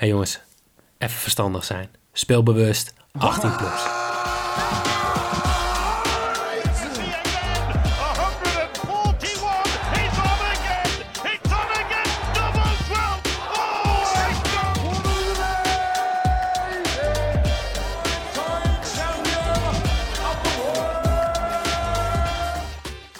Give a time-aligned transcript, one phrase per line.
[0.00, 0.40] hey jongens,
[0.98, 1.90] even verstandig zijn.
[2.12, 3.82] Speelbewust, 18 plus.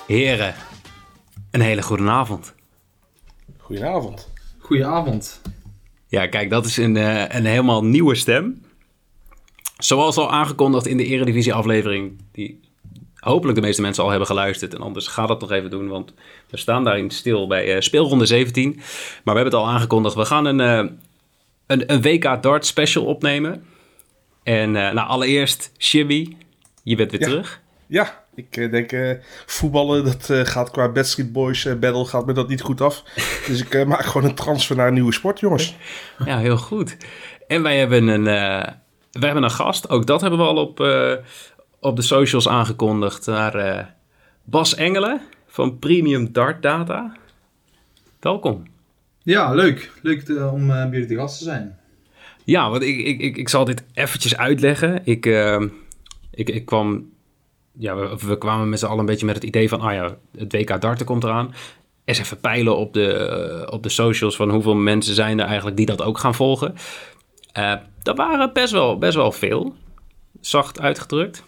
[0.06, 0.54] Heren,
[1.50, 2.54] een hele goede avond.
[3.58, 4.28] Goedenavond.
[4.58, 5.40] Goedenavond.
[6.10, 8.62] Ja, kijk, dat is een, eh, een helemaal nieuwe stem.
[9.78, 12.60] Zoals al aangekondigd in de Eredivisie-aflevering, die
[13.14, 14.74] hopelijk de meeste mensen al hebben geluisterd.
[14.74, 16.14] En anders ga dat nog even doen, want
[16.48, 18.72] we staan daarin stil bij uh, speelronde 17.
[18.74, 18.82] Maar
[19.34, 20.92] we hebben het al aangekondigd, we gaan een, uh,
[21.66, 23.64] een, een, WK Dart special opnemen.
[24.42, 26.36] En nou, allereerst, Shibby,
[26.82, 27.26] je bent weer ja.
[27.26, 27.60] terug.
[27.86, 29.10] Ja, ik uh, denk uh,
[29.46, 33.02] voetballen, dat uh, gaat qua Backstreet Boys battle gaat me dat niet goed af.
[33.46, 35.76] dus ik maak gewoon een transfer naar een nieuwe sport, jongens.
[36.24, 36.96] Ja, heel goed.
[37.46, 38.80] En wij hebben een, wij
[39.12, 40.80] hebben een gast, ook dat hebben we al op,
[41.80, 43.94] op de socials aangekondigd, naar
[44.44, 47.16] Bas Engelen van Premium Dart Data.
[48.20, 48.62] Welkom.
[49.22, 49.90] Ja, leuk.
[50.02, 51.78] Leuk te, om bij jullie te gast te zijn.
[52.44, 55.00] Ja, want ik, ik, ik, ik zal dit eventjes uitleggen.
[55.04, 55.26] Ik,
[56.30, 57.09] ik, ik kwam
[57.80, 60.52] ja, we, kwamen met z'n allen een beetje met het idee van, ah ja, het
[60.52, 61.54] WK darten komt eraan.
[62.04, 65.86] Eens even peilen op de, op de socials van hoeveel mensen zijn er eigenlijk die
[65.86, 66.74] dat ook gaan volgen.
[67.58, 69.74] Uh, dat waren best wel, best wel veel,
[70.40, 71.44] zacht uitgedrukt.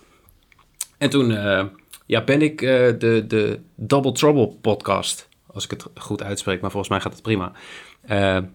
[0.98, 1.64] En toen uh,
[2.06, 6.92] ja, ben ik de, de Double Trouble podcast, als ik het goed uitspreek, maar volgens
[6.92, 7.53] mij gaat het prima,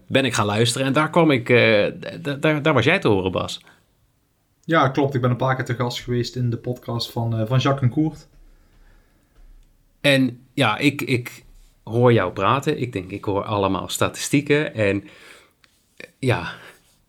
[0.06, 0.86] ben ik gaan luisteren.
[0.86, 1.46] En daar kwam ik,
[2.40, 3.60] daar, daar was jij te horen, Bas.
[4.68, 5.14] Ja, klopt.
[5.14, 7.82] Ik ben een paar keer te gast geweest in de podcast van, uh, van Jacques
[7.82, 8.28] en Koert.
[10.00, 11.44] En ja, ik, ik
[11.82, 12.80] hoor jou praten.
[12.80, 14.74] Ik denk, ik hoor allemaal statistieken.
[14.74, 15.08] En
[16.18, 16.52] ja,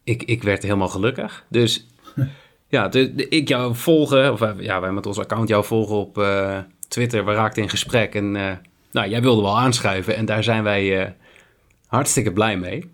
[0.03, 1.45] ik, ik werd helemaal gelukkig.
[1.49, 1.87] Dus
[2.67, 6.17] ja, de, de, ik jou volgen, of ja, wij met ons account jou volgen op
[6.17, 7.25] uh, Twitter.
[7.25, 8.52] We raakten in gesprek en uh,
[8.91, 10.15] nou, jij wilde wel aanschuiven.
[10.15, 11.15] En daar zijn wij
[11.87, 12.91] hartstikke blij mee.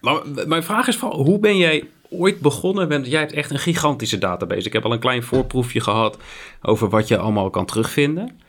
[0.00, 3.58] Maar mijn vraag is vooral, hoe ben jij ooit begonnen bent, jij hebt echt een
[3.58, 4.66] gigantische database.
[4.66, 6.18] Ik heb al een klein voorproefje gehad
[6.62, 8.40] over wat je allemaal kan terugvinden.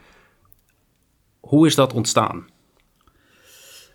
[1.39, 2.45] Hoe is dat ontstaan?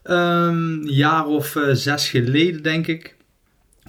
[0.02, 3.16] Een um, jaar of uh, zes geleden, denk ik.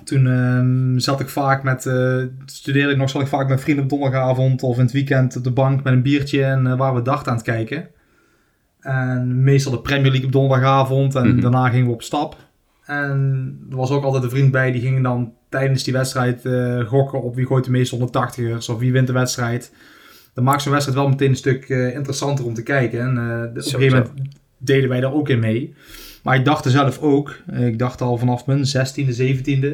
[0.03, 3.83] Toen um, zat ik vaak met, uh, studeerde ik nog, zat ik vaak met vrienden
[3.83, 6.95] op donderdagavond of in het weekend op de bank met een biertje en uh, waren
[6.95, 7.87] we dacht aan het kijken.
[8.79, 11.41] En meestal de Premier League op donderdagavond en mm-hmm.
[11.41, 12.46] daarna gingen we op stap.
[12.87, 16.87] En er was ook altijd een vriend bij die ging dan tijdens die wedstrijd uh,
[16.87, 19.73] gokken op wie gooit de meeste 180ers of wie wint de wedstrijd.
[20.33, 22.99] Dan maakt zo'n wedstrijd wel meteen een stuk uh, interessanter om te kijken.
[22.99, 25.73] En uh, op een gegeven moment deden wij daar ook in mee.
[26.23, 27.35] Maar ik dacht er zelf ook.
[27.53, 29.67] ik dacht al vanaf mijn 16e, 17e.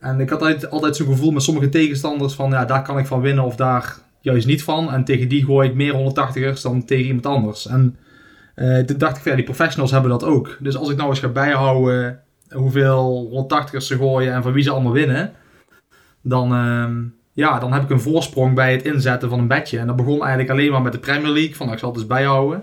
[0.00, 3.06] En ik had altijd, altijd zo'n gevoel met sommige tegenstanders van ja, daar kan ik
[3.06, 4.92] van winnen of daar juist niet van.
[4.92, 7.66] En tegen die gooi ik meer 180ers dan tegen iemand anders.
[7.66, 7.96] En
[8.86, 10.56] toen dacht ik, ja, die professionals hebben dat ook.
[10.60, 12.20] Dus als ik nou eens ga bijhouden
[12.56, 15.32] hoeveel 180ers ze gooien en van wie ze allemaal winnen,
[16.22, 16.88] dan, uh,
[17.32, 19.78] ja, dan heb ik een voorsprong bij het inzetten van een bedje.
[19.78, 21.98] En dat begon eigenlijk alleen maar met de Premier League, van nou, ik zal het
[21.98, 22.62] eens bijhouden.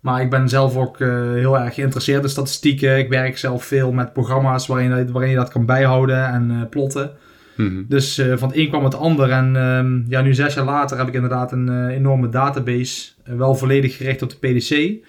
[0.00, 2.98] Maar ik ben zelf ook uh, heel erg geïnteresseerd in statistieken.
[2.98, 6.68] Ik werk zelf veel met programma's waarin, je, waarin je dat kan bijhouden en uh,
[6.70, 7.10] plotten.
[7.56, 7.84] Mm-hmm.
[7.88, 9.30] Dus uh, van het een kwam het ander.
[9.30, 13.10] En ehm, ja, nu zes jaar later heb ik inderdaad een enorme database.
[13.24, 15.04] wel volledig gericht op de PDC.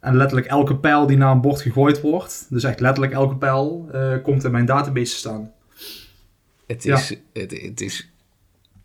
[0.00, 3.88] En letterlijk elke pijl die naar een bord gegooid wordt, dus echt letterlijk elke pijl,
[3.94, 5.52] uh, komt in mijn database te staan.
[6.66, 7.16] Het is, ja.
[7.32, 8.10] het, het, is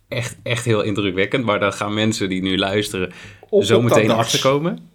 [0.07, 3.11] echt, echt heel indrukwekkend, maar dan gaan mensen die nu luisteren
[3.49, 4.89] op, zo meteen achter komen.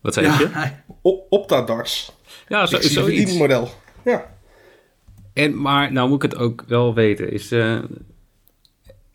[0.00, 0.70] Wat zei ja, je?
[1.02, 2.12] Op, Optadars.
[2.48, 3.36] Ja, zo, zoiets.
[3.36, 3.68] model.
[4.04, 4.36] Ja.
[5.32, 7.32] En, maar nou moet ik het ook wel weten.
[7.32, 7.78] Is, uh,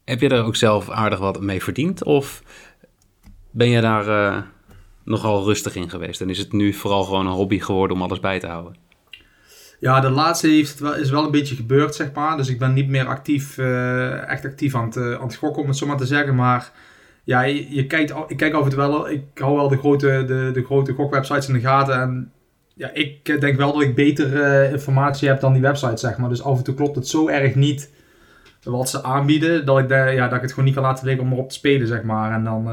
[0.04, 2.04] heb je er ook zelf aardig wat mee verdiend?
[2.04, 2.44] Of
[3.52, 4.08] ben je daar...
[4.08, 4.42] Uh,
[5.04, 6.22] nogal rustig in geweest.
[6.22, 8.76] En is het nu vooral gewoon een hobby geworden om alles bij te houden?
[9.84, 12.38] Ja, de laatste heeft het is wel een beetje gebeurd, zeg maar.
[12.38, 15.62] Dus ik ben niet meer actief, uh, echt actief aan het, uh, aan het gokken,
[15.62, 16.36] om het zo maar te zeggen.
[16.36, 16.72] Maar
[17.24, 20.94] ja, je, kijkt, ik kijk toe wel, ik hou wel de grote, de, de grote
[20.94, 22.02] gokwebsites in de gaten.
[22.02, 22.32] En
[22.76, 26.30] ja, ik denk wel dat ik beter informatie heb dan die websites, zeg maar.
[26.30, 27.92] Dus af en toe klopt het zo erg niet
[28.64, 31.26] wat ze aanbieden, dat ik, de, ja, dat ik het gewoon niet kan laten liggen
[31.26, 32.34] om erop te spelen, zeg maar.
[32.34, 32.70] En dan,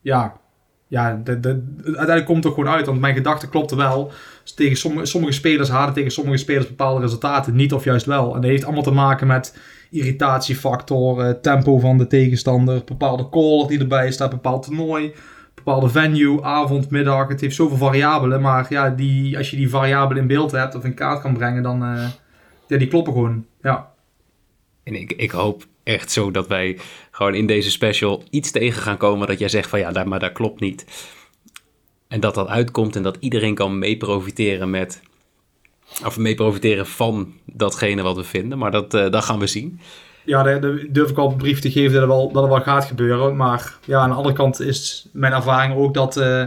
[0.00, 0.40] ja,
[0.88, 2.86] ja, de, de, uiteindelijk komt het ook gewoon uit.
[2.86, 4.12] Want mijn gedachte klopte wel.
[4.42, 7.56] Dus tegen sommige, sommige spelers hadden tegen sommige spelers bepaalde resultaten.
[7.56, 8.34] Niet of juist wel.
[8.34, 9.58] En dat heeft allemaal te maken met
[9.90, 15.14] irritatiefactor, tempo van de tegenstander, bepaalde caller die erbij staat, bepaald toernooi,
[15.54, 17.28] bepaalde venue, avond, middag.
[17.28, 18.40] Het heeft zoveel variabelen.
[18.40, 21.62] Maar ja, die, als je die variabelen in beeld hebt of in kaart kan brengen,
[21.62, 22.08] dan uh,
[22.66, 23.46] ja, die kloppen gewoon.
[23.62, 23.90] Ja.
[24.82, 26.78] En ik, ik hoop echt zo dat wij
[27.18, 30.32] gewoon in deze special iets tegen gaan komen dat jij zegt van ja, maar dat
[30.32, 30.84] klopt niet.
[32.08, 35.02] En dat dat uitkomt en dat iedereen kan mee profiteren met,
[36.04, 38.58] of mee profiteren van datgene wat we vinden.
[38.58, 39.80] Maar dat, uh, dat gaan we zien.
[40.24, 40.60] Ja, daar,
[40.90, 43.36] durf ik al een brief te geven dat het, wel, dat het wel gaat gebeuren.
[43.36, 46.44] Maar ja, aan de andere kant is mijn ervaring ook dat uh,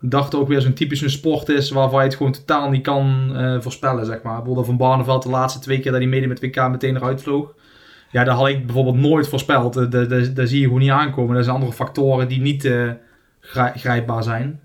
[0.00, 3.60] dacht ook weer zo'n typische sport is waarvan je het gewoon totaal niet kan uh,
[3.60, 4.36] voorspellen, zeg maar.
[4.36, 7.54] Bijvoorbeeld Van Barneveld de laatste twee keer dat hij mede met WK meteen eruit vloog.
[8.12, 9.90] Ja, dat had ik bijvoorbeeld nooit voorspeld.
[10.34, 11.36] Daar zie je gewoon niet aankomen.
[11.36, 12.90] Er zijn andere factoren die niet uh,
[13.74, 14.60] grijpbaar zijn.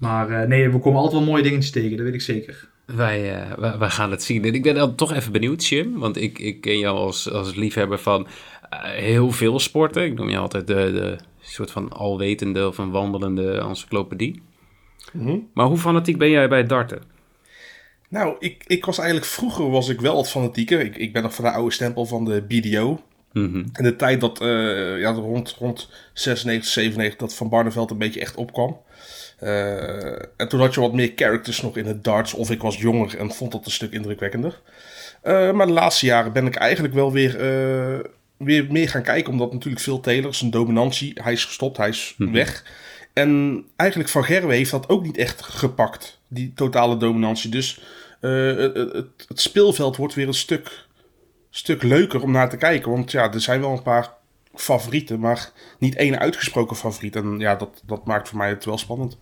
[0.00, 2.68] Maar nee, we komen altijd wel mooie dingen tegen, dat weet ik zeker.
[2.86, 4.44] Wij, uh, wij, gaan het zien.
[4.44, 5.98] En ik ben dan toch even benieuwd, Jim.
[5.98, 8.26] Want ik, ik ken jou als, als liefhebber van
[8.72, 10.04] uh, heel veel sporten.
[10.04, 14.42] Ik noem je altijd de, de soort van alwetende of een wandelende encyclopedie.
[15.12, 15.48] Mm -hmm.
[15.54, 17.02] Maar hoe fanatiek ben jij bij darten?
[18.08, 20.80] Nou, ik, ik was eigenlijk vroeger was ik wel wat fanatieker.
[20.80, 23.00] Ik, ik ben nog van de oude stempel van de BDO.
[23.32, 23.64] Mm -hmm.
[23.72, 28.20] En de tijd dat uh, ja, rond, rond 96, 97 dat Van Barneveld een beetje
[28.20, 28.80] echt opkwam.
[29.42, 32.34] Uh, en toen had je wat meer characters nog in het darts.
[32.34, 34.60] Of ik was jonger en vond dat een stuk indrukwekkender.
[35.24, 37.32] Uh, maar de laatste jaren ben ik eigenlijk wel weer,
[38.36, 39.32] weer meer gaan kijken.
[39.32, 42.34] Omdat natuurlijk veel Taylor, zijn dominantie, hij is gestopt, hij is mm -hmm.
[42.34, 42.64] weg.
[43.18, 46.20] En eigenlijk Van Gerwe heeft dat ook niet echt gepakt.
[46.28, 47.50] Die totale dominantie.
[47.50, 47.80] Dus
[48.20, 50.86] het, het, het speelveld wordt weer een stuk,
[51.50, 52.90] stuk leuker om naar te kijken.
[52.90, 54.12] Want ja, er zijn wel een paar
[54.54, 57.16] favorieten, maar niet één uitgesproken favoriet.
[57.16, 59.18] En ja, dat, dat maakt voor mij het wel spannend.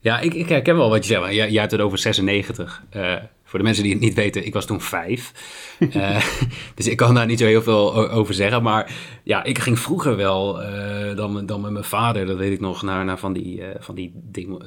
[0.00, 1.20] Ja, ik, ik herken wel wat je zegt.
[1.20, 2.82] Maar jij, hebt het over 96.
[2.96, 3.16] Uh,
[3.54, 5.32] voor de mensen die het niet weten, ik was toen vijf.
[5.78, 6.24] uh,
[6.74, 8.62] dus ik kan daar niet zo heel veel over zeggen.
[8.62, 12.60] Maar ja, ik ging vroeger wel uh, dan, dan met mijn vader, dat weet ik
[12.60, 14.58] nog, naar, naar van, die, van, die demo,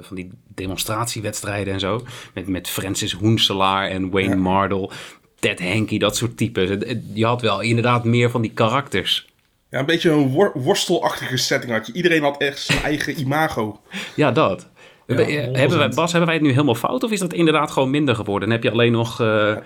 [0.00, 2.04] van die demonstratiewedstrijden en zo.
[2.34, 4.40] Met, met Francis Hoenselaar en Wayne ja.
[4.40, 4.90] Mardle.
[5.38, 6.68] Ted Henke, dat soort types.
[7.12, 9.26] Je had wel inderdaad meer van die karakters.
[9.70, 11.92] Ja, een beetje een wor worstelachtige setting had je.
[11.92, 13.80] Iedereen had echt zijn eigen imago.
[14.14, 14.68] Ja, dat.
[15.06, 15.14] Ja,
[15.52, 17.04] hebben wij, Bas, hebben wij het nu helemaal fout?
[17.04, 18.48] Of is dat inderdaad gewoon minder geworden?
[18.48, 19.56] En heb je alleen nog uh,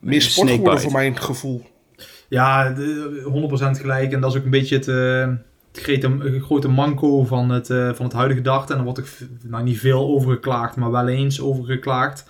[0.00, 1.62] Meer sport geworden voor mijn gevoel.
[2.28, 4.12] Ja, de, 100% gelijk.
[4.12, 5.28] En dat is ook een beetje het, uh,
[5.72, 8.68] het grote manco van het, uh, van het huidige dag.
[8.68, 9.08] En dan wordt er
[9.42, 12.26] nou, niet veel over geklaagd, maar wel eens over geklaagd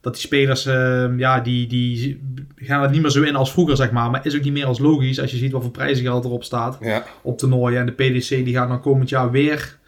[0.00, 2.20] dat die spelers, uh, ja, die, die
[2.56, 4.10] gaan er niet meer zo in als vroeger, zeg maar.
[4.10, 6.78] Maar is ook niet meer als logisch als je ziet wat voor prijzengeld erop staat
[6.80, 7.04] ja.
[7.22, 7.78] op toernooien.
[7.78, 9.78] En de PDC die gaat dan komend jaar weer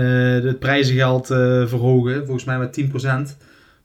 [0.00, 3.36] het prijzengeld uh, verhogen, volgens mij met 10%.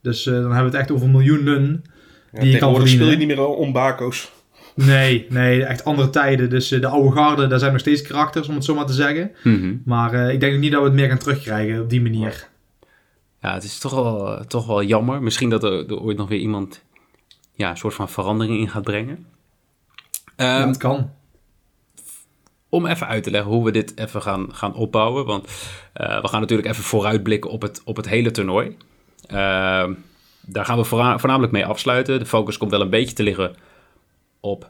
[0.01, 1.83] Dus dan hebben we het echt over miljoenen
[2.31, 3.06] ja, die je kan verdienen.
[3.06, 4.31] speel je niet meer om bako's.
[4.75, 6.50] Nee, nee, echt andere tijden.
[6.50, 9.31] Dus de oude garde, daar zijn nog steeds karakters, om het zo maar te zeggen.
[9.44, 9.81] Mm -hmm.
[9.86, 12.48] Maar ik denk niet dat we het meer gaan terugkrijgen op die manier.
[13.42, 15.21] Ja, het is toch wel, toch wel jammer.
[15.21, 16.83] Misschien dat er, er ooit nog weer iemand
[17.54, 19.15] ja, een soort van verandering in gaat brengen.
[19.15, 21.09] Um, ja, het kan.
[22.69, 25.25] Om even uit te leggen hoe we dit even gaan, gaan opbouwen.
[25.25, 28.77] Want uh, we gaan natuurlijk even vooruitblikken op het, op het hele toernooi.
[29.31, 29.85] Uh,
[30.41, 32.19] daar gaan we voornamelijk mee afsluiten.
[32.19, 33.55] De focus komt wel een beetje te liggen
[34.39, 34.69] op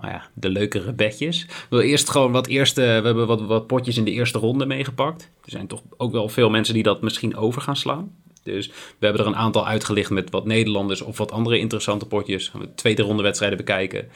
[0.00, 1.46] nou ja, de leukere bedjes.
[1.70, 2.80] Wil eerst gewoon wat eerste.
[2.80, 5.30] We hebben wat, wat potjes in de eerste ronde meegepakt.
[5.44, 8.14] Er zijn toch ook wel veel mensen die dat misschien over gaan slaan.
[8.42, 8.66] Dus
[8.98, 12.48] we hebben er een aantal uitgelicht met wat Nederlanders of wat andere interessante potjes.
[12.48, 14.08] Gaan we tweede ronde wedstrijden bekijken.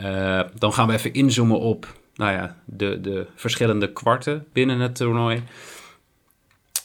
[0.00, 4.96] Uh, dan gaan we even inzoomen op nou ja, de, de verschillende kwarten binnen het
[4.96, 5.42] toernooi.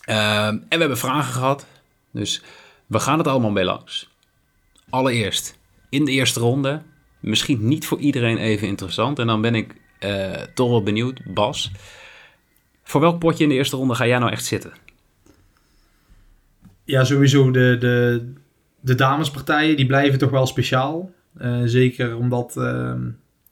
[0.10, 1.68] Uh, en we hebben vragen gehad.
[2.12, 2.44] Dus
[2.86, 4.10] we gaan het allemaal mee langs.
[4.90, 5.58] Allereerst,
[5.90, 6.82] in de eerste ronde
[7.20, 9.20] misschien niet voor iedereen even interessant.
[9.20, 11.72] En dan ben ik uh, toch wel benieuwd, Bas.
[12.84, 14.74] Voor welk potje in de eerste ronde ga jij nou echt zitten?
[16.84, 18.34] Ja, sowieso de, de,
[18.80, 21.12] de damespartijen, die blijven toch wel speciaal.
[21.42, 22.94] Uh, zeker omdat, uh,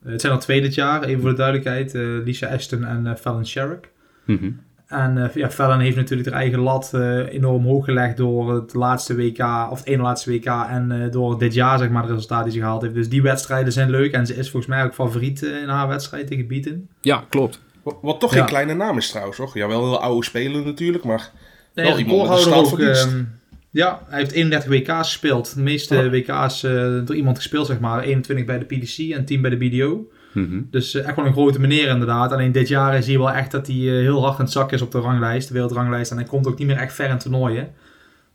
[0.03, 1.93] het zijn al twee dit jaar, even voor de duidelijkheid.
[2.25, 3.89] Lisa Ashton en Fallon Sherrick.
[4.25, 4.59] Mm -hmm.
[4.91, 8.73] En uh, ja, Fallon heeft natuurlijk haar eigen lat uh, enorm hoog gelegd door het
[8.73, 9.39] laatste WK,
[9.69, 12.53] of het ene laatste WK en uh, door dit jaar zeg maar de resultaten die
[12.53, 12.93] ze gehaald heeft.
[12.93, 16.27] Dus die wedstrijden zijn leuk en ze is volgens mij ook favoriet in haar wedstrijd
[16.27, 16.89] tegen Bieten.
[17.01, 17.59] Ja, klopt.
[17.83, 18.37] Wat, wat toch ja.
[18.37, 19.53] geen kleine naam is trouwens, toch?
[19.53, 21.31] Ja, wel heel oude speler natuurlijk, maar
[21.73, 23.39] nee, wel iemand met een ook, um,
[23.71, 25.55] Ja, hij heeft 31 WK's gespeeld.
[25.55, 26.09] De meeste oh.
[26.09, 26.61] WK's
[27.05, 28.03] door iemand gespeeld zeg maar.
[28.03, 30.07] 21 bij de PDC en 10 bij de BDO.
[30.33, 30.67] Mm -hmm.
[30.71, 32.31] Dus uh, echt wel een grote meneer inderdaad.
[32.31, 34.71] Alleen dit jaar zie je wel echt dat hij uh, heel hard aan het zak
[34.71, 36.11] is op de ranglijst, de wereldranglijst.
[36.11, 37.73] En hij komt ook niet meer echt ver in toernooien.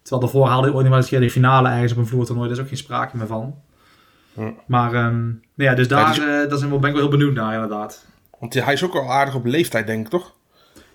[0.02, 2.48] Terwijl daarvoor haalde hij ooit nog wel eens de finale ergens op een vloertoernooi.
[2.48, 3.54] Daar is ook geen sprake meer van.
[4.66, 6.06] Maar um, nou ja, dus daar, ja,
[6.40, 6.48] dus...
[6.48, 8.06] Daar zijn we, ben ik wel heel benieuwd naar inderdaad.
[8.38, 10.34] Want hij is ook al aardig op leeftijd denk ik toch?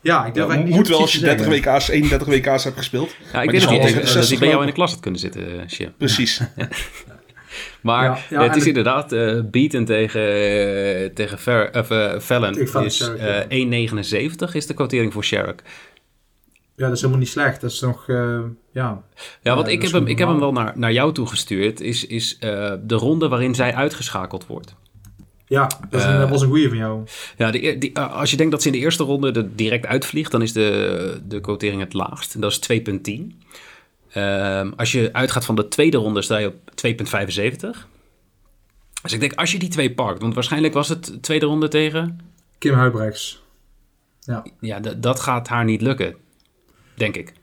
[0.01, 1.72] Ja, ik durf Ja, eigenlijk niet moet wel als je te 30 zeggen.
[1.74, 3.10] WK's, 31 WK's hebt gespeeld.
[3.10, 4.91] Ja, ik Maar denk die dat, die, dat die 60 bij jou in de klas
[4.91, 5.93] had kunnen zitten, eh, Shim.
[5.98, 6.41] Precies.
[7.81, 12.20] Maar Ja, ja, het is de- inderdaad, eh Beaton tegen, eh, tegen Ver, of, eh,
[12.20, 13.46] Fallon is Sherrick, eh, ja.
[13.50, 15.62] 1,79 is de quotering voor Sherrick.
[16.75, 17.62] Ja, dat is helemaal niet slecht.
[17.62, 18.39] Dat is nog, eh,
[18.74, 19.03] ja.
[19.41, 22.38] Ja, want ik heb hem, ik heb hem wel naar, naar jou toegestuurd, is, is
[22.39, 24.75] eh, de ronde waarin zij uitgeschakeld wordt.
[25.51, 27.03] Ja, dat, is een, Eh, dat was een goeie van jou.
[27.38, 30.31] Ja, die, eh, als je denkt dat ze in de eerste ronde er direct uitvliegt,
[30.31, 32.36] dan is de, de quotering het laagst.
[32.36, 33.41] En dat is 2,10.
[34.12, 37.88] Ehm, als je uitgaat van de tweede ronde, sta je op 2,75.
[39.01, 42.20] Dus ik denk, als je die twee pakt, want waarschijnlijk was het tweede ronde tegen...
[42.58, 43.41] Kim Huibrechts.
[44.20, 44.46] Ja.
[44.60, 46.15] Ja, dat gaat haar niet lukken,
[46.93, 47.34] denk ik.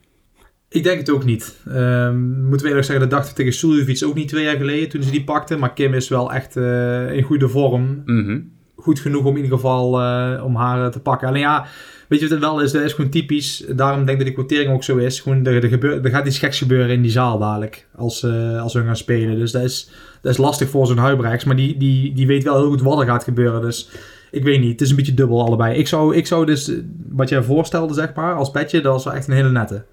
[0.71, 1.57] Ik denk het ook niet.
[1.69, 4.89] Ehm, moeten we eerlijk zeggen, dat dachten we tegen Suljovic ook niet twee jaar geleden
[4.89, 5.57] toen ze die pakte.
[5.57, 8.03] Maar Kim is wel echt eh, in goede vorm.
[8.05, 8.41] Mhm.
[8.77, 11.29] Goed genoeg om in ieder geval eh, om haar eh, te pakken.
[11.29, 11.67] Alleen ja,
[12.09, 12.73] weet je wat het wel is?
[12.73, 13.65] Dat is gewoon typisch.
[13.69, 15.21] Daarom denk ik dat die quotering ook zo is.
[15.21, 17.87] Gewoon, er, er, gebeur, er gaat iets geks gebeuren in die zaal dadelijk.
[17.97, 19.39] Als, eh, als we gaan spelen.
[19.39, 19.91] Dus dat is,
[20.23, 21.45] dat is lastig voor zo'n Huibrechts.
[21.45, 23.61] Maar die, die, die weet wel heel goed wat er gaat gebeuren.
[23.61, 23.91] Dus
[24.31, 24.73] ik weet niet.
[24.73, 25.79] Het is een beetje dubbel allebei.
[25.79, 26.73] Ik zou, ik zou dus,
[27.09, 28.81] wat jij voorstelde zeg maar, als petje.
[28.81, 29.85] Dat was wel echt een hele nette.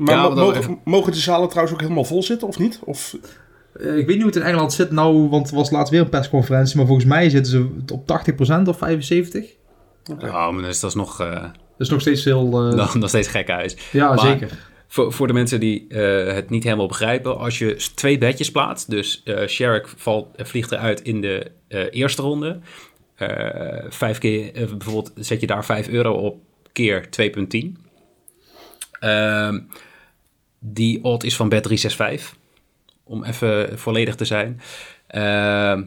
[0.00, 2.48] Maar Ja, mo- maar dan mogen, even- mogen de zalen trouwens ook helemaal vol zitten,
[2.48, 2.80] of niet?
[2.84, 3.16] Of,
[3.72, 6.00] Eh, ik weet niet hoe het in Engeland zit nou, want er was laatst weer
[6.00, 6.76] een persconferentie.
[6.76, 9.58] Maar volgens mij zitten ze op 80% of 75%.
[10.20, 12.44] Ja, maar dat is, dat is nog, eh, Dat is nog steeds heel...
[12.68, 13.76] eh, nog, nog steeds gek huis.
[13.92, 14.68] ja, maar- zeker.
[14.88, 18.90] Voor, voor de mensen die eh, het niet helemaal begrijpen, als je twee bedjes plaatst,
[18.90, 22.58] dus eh Sherrick valt, vliegt eruit in de eh, eerste ronde.
[23.14, 23.28] Eh,
[23.88, 26.36] vijf keer, bijvoorbeeld zet je daar 5 euro op
[26.72, 27.76] keer 2,10.
[30.60, 32.22] Die odd is van bet365,
[33.04, 34.60] om even volledig te zijn.
[35.06, 35.82] Ehm,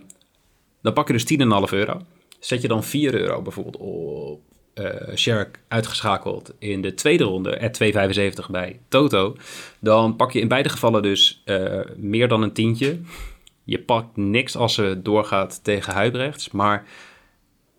[0.82, 2.02] dan pak je dus 10,5 euro.
[2.40, 4.42] Zet je dan 4 euro bijvoorbeeld op
[4.74, 9.36] eh Sherrick uitgeschakeld in de tweede ronde, at 2,75 bij Toto.
[9.80, 13.00] Dan pak je in beide gevallen dus eh, meer dan een tientje.
[13.64, 16.86] Je pakt niks als ze doorgaat tegen Huibrechts, maar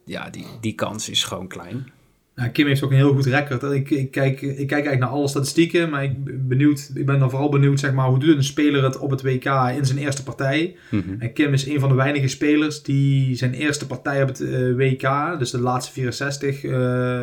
[0.05, 1.93] ja, die, die kans is gewoon klein.
[2.37, 3.63] Ja, Kim heeft ook een heel goed record.
[3.63, 7.19] Ik, ik, kijk, ik kijk eigenlijk naar alle statistieken, maar ik, ben benieuwd, ik ben
[7.19, 9.45] dan vooral benieuwd zeg maar, hoe doet een speler het op het WK
[9.77, 10.77] in zijn eerste partij.
[10.91, 11.15] Mhm.
[11.19, 14.75] En Kim is een van de weinige spelers die zijn eerste partij op het eh,
[14.75, 17.23] WK, dus de laatste 64, eh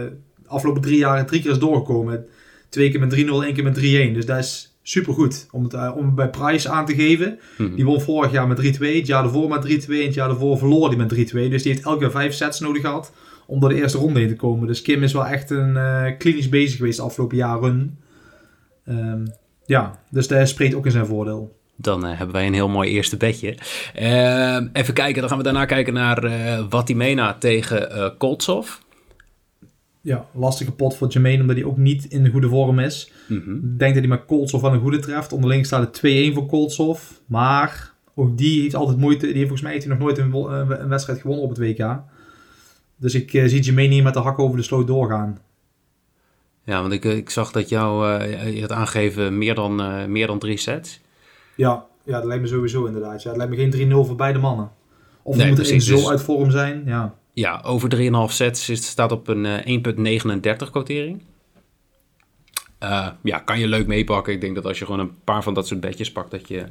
[0.52, 2.26] afgelopen drie jaar drie keer is doorgekomen.
[2.70, 4.14] Twee keer met 3-0, één keer met 3-1.
[4.14, 7.40] Dus dat is supergoed om het, eh, om het bij Price aan te geven.
[7.58, 7.76] Mhm.
[7.76, 10.58] Die won vorig jaar met 3-2, het jaar daarvoor met 3-2 en het jaar daarvoor
[10.58, 11.50] verloor hij met 3-2.
[11.50, 13.12] Dus die heeft elke keer vijf sets nodig gehad
[13.52, 14.68] om door de eerste ronde heen te komen.
[14.68, 18.00] Dus Kim is wel echt een eh, klinisch bezig geweest de afgelopen jaren.
[18.86, 19.26] Ehm,
[19.66, 21.60] ja, dus dat spreekt ook in zijn voordeel.
[21.76, 23.58] Dan eh, hebben wij een heel mooi eerste bedje.
[23.94, 28.70] Ehm, even kijken, dan gaan we daarna kijken naar eh Vatimena tegen eh Koltsov.
[30.02, 33.12] Ja, lastige pot voor Jermaine, omdat hij ook niet in de goede vorm is.
[33.28, 33.56] Mhm.
[33.56, 35.34] Ik denk dat hij met Koltsov wel een goede treft.
[35.34, 37.02] Onderling staat het 2-1 voor Koltsov.
[37.26, 39.26] Maar ook die heeft altijd moeite.
[39.26, 42.10] Die heeft volgens mij heeft hij nog nooit een wedstrijd gewonnen op het WK.
[43.02, 45.40] Dus ik eh, zie Jermaine hier met de hak over de sloot doorgaan.
[46.64, 49.76] Ja, want ik, eh, ik zag dat jou, eh, je had aangegeven meer dan,
[50.12, 51.00] meer dan drie sets.
[51.56, 53.24] Ja, ja, dat lijkt me sowieso inderdaad.
[53.24, 54.72] Ja, het lijkt me geen 3-0 voor beide mannen.
[55.22, 56.84] Of Nee, moet er zo dus- uit vorm zijn.
[56.86, 57.16] Ja.
[57.34, 61.24] Ja, over 3,5 sets is, staat op een eh, 1,39 quotering.
[62.78, 64.34] Eh, ja, kan je leuk meepakken.
[64.34, 66.66] Ik denk dat als je gewoon een paar van dat soort bedjes pakt, dat je,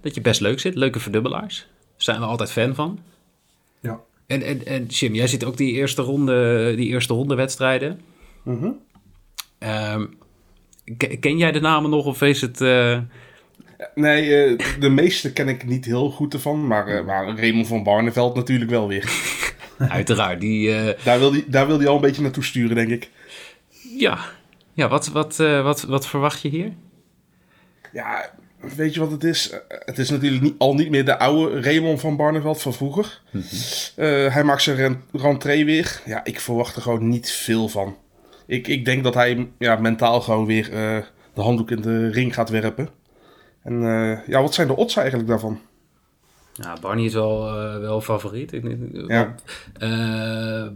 [0.00, 0.74] dat je best leuk zit.
[0.74, 1.66] Leuke verdubbelaars.
[1.96, 2.98] Zijn we altijd fan van.
[3.80, 4.00] Ja.
[4.26, 8.00] En, en, en Jim, jij ziet ook die eerste ronde, die eerste ronde wedstrijden.
[8.42, 8.70] Mhm.
[9.58, 10.06] Ehm,
[10.96, 12.60] ken, ken jij de namen nog of is het...
[12.60, 12.98] eh,
[13.94, 16.66] Nee, eh, de meeste ken ik niet heel goed ervan.
[16.66, 19.12] Maar, eh, maar Raymond van Barneveld natuurlijk wel weer.
[19.78, 20.70] uiteraard, die...
[21.04, 23.10] Daar wil hij daar wil hij al een beetje naartoe sturen, denk ik.
[23.96, 24.18] ja,
[24.72, 26.72] ja wat, wat, wat, wat verwacht je hier?
[27.92, 28.30] Ja,
[28.76, 29.50] weet je wat het is?
[29.50, 33.20] Eh, Het is natuurlijk niet, al niet meer de oude Raymond van Barneveld van vroeger.
[33.96, 36.00] Eh, hij maakt zijn ren- rentree weer.
[36.04, 37.96] Ja, ik verwacht er gewoon niet veel van.
[38.46, 40.98] Ik, ik denk dat hij ja, mentaal gewoon weer eh,
[41.34, 42.88] de handdoek in de ring gaat werpen.
[43.62, 45.60] En eh, ja, wat zijn de odds eigenlijk daarvan?
[46.52, 48.52] Ja, Barney is wel, eh, wel favoriet.
[48.52, 49.24] Ik, ik- Ja.
[49.24, 49.42] want,
[49.78, 50.66] eh,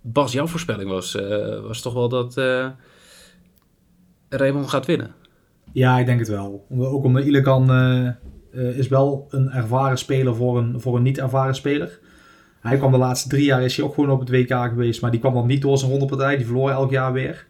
[0.00, 2.68] Bas, jouw voorspelling was, eh, was toch wel dat eh
[4.28, 5.14] Raymond gaat winnen.
[5.74, 6.66] Ja, ik denk het wel.
[6.78, 11.54] Ook omdat Ilekan eh, eh, is wel een ervaren speler voor een, voor een niet-ervaren
[11.54, 11.98] speler.
[12.60, 15.00] Hij kwam de laatste drie jaar is hij ook gewoon op het WK geweest.
[15.00, 16.36] Maar die kwam dan niet door zijn rondepartij.
[16.36, 17.46] Die verloor elk jaar weer.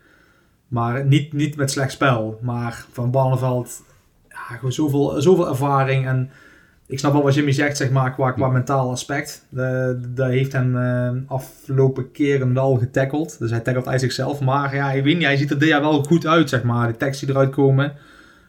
[0.68, 2.38] Maar niet, niet met slecht spel.
[2.42, 3.82] Maar Van Barneveld,
[4.28, 6.06] ja, gewoon zoveel, zoveel ervaring.
[6.06, 6.30] En
[6.86, 9.46] ik snap wel wat Jimmy zegt, zeg maar, qua, qua mentaal aspect.
[10.14, 13.38] Dat heeft hem uh, afgelopen keren wel getackeld.
[13.38, 14.40] Dus hij tackelt uit zichzelf.
[14.40, 16.86] Maar ja, ik weet niet, hij ziet er dit wel goed uit, zeg maar.
[16.86, 17.92] De tekst die eruit komen.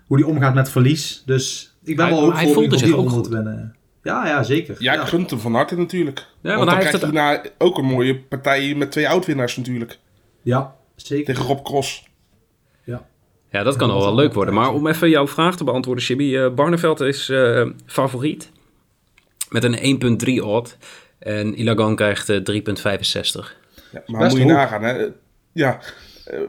[0.07, 1.23] Hoe die omgaat met verlies.
[1.25, 3.27] Dus ik ben Hij- wel hoopvol hij zich die ook goed.
[3.27, 3.75] winnen.
[4.03, 4.75] Ja, ja, zeker.
[4.79, 6.17] Ja, ik gunt hem van harte natuurlijk.
[6.19, 9.09] Ja, want, want dan hij heeft krijgt hij daarna ook een mooie partij met twee
[9.09, 9.97] oud-winnaars natuurlijk.
[10.41, 11.25] Ja, zeker.
[11.25, 12.03] Tegen Rob Cross.
[12.83, 13.05] Ja.
[13.49, 14.53] Ja, dat kan Ja, al dat wel leuk worden.
[14.53, 16.37] Maar om even jouw vraag te beantwoorden, Chibi.
[16.37, 18.51] eh, Barneveld is eh, favoriet.
[19.49, 19.77] Met een
[20.39, 20.77] 1.3 odd.
[21.19, 23.55] En Ilagan krijgt eh, 3.65.
[23.91, 24.61] Ja, maar Best moet je hoog.
[24.61, 25.07] nagaan, hè.
[25.51, 25.79] Ja,
[26.25, 26.39] eh,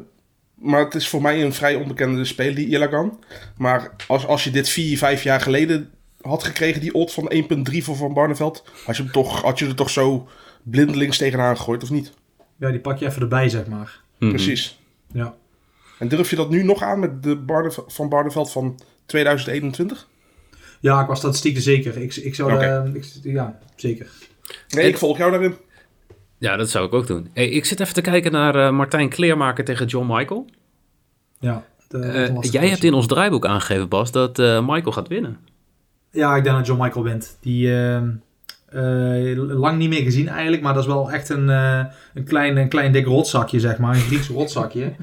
[0.61, 3.19] maar het is voor mij een vrij onbekende speler, die Ilagan.
[3.57, 7.33] Maar als, als je dit vier, vijf jaar geleden had gekregen, die odd van
[7.73, 10.29] 1.3 voor Van Barneveld, had je, hem toch, had je er toch zo
[10.63, 12.13] blindelings tegenaan gegooid, of niet?
[12.57, 14.01] Ja, die pak je even erbij, zeg maar.
[14.19, 14.31] Mhm.
[14.31, 14.81] Precies.
[15.13, 15.35] Ja.
[15.99, 20.09] En durf je dat nu nog aan met de Van Barneveld van 2021?
[20.81, 21.97] Ja, qua statistieken zeker.
[21.97, 22.53] Ik, ik zou...
[22.53, 22.65] Oké.
[22.65, 24.11] eh, ik, ja, zeker.
[24.69, 25.57] Nee, ik volg jou daarin.
[26.39, 27.29] Ja, dat zou ik ook doen.
[27.33, 30.47] Hey, ik zit even te kijken naar eh, Martijn Kleermaker tegen John Michael.
[31.41, 31.65] Ja.
[31.89, 35.39] de- Eh, de jij hebt in ons draaiboek aangegeven, Bas, dat eh, Michael gaat winnen.
[36.11, 37.37] Ja, ik denk dat John Michael wint.
[37.41, 37.73] Die
[38.69, 42.57] eh, lang niet meer gezien eigenlijk, maar dat is wel echt een, eh, een, klein,
[42.57, 43.95] een klein dik rotzakje, zeg maar.
[43.95, 44.83] Een Grieks rotzakje.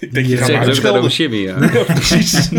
[0.00, 1.00] Ik denk, Die, je eh, gaat ook uitschelden.
[1.00, 1.58] over Jimmy, ja.
[1.84, 2.50] Precies.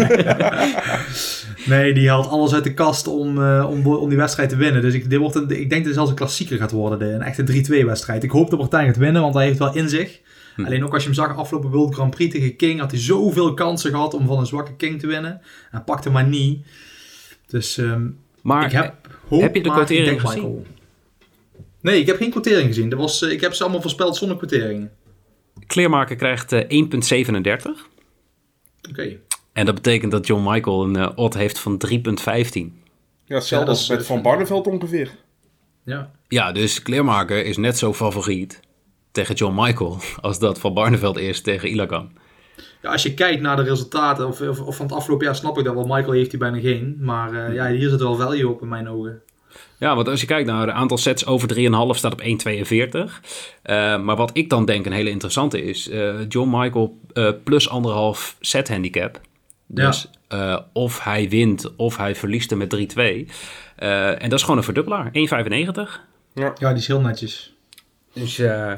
[1.65, 4.81] nee, die haalt alles uit de kast om, eh, om, om die wedstrijd te winnen.
[4.81, 6.99] Dus ik, dit wordt een, ik denk dat het zelfs een klassieker gaat worden.
[6.99, 8.23] de- Een echte 3-2 wedstrijd.
[8.23, 10.19] Ik hoop dat Martijn gaat winnen, want hij heeft wel in zich.
[10.55, 10.65] Hm.
[10.65, 13.53] Alleen ook als je hem zag afgelopen World Grand Prix tegen King, had hij zoveel
[13.53, 15.41] kansen gehad om van een zwakke King te winnen.
[15.71, 16.65] Hij pakte maar niet.
[17.47, 18.01] Dus ehm,
[18.41, 18.93] Maar ik heb
[19.41, 20.41] heb je de quotering gezien?
[20.41, 20.65] Michael.
[21.81, 22.89] Nee, ik heb geen quotering gezien.
[22.89, 24.91] Dat was, eh, ik heb ze allemaal voorspeld zonder quoteringen.
[25.67, 27.87] Kleermaker krijgt eh, 1.37.
[28.89, 29.19] Oké.
[29.53, 31.93] En dat betekent dat John Michael een eh, odd heeft van 3.15.
[33.25, 35.11] Ja, hetzelfde als met eh, Van Barneveld ongeveer.
[35.83, 36.11] Ja.
[36.27, 38.59] Ja, dus Kleermaker is net zo favoriet
[39.11, 42.11] tegen John Michael als dat Van Barneveld is tegen Ilagan.
[42.83, 45.57] Ja, als je kijkt naar de resultaten of, of, of van het afgelopen jaar, snap
[45.57, 45.85] ik dat wel.
[45.85, 46.97] Michael heeft hij bijna geen.
[46.99, 49.21] Maar eh, ja, hier zit wel value op in mijn ogen.
[49.77, 51.61] Ja, want als je kijkt naar het aantal sets over 3,5
[51.97, 52.25] staat op 1,42.
[53.61, 57.69] Eh, maar wat ik dan denk een hele interessante is, eh, John Michael eh, plus
[57.69, 59.19] anderhalf set handicap.
[59.67, 63.29] Dus eh, of hij wint of hij verliest er met 3-2.
[63.75, 66.01] Eh, en dat is gewoon een verdubbelaar, 1,95.
[66.33, 67.53] Ja, die is heel netjes.
[68.13, 68.73] Dus eh,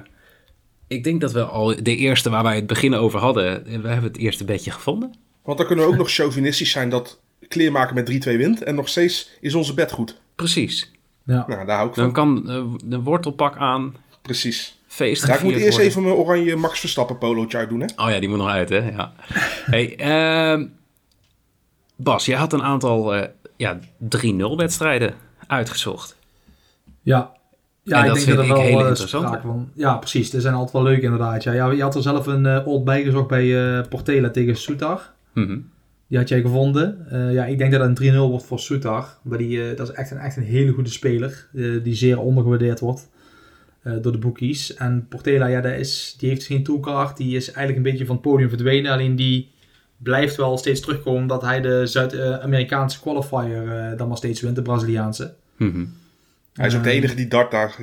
[0.88, 3.88] ik denk dat we al de eerste waar wij het begin over hadden, eh, we
[3.88, 5.14] hebben het eerste bedje gevonden.
[5.44, 8.64] Want dan kunnen we ook nog chauvinistisch zijn dat kleermaker met 3-2 wint.
[8.64, 10.22] En nog steeds is onze bed goed.
[10.36, 10.92] Precies.
[11.24, 11.46] Ja.
[11.48, 14.80] Nou, daar hou ik Dan kan eh, de wortelpak aan, Precies.
[14.88, 15.86] feest Ja, ik moet eerst worden.
[15.88, 17.88] even mijn oranje Max Verstappen polootje uitdoen, hè?
[17.96, 18.90] Oh ja, die moet nog uit, hè?
[18.90, 19.14] Ja.
[19.72, 20.66] hey, ehm,
[21.96, 25.14] Bas, jij had een aantal eh, ja, 3-0 wedstrijden
[25.48, 26.16] uitgezocht.
[27.02, 27.34] Ja.
[27.88, 29.28] Ja, En ik dat denk vind dat er wel hele eh, interessante.
[29.28, 29.70] sprake van.
[29.74, 30.30] Ja, precies.
[30.30, 31.44] Die zijn altijd wel leuk inderdaad.
[31.44, 35.14] Ja, ja je had er zelf een eh odd bijgezocht bij eh, Portela tegen Soutar.
[35.34, 35.58] Mhm.
[36.08, 37.08] Die had jij gevonden.
[37.32, 39.18] Ja, ik denk dat het een 3-0 wordt voor Soutar.
[39.22, 41.48] Maar die, dat is echt een, echt een hele goede speler.
[41.84, 43.10] die zeer ondergewaardeerd wordt
[44.02, 44.74] door de bookies.
[44.76, 47.18] En Portela, ja, dat is, die heeft geen toolcard.
[47.18, 48.92] Die is eigenlijk een beetje van het podium verdwenen.
[48.92, 49.52] Alleen die
[49.98, 51.22] blijft wel steeds terugkomen.
[51.22, 54.56] Omdat hij de Zuid-Amerikaanse qualifier dan maar steeds wint.
[54.56, 55.34] De Braziliaanse.
[55.58, 55.86] Mhm.
[56.56, 57.76] Hij is ook de enige die dart daar...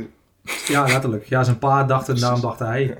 [0.69, 1.25] Ja, letterlijk.
[1.29, 2.83] Ja, zijn pa dacht en daarom dacht hij.
[2.87, 2.95] Ja.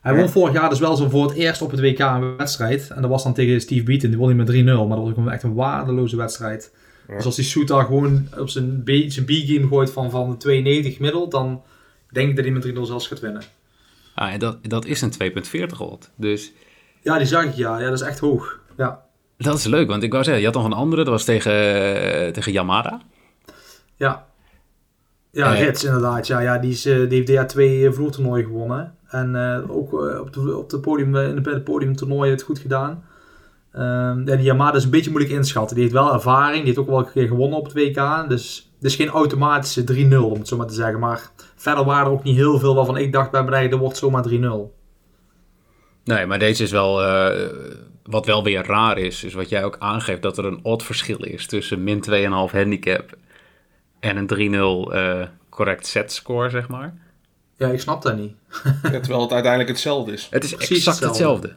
[0.00, 0.18] Hij Ja.
[0.18, 2.90] won vorig jaar dus wel zo voor het eerst op het WK een wedstrijd.
[2.90, 4.08] En dat was dan tegen Steve Beaton.
[4.10, 4.64] Die won hij met 3-0.
[4.64, 6.74] Maar dat was ook echt een waardeloze wedstrijd.
[7.08, 7.14] Ja.
[7.16, 10.96] Dus als die Soutar gewoon op zijn B- zijn B-game gooit van, van de 92
[10.96, 11.62] gemiddeld, dan
[12.12, 13.42] denk ik dat hij met 3-0 zelfs gaat winnen.
[14.14, 16.10] Ah, en dat, dat is een 2.40 odd.
[16.16, 16.52] Dus
[17.02, 17.78] Ja, die zag ik ja.
[17.80, 18.60] Ja, dat is echt hoog.
[18.76, 19.02] Ja,
[19.36, 21.02] dat is leuk, want ik wou zeggen, je had nog een andere.
[21.04, 23.00] Dat was tegen, eh, tegen Yamada.
[23.96, 24.26] ja.
[25.38, 25.60] Ja, Eh.
[25.60, 26.26] Rits inderdaad.
[26.26, 28.94] Ja, ja, die, is, eh, die heeft dit jaar twee vloertoernooien gewonnen.
[29.08, 32.42] En eh, ook eh, op, de, op de podium, eh, in de, de podiumtoernooien het
[32.42, 33.04] goed gedaan.
[33.72, 35.74] Ja, die Yamada is een beetje moeilijk inschatten.
[35.74, 36.56] Die heeft wel ervaring.
[36.56, 38.28] Die heeft ook wel een keer gewonnen op het WK.
[38.28, 40.98] Dus het is geen automatische 3-0, om het zo maar te zeggen.
[40.98, 43.96] Maar verder waren er ook niet heel veel waarvan ik dacht bij mij, dat wordt
[43.96, 44.32] zomaar 3-0.
[46.04, 47.02] Nee, maar deze is wel...
[47.04, 47.48] eh,
[48.02, 50.22] wat wel weer raar is, is wat jij ook aangeeft...
[50.22, 52.16] dat er een odd verschil is tussen min 2,5
[52.52, 53.16] handicap...
[54.00, 56.94] en een 3-0 eh, correct set score, zeg maar.
[57.56, 58.32] Ja, ik snap dat niet.
[58.82, 60.28] Ja, terwijl het uiteindelijk hetzelfde is.
[60.30, 61.48] Het is Precies exact hetzelfde.
[61.48, 61.56] hetzelfde.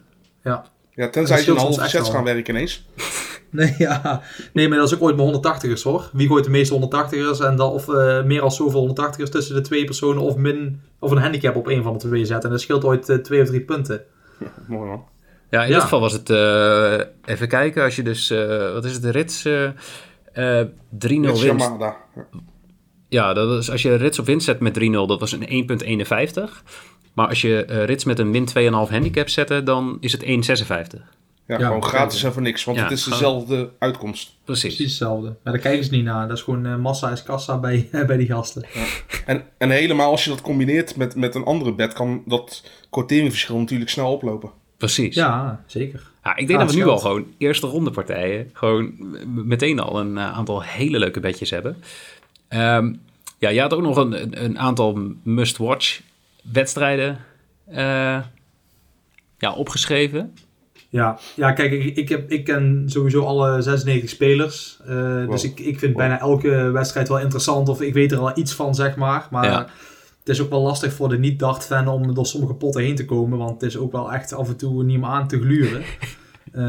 [0.49, 0.65] Ja.
[1.03, 2.83] Ja, tenzij ze een halve echt sets gaan werken ineens.
[3.53, 4.21] Nee, ja.
[4.53, 6.09] nee, maar dat is ook ooit met 180ers hoor.
[6.13, 9.61] Wie gooit de meeste 180ers en dan of eh, meer als zoveel 180ers tussen de
[9.61, 12.43] twee personen of min of een handicap op een van de twee zetten.
[12.45, 14.01] En dat scheelt ooit eh, twee of drie punten.
[14.67, 15.03] Mooi man.
[15.49, 15.73] Ja, in Ja.
[15.73, 16.29] dit geval was het...
[16.29, 18.29] eh, even kijken, als je dus...
[18.29, 19.47] eh, wat is het, de rits...
[20.33, 21.43] eh, Eh 3-0 Met winst.
[21.43, 21.95] Yamada.
[23.09, 26.63] Ja, dat is, als je Rits op winst zet met 3-0, dat was een 1,51.
[27.13, 28.53] Maar als je eh, Rits met een min 2,5
[28.91, 31.01] handicap zette, dan is het 1,56.
[31.47, 34.37] Ja, Ja, gewoon gratis en voor niks, want Ja, het is gewoon- dezelfde uitkomst.
[34.45, 34.75] Precies.
[34.75, 35.35] Precies hetzelfde.
[35.43, 36.27] Maar daar kijken ze niet naar.
[36.27, 38.65] Dat is gewoon eh, massa is kassa bij, bij die gasten.
[39.25, 43.57] En, en helemaal als je dat combineert met, met een andere bed, kan dat quoteringverschil
[43.59, 44.51] natuurlijk snel oplopen.
[44.77, 45.15] Precies.
[45.15, 46.10] Ja, zeker.
[46.23, 48.93] Ja, ik denk dat we nu al gewoon eerste ronde partijen gewoon
[49.45, 51.77] meteen al een eh, aantal hele leuke bedjes hebben.
[52.47, 52.93] Ehm,
[53.37, 56.01] ja, je had ook nog een, een- aantal must-watch
[56.51, 57.17] wedstrijden
[57.67, 58.19] eh,
[59.37, 60.33] ja, opgeschreven.
[60.89, 64.77] Ja, ja kijk, ik, ik, heb, ik ken sowieso alle 96 spelers.
[64.87, 66.01] Eh, Dus ik, ik vind Wow.
[66.01, 67.69] bijna elke wedstrijd wel interessant.
[67.69, 69.27] Of ik weet er al iets van, zeg maar.
[69.31, 69.67] Maar Ja.
[70.21, 73.37] Het is ook wel lastig voor de niet-dart-fan om door sommige potten heen te komen.
[73.37, 75.81] Want het is ook wel echt af en toe niet meer aan te gluren.
[76.51, 76.61] Eh,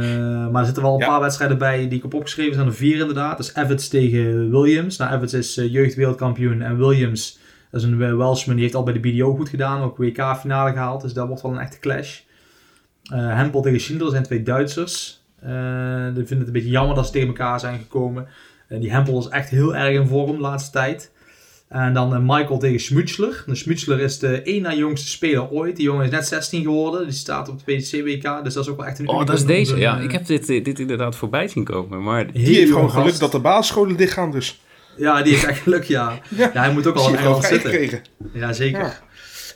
[0.49, 1.07] maar er zitten wel een Ja.
[1.07, 2.51] paar wedstrijden bij die ik heb opgeschreven.
[2.53, 3.37] Er zijn er vier inderdaad.
[3.37, 4.97] Dus Evans tegen Williams.
[4.97, 6.62] Nou, Evans is eh, jeugdwereldkampioen.
[6.62, 7.38] En Williams,
[7.71, 9.83] dat is een eh, Welshman, die heeft al bij de BDO goed gedaan.
[9.83, 11.03] Ook WK-finale gehaald.
[11.03, 12.21] Dus dat wordt wel een echte clash.
[13.12, 15.23] Eh Hempel tegen Schindler zijn twee Duitsers.
[15.41, 18.27] Eh ik vind het een beetje jammer dat ze tegen elkaar zijn gekomen.
[18.69, 21.12] Die Hempel is echt heel erg in vorm de laatste tijd.
[21.73, 23.43] En dan eh, Michael tegen Schmutzler.
[23.47, 25.77] De Schmutzler is de één na jongste speler ooit.
[25.77, 27.05] Die jongen is net 16 geworden.
[27.05, 28.45] Die staat op het WC-WK.
[28.45, 29.77] Dus dat is ook wel echt een Oh, dat is deze.
[29.77, 32.03] Ja, Eh, ik heb dit, dit inderdaad voorbij zien komen.
[32.03, 34.61] Maar Die heeft gewoon geluk dat de basisscholen dichtgaan dus.
[34.97, 36.19] Ja, die heeft echt geluk, ja.
[36.37, 36.51] Ja.
[36.55, 37.71] Ja, hij moet ook al in gewoon Engeland zitten.
[37.71, 38.03] gekregen.
[38.33, 38.81] Ja, zeker.
[38.81, 38.99] Ja.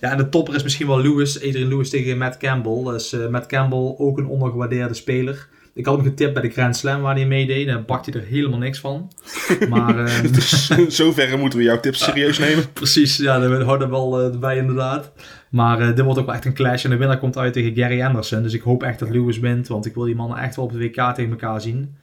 [0.00, 0.10] Ja.
[0.10, 1.36] en de topper is misschien wel Lewis.
[1.36, 2.92] Adrian Lewis tegen Matt Campbell.
[2.92, 5.48] Dus eh, Matt Campbell, ook een ondergewaardeerde speler.
[5.76, 7.66] Ik had hem getipt bij de Grand Slam waar hij meedeed.
[7.66, 9.12] Daar bakte hij er helemaal niks van.
[9.68, 12.72] Maar eh, Dus in zoverre moeten we jouw tips serieus nemen.
[12.72, 15.12] precies, ja, daar houden we wel eh, bij inderdaad.
[15.50, 16.84] Maar eh, dit wordt ook wel echt een clash.
[16.84, 18.42] En de winnaar komt uit tegen Gary Anderson.
[18.42, 19.68] Dus ik hoop echt dat Lewis wint.
[19.68, 21.96] Want ik wil die mannen echt wel op het WK tegen elkaar zien.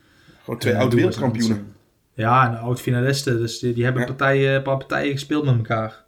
[0.44, 1.56] Gewoon twee Eh, oude Lewis wereldkampioenen.
[1.58, 1.82] Anderson.
[2.14, 3.38] Ja, en oud-finalisten.
[3.38, 4.08] Dus die, die hebben Ja.
[4.08, 6.03] partijen, een paar partijen gespeeld met elkaar.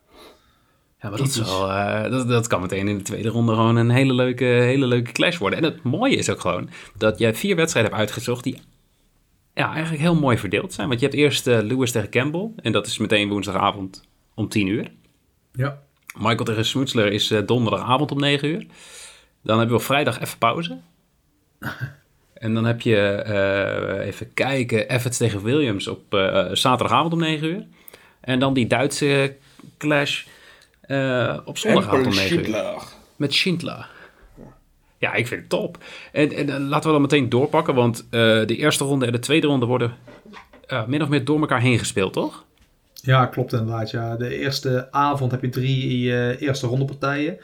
[1.07, 3.77] Ja, maar dat, is wel, eh, dat, dat kan meteen in de tweede ronde gewoon
[3.77, 5.59] een hele leuke, hele leuke clash worden.
[5.59, 8.59] En het mooie is ook gewoon dat jij vier wedstrijden hebt uitgezocht die
[9.55, 10.89] ja, eigenlijk heel mooi verdeeld zijn.
[10.89, 14.67] Want je hebt eerst eh, Lewis tegen Campbell en dat is meteen woensdagavond om 10
[14.67, 14.91] uur.
[15.53, 15.79] Ja.
[16.19, 18.67] Michael tegen Smutsler is eh, donderdagavond om 9 uur.
[19.43, 20.79] Dan hebben we op vrijdag even pauze.
[22.37, 23.23] En dan heb je,
[24.05, 26.03] even kijken, Evans tegen Williams op
[26.53, 27.67] zaterdagavond om 9 uur.
[28.21, 29.37] En dan die Duitse
[29.79, 30.25] clash
[30.87, 32.45] eh, op zondagavond om 9 uur.
[32.45, 32.83] Schindler.
[33.17, 33.89] Met Schindler.
[34.99, 35.79] Ja, ik vind het top.
[36.13, 39.47] En, en laten we dan meteen doorpakken, want eh, de eerste ronde en de tweede
[39.47, 39.95] ronde worden
[40.67, 42.45] eh, min of meer door elkaar heen gespeeld, toch?
[42.93, 43.91] Ja, klopt inderdaad.
[43.91, 44.17] Ja.
[44.17, 47.39] De eerste avond heb je drie eh, eerste rondepartijen.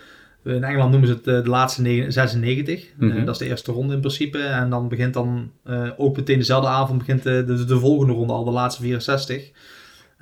[0.44, 2.84] In Engeland noemen ze het eh, de laatste nege- 96.
[2.84, 3.24] Eh, Mhm.
[3.24, 4.38] dat is de eerste ronde in principe.
[4.38, 8.32] En dan begint dan eh, ook meteen dezelfde avond begint de, de, de volgende ronde,
[8.32, 9.50] al de laatste 64.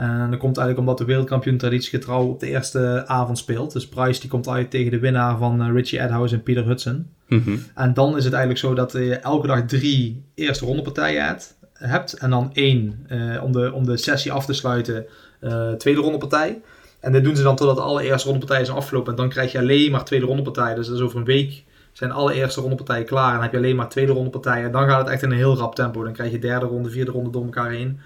[0.01, 3.73] En dat komt eigenlijk omdat de wereldkampioen traditiegetrouw op de eerste avond speelt.
[3.73, 7.07] Dus Price die komt uit tegen de winnaar van eh, Richie Edhouse en Peter Hudson.
[7.27, 7.57] Mhm.
[7.75, 11.59] En dan is het eigenlijk zo dat je elke dag drie eerste rondepartijen hebt.
[11.73, 15.07] hebt en dan één eh, om, de, om de sessie af te sluiten,
[15.41, 16.61] eh, tweede rondepartij.
[17.01, 19.11] En dit doen ze dan totdat alle eerste rondepartijen zijn afgelopen.
[19.11, 20.77] En dan krijg je alleen maar tweede rondepartijen.
[20.77, 23.27] Dus dat is over een week zijn alle eerste rondepartijen klaar.
[23.27, 24.65] En dan heb je alleen maar tweede rondepartijen.
[24.65, 26.05] En dan gaat het echt in een heel rap tempo.
[26.05, 28.01] Dan krijg je derde ronde, vierde ronde door elkaar heen.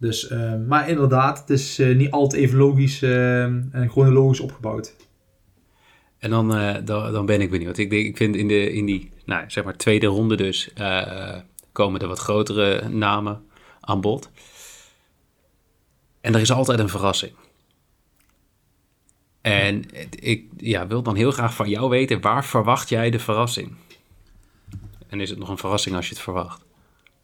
[0.00, 4.96] Dus, eh, maar inderdaad, het is eh, niet altijd even logisch eh, en chronologisch opgebouwd.
[6.18, 6.48] En dan,
[6.84, 7.78] dan, dan ben ik benieuwd.
[7.78, 10.72] Ik, ik vind in, de, in die nou, zeg maar tweede ronde dus
[11.72, 13.42] komen er wat grotere namen
[13.80, 14.30] aan bod.
[16.20, 17.32] En er is altijd een verrassing.
[19.40, 23.76] En ik ja, wil dan heel graag van jou weten, waar verwacht jij de verrassing?
[25.08, 26.64] En is het nog een verrassing als je het verwacht?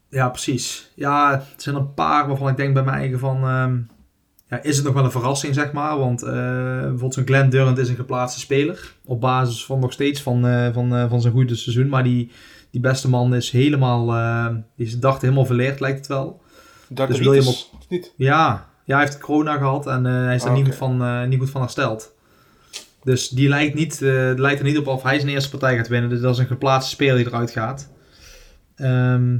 [0.09, 0.91] Ja, precies.
[0.95, 3.43] Ja, er zijn een paar waarvan ik denk bij mijn eigen van...
[3.43, 3.77] ehm,
[4.49, 5.97] ja, is het nog wel een verrassing, zeg maar?
[5.97, 6.31] Want eh,
[6.79, 8.93] bijvoorbeeld zo'n Glenn Durant is een geplaatste speler.
[9.05, 11.89] Op basis van nog steeds van, eh, van, eh, van zijn goede seizoen.
[11.89, 12.31] Maar die,
[12.71, 14.13] die beste man is helemaal...
[14.13, 16.41] eh, die is de dag helemaal verleerd, lijkt het wel.
[16.89, 18.13] Darteritis, wil je hem of niet?
[18.17, 21.39] Ja, ja hij heeft corona gehad en hij is er Ah, niet, goed van, niet
[21.39, 22.15] goed van hersteld.
[23.03, 23.99] Dus die lijkt, niet,
[24.35, 26.09] lijkt er niet op of hij zijn eerste partij gaat winnen.
[26.09, 27.89] Dus dat is een geplaatste speler die eruit gaat.
[28.75, 29.37] Ehm,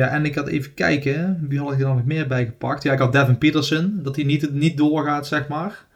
[0.00, 1.46] ja, en ik had even kijken.
[1.48, 2.82] Wie had ik er dan nog meer bij gepakt?
[2.82, 4.00] Ja, ik had Devin Peterson.
[4.02, 5.86] Dat hij niet, niet doorgaat, zeg maar.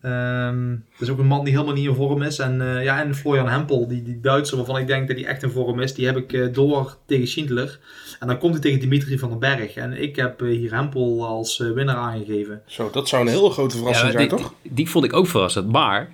[0.00, 2.38] Ehm, dat is ook een man die helemaal niet in vorm is.
[2.38, 5.42] En, eh, ja, en Florian Hempel, die, die Duitser waarvan ik denk dat hij echt
[5.42, 5.94] in vorm is.
[5.94, 7.78] Die heb ik eh, door tegen Schindler.
[8.20, 9.74] En dan komt hij tegen Dimitri van den Berg.
[9.74, 12.62] En ik heb eh, hier Hempel als eh, winnaar aangegeven.
[12.66, 14.54] Zo, dat zou een hele grote verrassing Ja, zijn, die, toch?
[14.62, 16.10] Die vond ik ook verrassend, maar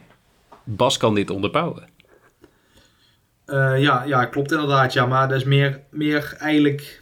[0.65, 1.91] Bas kan dit onderbouwen.
[3.45, 4.93] Eh, ja, ja, klopt inderdaad.
[4.93, 7.02] Ja, maar dat is meer, meer eigenlijk...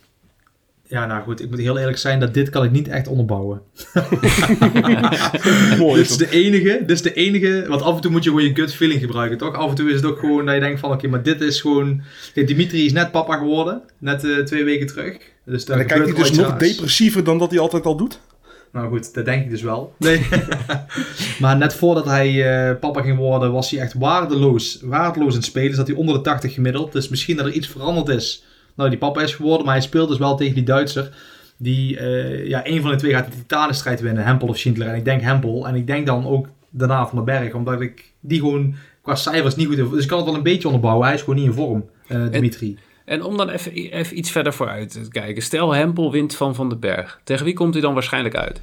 [0.91, 3.63] Ja, nou goed, ik moet heel eerlijk zijn dat dit kan ik niet echt onderbouwen.
[5.79, 5.95] Mooi.
[5.95, 8.45] dit is de enige, dit is de enige, want af en toe moet je gewoon
[8.45, 9.55] je gut feeling gebruiken, toch?
[9.55, 11.61] Af en toe is het ook gewoon dat je denkt van, oké, maar dit is
[11.61, 12.03] gewoon...
[12.35, 15.19] Kijk, Dimitri is net papa geworden, net eh, twee weken terug.
[15.45, 18.21] Dus En dan kijkt hij dus nog depressiever dan dat hij altijd al doet.
[18.73, 19.95] Nou goed, dat denk ik dus wel.
[19.99, 20.27] Nee.
[21.41, 25.45] maar net voordat hij eh, papa ging worden, was hij echt waardeloos, waardeloos in het
[25.49, 25.75] spelen.
[25.75, 26.93] Zat hij onder de 80 gemiddeld.
[26.93, 28.45] Dus misschien dat er iets veranderd is.
[28.81, 31.11] Nou, die papa is geworden, maar hij speelt dus wel tegen die Duitser.
[31.57, 34.89] Die, eh, ja, een van de twee gaat de titanenstrijd winnen, Hempel of Schindler.
[34.89, 35.69] En ik denk Hempel.
[35.69, 39.57] En ik denk dan ook daarna van den Berg, omdat ik die gewoon qua cijfers
[39.57, 39.91] niet goed heb.
[39.91, 41.07] Dus ik kan het wel een beetje onderbouwen.
[41.07, 42.79] Hij is gewoon niet in vorm, eh, Dimitri.
[43.05, 45.43] En om dan even, even iets verder vooruit te kijken.
[45.43, 47.21] Stel Hempel wint van Van den Berg.
[47.25, 48.61] Tegen wie komt hij dan waarschijnlijk uit?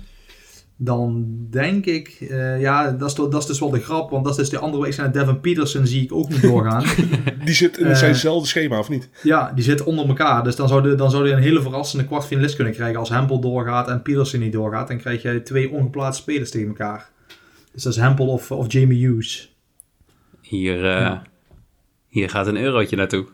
[0.80, 4.34] Dan denk ik, eh, ja, dat is, dat is dus wel de grap, want dat
[4.34, 6.84] is dus de andere week zijn Devin Peterson zie ik ook niet doorgaan.
[7.46, 9.10] Die zit in Eh, zijnzelfde schema, of niet?
[9.24, 12.06] ja, die zitten onder elkaar, dus dan zou, je, dan zou je een hele verrassende
[12.06, 14.88] kwartfinalist kunnen krijgen als Hempel doorgaat en Peterson niet doorgaat.
[14.88, 17.10] Dan krijg je twee ongeplaatste spelers tegen elkaar.
[17.74, 19.56] Dus dat is Hempel of, of Jamie Hughes.
[20.42, 21.22] Hier, eh, Ja.
[22.08, 23.26] hier gaat een eurotje naartoe.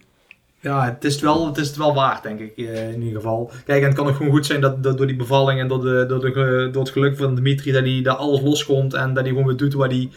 [0.64, 3.22] Ja, het is het wel, het is het wel waard, denk ik, eh, in ieder
[3.22, 3.52] geval.
[3.66, 5.82] Kijk, en het kan ook gewoon goed zijn dat, dat door die bevalling en door,
[5.82, 9.24] de, door, de, door het geluk van Dimitri, dat hij daar alles loskomt en dat
[9.24, 10.10] hij gewoon weer doet waar hij,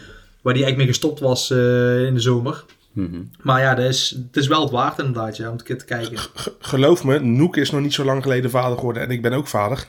[0.42, 2.64] waar hij eigenlijk mee gestopt was eh, in de zomer.
[2.92, 3.16] Mhm.
[3.42, 5.84] Maar ja, dat is, het is wel het waard inderdaad, ja, om een keer te
[5.84, 6.18] kijken.
[6.18, 9.32] G- geloof me, Noek is nog niet zo lang geleden vader geworden en ik ben
[9.32, 9.84] ook vader.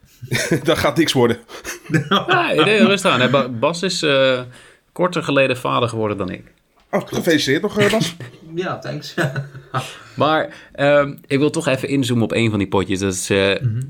[0.64, 1.36] dat gaat niks worden.
[2.64, 3.58] Nee, rustig aan.
[3.58, 4.40] Bas is eh,
[4.92, 6.52] korter geleden vader geworden dan ik.
[6.94, 8.16] Oh, gefeliciteerd nog, eh, Bas.
[8.54, 9.14] Ja, thanks.
[10.16, 12.98] Maar ehm, ik wil toch even inzoomen op een van die potjes.
[12.98, 13.82] Dat is, eh, Mhm.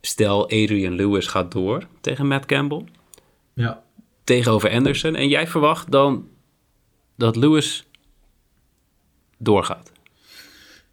[0.00, 2.84] Stel Adrian Lewis gaat door tegen Matt Campbell.
[3.54, 3.82] ja.
[4.24, 5.14] Tegenover Anderson.
[5.14, 6.28] En jij verwacht dan
[7.16, 7.86] dat Lewis
[9.38, 9.92] doorgaat.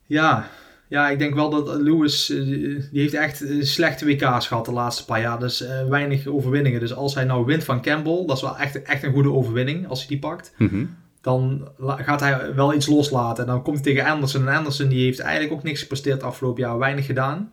[0.05, 0.49] Ja.
[0.87, 5.05] ja, ik denk wel dat Lewis, eh, die heeft echt slechte WK's gehad de laatste
[5.05, 5.39] paar jaar.
[5.39, 6.79] Dus eh, weinig overwinningen.
[6.79, 9.87] Dus als hij nou wint van Campbell, dat is wel echt, echt een goede overwinning
[9.87, 10.53] als hij die pakt.
[10.57, 10.85] Mhm.
[11.25, 13.43] Dan gaat hij wel iets loslaten.
[13.43, 14.47] En dan komt hij tegen Anderson.
[14.47, 16.77] En Anderson die heeft eigenlijk ook niks gepresteerd afgelopen jaar.
[16.77, 17.51] Weinig gedaan.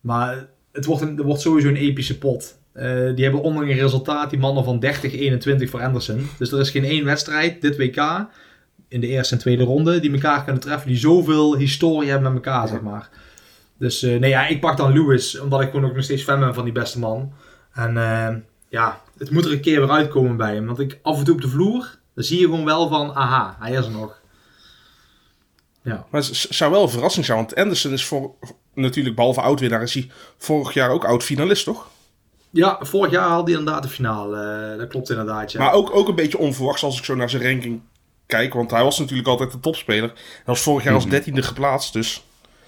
[0.00, 2.58] Maar het wordt, een, het wordt sowieso een epische pot.
[2.72, 4.30] Eh, die hebben onderling een resultaat.
[4.30, 6.28] Die mannen van 30-21 voor Anderson.
[6.38, 8.26] Dus er is geen één wedstrijd dit WK.
[8.88, 10.00] In de eerste en tweede ronde.
[10.00, 10.88] Die elkaar kunnen treffen.
[10.88, 13.08] Die zoveel historie hebben met elkaar, zeg maar.
[13.78, 15.40] Dus eh, nee, ja, ik pak dan Lewis.
[15.40, 17.32] Omdat ik gewoon ook nog steeds fan ben van die beste man.
[17.72, 18.36] En eh,
[18.68, 20.66] ja, het moet er een keer weer uitkomen bij hem.
[20.66, 21.97] Want ik af en toe op de vloer.
[22.18, 24.20] Dan zie je gewoon wel van, aha, hij is er nog.
[25.82, 28.30] Ja, Maar het zou wel een verrassing zijn, want Anderson is voor,
[28.74, 31.88] natuurlijk, behalve oud-winnaar, is hij vorig jaar ook oud-finalist, toch?
[32.50, 34.36] ja vorig jaar haalde hij inderdaad de finale.
[34.72, 35.60] eh, dat klopt inderdaad, ja.
[35.60, 37.80] Maar ook, ook een beetje onverwachts als ik zo naar zijn ranking
[38.26, 40.08] kijk, want hij was natuurlijk altijd de topspeler.
[40.14, 42.24] Hij was vorig jaar als dertiende geplaatst, dus...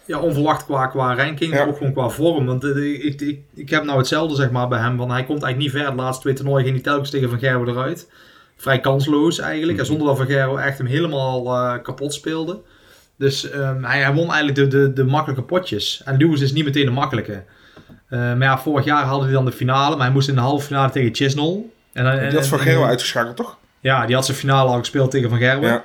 [0.07, 1.59] Ja, onverwacht qua, qua ranking, Ja.
[1.59, 2.47] maar ook gewoon qua vorm.
[2.47, 4.97] Want eh, ik, ik, ik heb nou hetzelfde zeg maar bij hem.
[4.97, 5.91] Want hij komt eigenlijk niet ver.
[5.97, 8.09] De laatste twee toernooien ging hij telkens tegen Van Gerwen eruit.
[8.61, 9.79] Vrij kansloos eigenlijk.
[9.79, 12.59] En zonder dat Van Gerwen echt hem helemaal eh, kapot speelde.
[13.17, 16.03] Dus ehm, hij, hij won eigenlijk de, de, de makkelijke potjes.
[16.05, 17.43] En Lewis is niet meteen de makkelijke.
[18.09, 19.97] Eh, maar ja, vorig jaar hadden hij dan de finale.
[19.97, 21.63] Maar hij moest in de halve finale tegen Chisnell.
[21.93, 23.57] En, dan- Die had Van en- Gerwen uitgeschakeld, toch?
[23.81, 25.69] Ja, die had zijn finale al gespeeld tegen Van Gerwen.
[25.71, 25.83] Ja.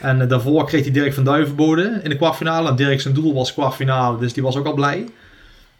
[0.00, 2.68] En eh, daarvoor kreeg hij Dirk van Duivenbode in de kwartfinale.
[2.68, 5.08] En Dirk zijn doel was kwartfinale, dus die was ook al blij.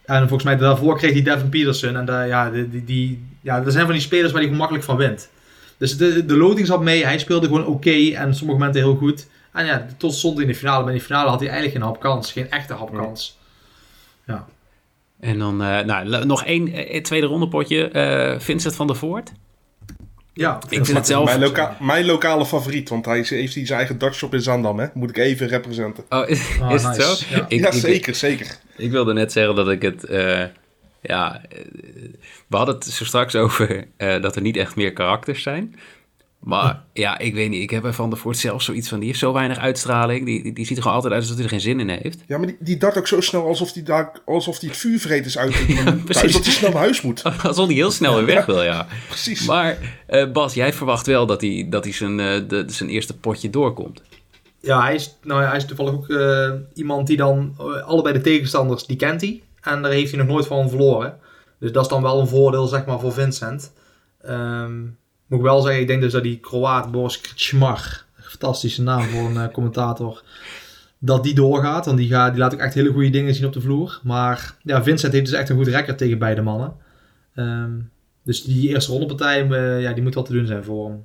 [0.04, 1.96] En volgens mij daarvoor kreeg hij Devin Peterson.
[1.96, 4.84] En daar, ja, die, die, die, ja, er zijn van die spelers waar hij gemakkelijk
[4.84, 5.28] van wint.
[5.80, 7.04] Dus de, de loting zat mee.
[7.04, 9.26] Hij speelde gewoon oké en sommige momenten heel goed.
[9.52, 10.82] En ja, tot stond in de finale.
[10.84, 12.32] Maar in de finale had hij eigenlijk geen hapkans.
[12.32, 13.38] Geen echte hapkans.
[14.26, 14.46] Ja.
[15.20, 17.88] En dan eh, nou, nog één eh, tweede ronde potje.
[17.88, 19.32] eh, Vincent van der Voort.
[20.32, 21.24] Ja, Ik vind het zelf...
[21.24, 24.86] Mijn, loka mijn lokale favoriet, want hij heeft zijn eigen Dutch shop in Zandam, hè?
[24.94, 26.04] Moet ik even representen.
[26.08, 27.14] Oh, is, Ah, is het zo?
[27.36, 27.44] Ja.
[27.48, 28.58] Ik, ja, ik- zeker, zeker.
[28.76, 30.04] Ik wilde net zeggen dat ik het.
[31.00, 31.64] Ja, eh,
[32.46, 35.74] we hadden het zo straks over eh, dat er niet echt meer karakters zijn.
[36.40, 37.62] Maar ja, ik weet niet.
[37.62, 38.98] Ik heb bij Van der Voort zelf zoiets van.
[38.98, 40.24] Die heeft zo weinig uitstraling.
[40.24, 42.18] Die, die, die ziet er gewoon altijd uit alsof hij er geen zin in heeft.
[42.26, 45.38] Ja, maar die, die dart ook zo snel alsof hij daar, alsof hij het vuurvreters
[45.38, 45.50] uit
[46.04, 46.32] precies.
[46.32, 47.22] dat hij snel naar huis moet.
[47.42, 48.86] Alsof hij heel snel weer weg wil, ja.
[49.08, 49.46] Precies.
[49.46, 53.16] Maar eh, Bas, jij verwacht wel dat hij, dat hij zijn, eh, de, zijn eerste
[53.16, 54.02] potje doorkomt.
[54.60, 57.54] Ja, hij is, nou, hij is toevallig ook eh, iemand die dan
[57.86, 59.42] allebei de tegenstanders, die kent hij.
[59.60, 61.18] En daar heeft hij nog nooit van verloren.
[61.58, 63.72] Dus dat is dan wel een voordeel, zeg maar, voor Vincent.
[64.20, 64.82] Ehm,
[65.26, 69.28] moet ik wel zeggen, ik denk dus dat die Kroaat Boris Krčmar, fantastische naam voor
[69.28, 70.22] een eh, commentator,
[70.98, 71.86] dat die doorgaat.
[71.86, 74.00] Want die, gaat, die laat ook echt hele goede dingen zien op de vloer.
[74.02, 76.74] Maar ja, Vincent heeft dus echt een goed record tegen beide mannen.
[77.34, 77.78] Ehm,
[78.22, 81.04] dus die eerste rondepartij, eh, ja, die moet wel te doen zijn voor hem.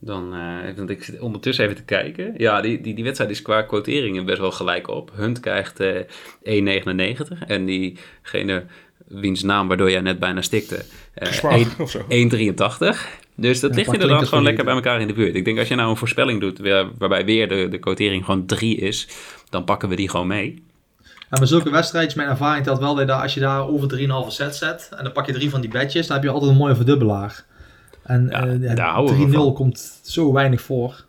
[0.00, 2.34] Dan, uh, want ik zit ondertussen even te kijken.
[2.36, 5.10] Ja, die, die, die wedstrijd is qua quoteringen best wel gelijk op.
[5.14, 8.64] Hunt krijgt uh, 1,99 en diegene
[9.08, 10.84] wiens naam waardoor jij net bijna stikte,
[11.18, 13.18] uh, 1,83.
[13.34, 15.34] Dus dat ja, ligt inderdaad gewoon lekker bij elkaar in de buurt.
[15.34, 16.58] Ik denk als je nou een voorspelling doet
[16.98, 19.08] waarbij weer de, de quotering gewoon 3 is,
[19.50, 20.62] dan pakken we die gewoon mee.
[21.30, 24.56] Ja, maar zulke wedstrijdjes, mijn ervaring telt wel dat als je daar over 3,5 set
[24.56, 26.76] zet en dan pak je drie van die bedjes, dan heb je altijd een mooie
[26.76, 27.44] verdubbelaar.
[28.08, 28.28] En
[28.60, 31.04] ja, uh, 3-0 komt zo weinig voor.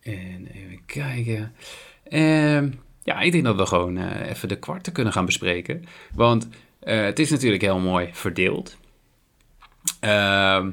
[0.00, 1.52] En even kijken.
[2.08, 2.62] Uh,
[3.02, 5.84] ja, ik denk dat we gewoon uh, even de kwarten kunnen gaan bespreken.
[6.14, 6.48] Want
[6.82, 8.76] uh, het is natuurlijk heel mooi verdeeld.
[10.00, 10.70] Ehm,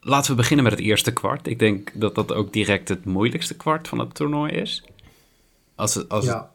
[0.00, 1.46] laten we beginnen met het eerste kwart.
[1.46, 4.84] Ik denk dat dat ook direct het moeilijkste kwart van het toernooi is.
[5.74, 6.50] Als, als ja,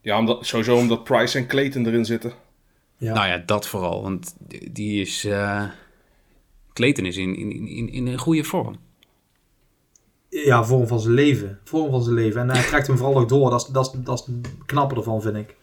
[0.00, 2.32] ja omdat, sowieso omdat Price en Clayton erin zitten.
[2.96, 3.14] Ja.
[3.14, 4.02] Nou ja, dat vooral.
[4.02, 4.36] Want
[4.70, 5.24] die is...
[5.24, 5.64] Uh,
[6.76, 8.76] Clayton is in, in, in, in een goede vorm.
[10.28, 11.58] Ja, vorm van zijn leven.
[11.64, 12.40] Vorm van zijn leven.
[12.40, 13.50] En hij trekt hem vooral ook door.
[13.50, 15.56] Dat is, dat is, dat is het knappe ervan, vind ik.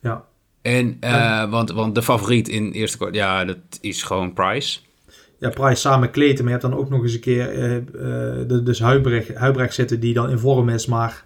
[0.00, 0.24] Ja.
[0.62, 4.80] En, uh, want, want de favoriet in eerste kwart, ja, dat is gewoon Price.
[5.38, 6.44] Ja, Price samen Clayton.
[6.44, 10.00] Maar je hebt dan ook nog eens een keer uh, uh, dus Huibrecht, Huibrecht zitten
[10.00, 10.86] die dan in vorm is.
[10.86, 11.24] Maar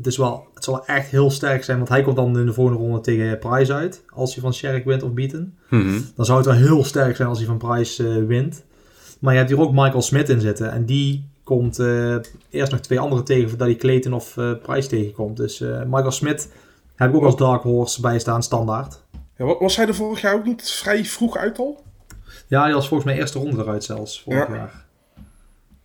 [0.00, 1.76] het, is wel, het zal echt heel sterk zijn.
[1.76, 4.04] Want hij komt dan in de volgende ronde tegen Price uit.
[4.08, 5.58] Als hij van Sherrick wint of Beaten.
[5.68, 8.64] Mm Dan zou het wel heel sterk zijn als hij van Price wint.
[9.18, 10.72] Maar je hebt hier ook Michael Smith in zitten.
[10.72, 12.16] En die komt uh,
[12.50, 15.36] eerst nog twee andere tegen voordat hij Clayton of uh, Price tegenkomt.
[15.36, 16.48] Dus uh, Michael Smith
[16.94, 19.00] heb ik ook als Dark Horse bij staan, standaard.
[19.36, 21.82] Ja, was hij er vorig jaar ook niet vrij vroeg uit al?
[22.46, 24.54] Ja, hij was volgens mij eerste ronde eruit zelfs, vorig ja.
[24.54, 24.84] jaar.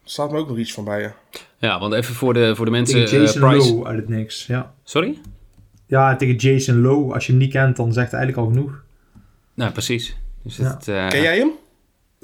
[0.06, 1.12] Staat me ook nog iets van bij je.
[1.58, 3.06] Ja, want even voor de, voor de mensen...
[3.06, 3.74] Tegen Jason Price...
[3.74, 4.74] Lowe uit het niks, ja.
[4.84, 5.18] Sorry?
[5.88, 7.14] Ja, tegen Jason Lowe.
[7.14, 8.84] Als je hem niet kent, dan zegt hij eigenlijk al genoeg.
[9.54, 10.16] Nou, precies.
[10.44, 10.64] Dus ja.
[10.64, 11.52] het, Ken jij hem?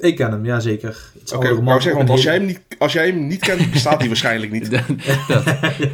[0.02, 1.02] Ik ken hem, ja zeker.
[1.24, 3.98] Oké, okay, ik zeggen, want als jij, hem niet, als jij hem niet kent, bestaat
[3.98, 4.70] hij waarschijnlijk niet.
[4.70, 4.82] dat,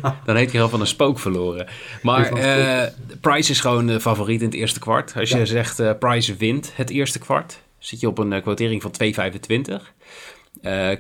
[0.02, 0.20] ja.
[0.24, 1.66] Dan heeft hij al van een spook verloren.
[2.02, 2.82] Maar uh,
[3.20, 5.12] Price is gewoon de favoriet in het eerste kwart.
[5.16, 8.82] Als je zegt uh, Price wint het eerste kwart, zit je op een uh, quotering
[8.82, 9.74] van 2,25.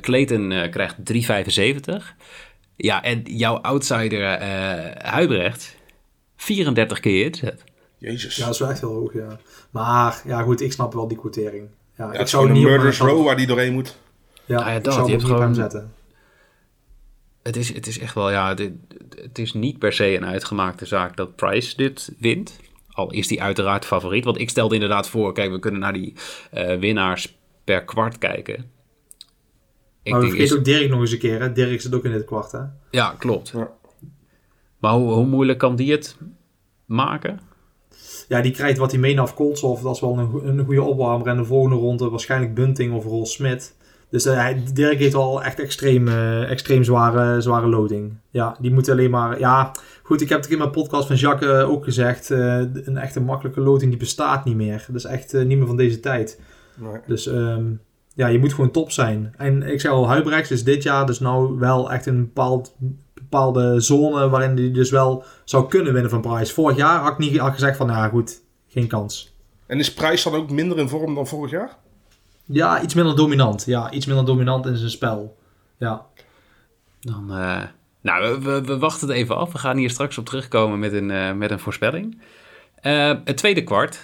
[0.00, 2.04] Clayton krijgt 3,75.
[2.76, 4.42] Ja, en jouw outsider
[5.02, 5.76] Huibrecht,
[6.36, 7.64] 34 keer inzet.
[7.98, 8.36] Jezus.
[8.36, 9.38] Ja, dat is wel echt heel hoog, ja.
[9.70, 11.68] Maar ja, goed, ik snap wel die quotering.
[11.96, 13.96] Ja, ik zou niet een Murder's Row waar die doorheen moet.
[14.44, 15.92] Ja, ah, ja dat, ik zou je gewoon hem zetten.
[17.42, 18.72] Het is, het is echt wel, ja, dit,
[19.22, 22.60] het is niet per se een uitgemaakte zaak dat Price dit wint.
[22.88, 24.24] Al is die uiteraard favoriet.
[24.24, 26.14] Want ik stelde inderdaad voor, kijk, we kunnen naar die
[26.54, 28.70] uh, winnaars per kwart kijken.
[30.02, 30.58] Ik maar we vergeten is...
[30.58, 31.52] ook Dirk nog eens een keer, hè?
[31.52, 32.60] Dirk zit ook in dit kwart, hè?
[32.90, 33.48] Ja, klopt.
[33.48, 33.70] Ja.
[34.78, 36.16] Maar hoe, hoe moeilijk kan die het
[36.84, 37.40] maken?
[38.28, 39.82] ja, die krijgt wat hij mee af Koltsov.
[39.82, 41.26] Dat is wel een, een goede opwarmer.
[41.26, 43.76] En de volgende ronde waarschijnlijk Bunting of Roll Smit.
[44.10, 48.16] Dus uh, Dirk heeft al echt extreem, uh, extreem zware, zware loading.
[48.30, 49.38] Ja, die moet alleen maar...
[49.38, 52.30] Ja, goed, ik heb het in mijn podcast van Jacques uh, ook gezegd.
[52.30, 54.84] een echte makkelijke loading die bestaat niet meer.
[54.86, 56.40] Dat is echt niet meer van deze tijd.
[56.76, 57.00] Nee.
[57.06, 57.80] Dus um,
[58.18, 59.34] ja, je moet gewoon top zijn.
[59.36, 62.76] En ik zeg al, Huibrechts is dit jaar dus nou wel echt een bepaald
[63.14, 66.54] bepaalde zone waarin hij dus wel zou kunnen winnen van Price.
[66.54, 69.34] Vorig jaar had ik niet al gezegd van, nou goed, geen kans.
[69.66, 71.76] En is Price dan ook minder in vorm dan vorig jaar?
[72.44, 73.64] Ja, iets minder dominant.
[73.64, 75.36] Ja, iets minder dominant in zijn spel.
[75.76, 76.06] Ja.
[77.00, 77.62] Dan, uh,
[78.00, 79.52] nou, we, we, wachten het even af.
[79.52, 82.20] We gaan hier straks op terugkomen met een, uh, met een voorspelling.
[82.82, 84.00] Uh, het tweede kwart.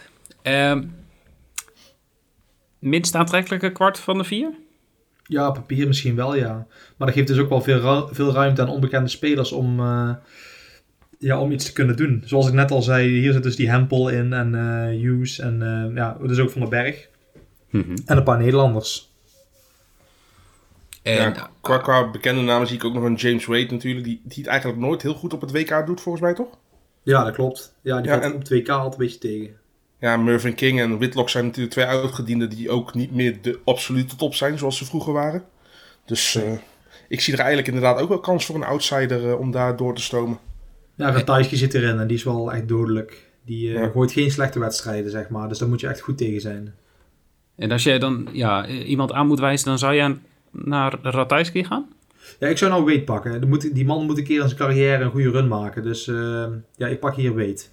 [2.84, 4.50] Minst aantrekkelijke kwart van de vier?
[5.22, 6.66] Ja, papier misschien wel, ja.
[6.96, 10.10] Maar dat geeft dus ook wel veel, ru veel ruimte aan onbekende spelers om, uh,
[11.18, 12.22] ja, om iets te kunnen doen.
[12.24, 15.60] Zoals ik net al zei, hier zit dus die Hempel in en uh, Hughes en
[15.62, 17.08] uh, ja, dus ook Van den Berg.
[17.70, 17.96] Mm -hmm.
[18.06, 19.12] En een paar Nederlanders.
[21.02, 24.20] En, ja, qua, qua, bekende namen zie ik ook nog een James Wade natuurlijk, die,
[24.24, 26.58] die het eigenlijk nooit heel goed op het WK doet, volgens mij toch?
[27.02, 27.74] Ja, dat klopt.
[27.80, 28.32] Ja, die ja, valt en...
[28.32, 29.62] op het WK altijd een beetje tegen
[29.98, 34.16] ja, Mervyn King en Whitlock zijn natuurlijk twee uitgedienden die ook niet meer de absolute
[34.16, 35.44] top zijn zoals ze vroeger waren.
[36.04, 36.52] Dus uh,
[37.08, 39.94] ik zie er eigenlijk inderdaad ook wel kans voor een outsider uh, om daar door
[39.94, 40.38] te stomen.
[40.94, 43.30] Ja, Ratajski zit erin en die is wel echt dodelijk.
[43.44, 43.88] Die uh, ja.
[43.88, 45.48] gooit geen slechte wedstrijden, zeg maar.
[45.48, 46.74] Dus daar moet je echt goed tegen zijn.
[47.56, 50.16] En als jij dan ja, iemand aan moet wijzen, dan zou je
[50.50, 51.88] naar Ratajski gaan?
[52.38, 53.48] Ja, ik zou nou Weet pakken.
[53.48, 55.82] Moet, die man moet een keer in zijn carrière een goede run maken.
[55.82, 56.04] Dus
[56.76, 57.70] ja, ik pak hier Weet.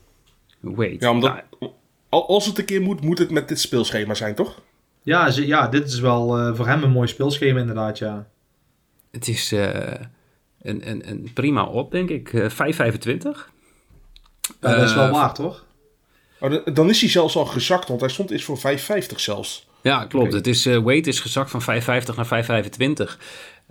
[0.59, 1.01] Weet.
[1.01, 1.71] Ja, omdat, nou,
[2.19, 4.61] als het een keer moet, moet het met dit speelschema zijn, toch?
[5.03, 8.27] Ja, ja dit is wel uh, voor hem een mooi speelschema inderdaad, ja.
[9.11, 9.67] Het is uh,
[10.61, 12.33] een, een, een prima op, denk ik.
[12.33, 12.57] Uh, 5,25.
[14.61, 15.65] Ja, dat is wel waar, toch?
[16.39, 19.69] Oh, dan is hij zelfs al gezakt, want hij stond eens voor 5,50 zelfs.
[19.81, 20.33] Ja, klopt.
[20.33, 23.17] Het is, uh, weight is gezakt van 5,50 naar 5,25.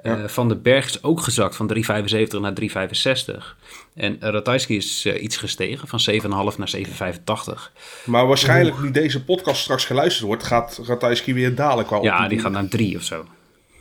[0.02, 3.56] Uh, Van de Berg is ook gezakt van 3,75 naar 3,65.
[3.94, 7.72] En Ratajski is uh, iets gestegen van 7,5 naar 7,85.
[8.04, 12.38] Maar waarschijnlijk nu deze podcast straks geluisterd wordt, gaat Ratajski weer dalen qua Ja, die
[12.38, 13.24] gaat naar 3 of zo.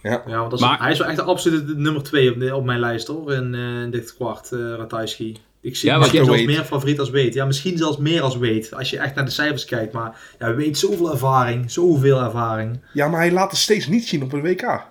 [0.04, 2.54] Ja, ja want dat is, maar, hij is wel echt de absolute nummer 2 op,
[2.58, 5.38] op, mijn lijst hoor, in, uh, in dit kwart, uh, Ratajski.
[5.62, 7.34] Ik zie ja, misschien zelfs meer favoriet als weet.
[7.34, 8.74] Ja, misschien zelfs meer als weet.
[8.74, 9.94] Als je echt naar de cijfers kijkt.
[9.94, 11.72] Maar ja, weet zoveel ervaring.
[11.72, 12.80] Zoveel ervaring.
[12.94, 14.84] Ja, maar hij laat het steeds niet zien op een WK.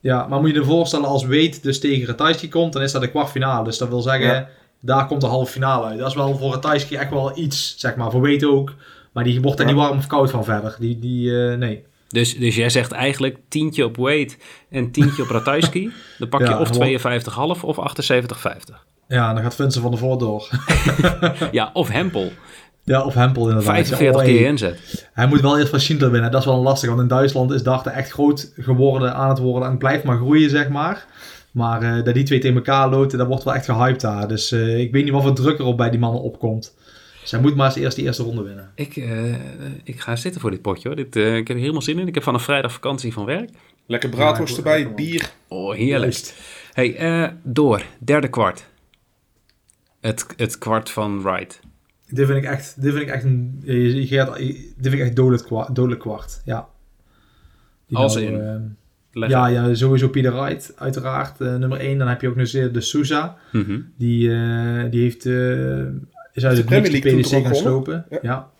[0.00, 3.02] Ja, maar moet je je voorstellen als weet dus tegen Ratajski komt, dan is dat
[3.02, 3.64] de kwartfinale.
[3.64, 4.48] Dus dat wil zeggen, ja.
[4.80, 5.98] daar komt de halve finale uit.
[5.98, 8.10] Dat is wel voor Ratajski echt wel iets, zeg maar.
[8.10, 8.74] Voor weet ook.
[9.12, 9.64] Maar die wordt ja.
[9.64, 10.76] niet warm of koud van verder.
[10.78, 11.84] Die, die uh, nee.
[12.08, 14.30] Dus, dus jij zegt eigenlijk tientje op Wade
[14.70, 15.92] en tientje op Ratajski.
[16.18, 18.89] Dan pak je ja, of 52,5 of 78,50.
[19.10, 20.48] Ja, dan gaat Vincent van der Voort door.
[21.52, 22.32] ja, of Hempel.
[22.84, 23.74] Ja, of Hempel inderdaad.
[23.74, 25.08] 45 keer inzet.
[25.12, 26.30] Hij moet wel eerst van Schindler winnen.
[26.30, 29.68] Dat is wel lastig, want in Duitsland is Darte echt groot geworden, aan het worden
[29.68, 31.06] en blijft maar groeien, zeg maar.
[31.50, 34.28] Maar uh, dat die twee tegen elkaar loten, dat wordt wel echt gehyped daar.
[34.28, 36.74] Dus uh, ik weet niet wat voor druk er op bij die mannen opkomt.
[37.20, 38.70] Dus hij moet maar eens eerst die eerste ronde winnen.
[38.74, 39.34] Ik, uh,
[39.84, 40.96] ik ga zitten voor dit potje hoor.
[40.96, 42.08] Dit, ik heb er helemaal zin in.
[42.08, 43.50] Ik heb van een vrijdag vakantie van werk.
[43.86, 45.30] Lekker braadworst ja, erbij, bier.
[45.48, 46.34] Oh, heerlijk.
[46.72, 47.82] Hey, door.
[47.98, 48.68] Derde kwart.
[50.00, 51.60] Het, het kwart van Wright.
[52.08, 55.00] Dit vind ik echt, dit vind ik echt een, je, je gaat, dit vind ik
[55.00, 56.40] echt dodelijk kwart, dodelijk kwart.
[56.44, 56.68] ja.
[57.86, 58.72] Die Als nou, in?
[59.12, 61.40] Uh, ja, ja, sowieso Peter Wright, uiteraard.
[61.40, 61.98] Uh, nummer 1.
[61.98, 63.36] Dan heb je ook nog de Sousa.
[63.52, 63.92] Mm -hmm.
[63.96, 65.26] Die, uh, die heeft,
[66.32, 68.06] is uit het niks de PDC gaan slopen.
[68.10, 68.18] Ja.
[68.22, 68.50] ja.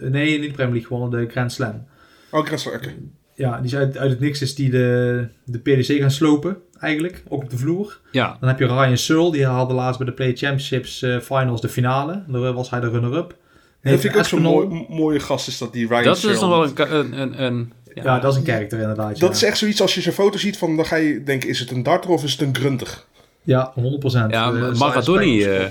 [0.00, 1.86] nee, niet de Premier League gewonnen, de Grand Slam.
[2.30, 2.84] Oh, Grand Slam, oké.
[2.84, 2.98] Okay.
[3.34, 7.22] Ja, die is uit, uit het niks is die de, de PDC gaan slopen eigenlijk,
[7.28, 8.00] ook op de vloer.
[8.10, 8.36] Ja.
[8.40, 11.68] Dan heb je Ryan Searle, die haalde laatst bij de Play Championships uh, Finals de
[11.68, 12.22] finale.
[12.26, 13.36] Daar was hij de runner-up.
[13.82, 16.48] Dat vind ik ook zo'n mooi, mooie gast is dat die Ryan Dat is nog
[16.48, 16.94] wel een...
[16.94, 18.02] een, een, een ja.
[18.02, 18.18] ja.
[18.18, 19.18] dat is een karakter inderdaad.
[19.18, 21.60] Dat is echt zoiets als je zijn foto ziet van dan ga je denken, is
[21.60, 23.04] het een darter of is het een grunter?
[23.42, 23.82] Ja, 100%.
[24.28, 25.44] Ja, uh, Maradoni...
[25.44, 25.64] Uh,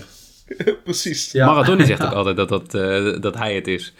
[0.83, 1.31] Precies.
[1.31, 1.45] Ja.
[1.45, 3.93] Maradoni zegt ook altijd dat, dat, uh, dat hij het is.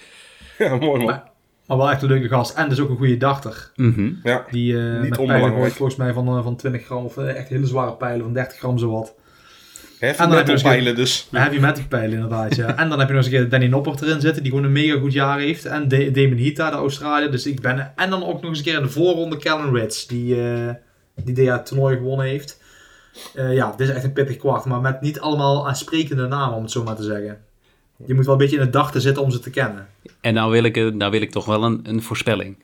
[0.58, 1.06] Ja, mooi man.
[1.06, 1.32] Maar,
[1.68, 2.58] maar wel echt een leuke gast.
[2.58, 3.72] En dus ook een goede dachter.
[3.76, 4.20] Mm -hmm.
[4.24, 7.06] ja, die uh, niet met pijlen gooit volgens mij van, uh, van 20 gram.
[7.06, 9.16] Of uh, echt hele zware pijlen van 30 gram zowat.
[10.00, 11.28] Heavy en dan metal pijlen dus.
[11.32, 12.76] Heavy metal pijlen inderdaad, ja.
[12.78, 14.44] en dan heb je nog eens een keer Danny Noppert erin zitten.
[14.44, 15.66] Die gewoon een mega goed jaar heeft.
[15.66, 17.32] En De Damon Hita, de Australiër.
[17.32, 17.94] Dus ik ben...
[17.96, 20.06] En dan ook nog eens een keer in de voorronde Callan Ritz.
[20.06, 20.36] Die,
[21.16, 22.62] die dit jaar toernooi gewonnen heeft.
[23.34, 24.66] ja, dit is echt een pittig kwart.
[24.66, 27.38] Maar met niet allemaal aansprekende namen, om het zo maar te zeggen.
[28.06, 29.88] Je moet wel een beetje in het dag te zitten om ze te kennen.
[30.22, 32.56] En nou wil ik, nou wil ik toch wel een, een voorspelling.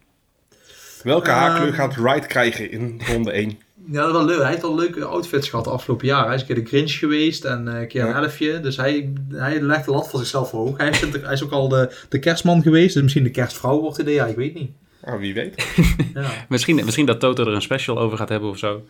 [1.04, 3.58] Welke haarkleur uh, gaat Wright krijgen in ronde 1?
[3.92, 4.42] Ja, dat is wel leuk.
[4.42, 6.26] Hij heeft al leuke outfits gehad de afgelopen jaar.
[6.26, 8.22] Hij is een keer de Grinch geweest en een keer een ja.
[8.22, 8.60] elfje.
[8.60, 10.78] Dus hij, hij legt de lat voor zichzelf hoog.
[10.78, 12.94] Hij is, hij is ook al de, de kerstman geweest.
[12.94, 14.14] Dus misschien de kerstvrouw wordt hij.
[14.14, 14.72] Ja, ik weet niet.
[15.02, 15.66] Oh, wie weet.
[16.14, 16.30] ja.
[16.50, 18.84] misschien, misschien dat Toto er een special over gaat hebben of zo.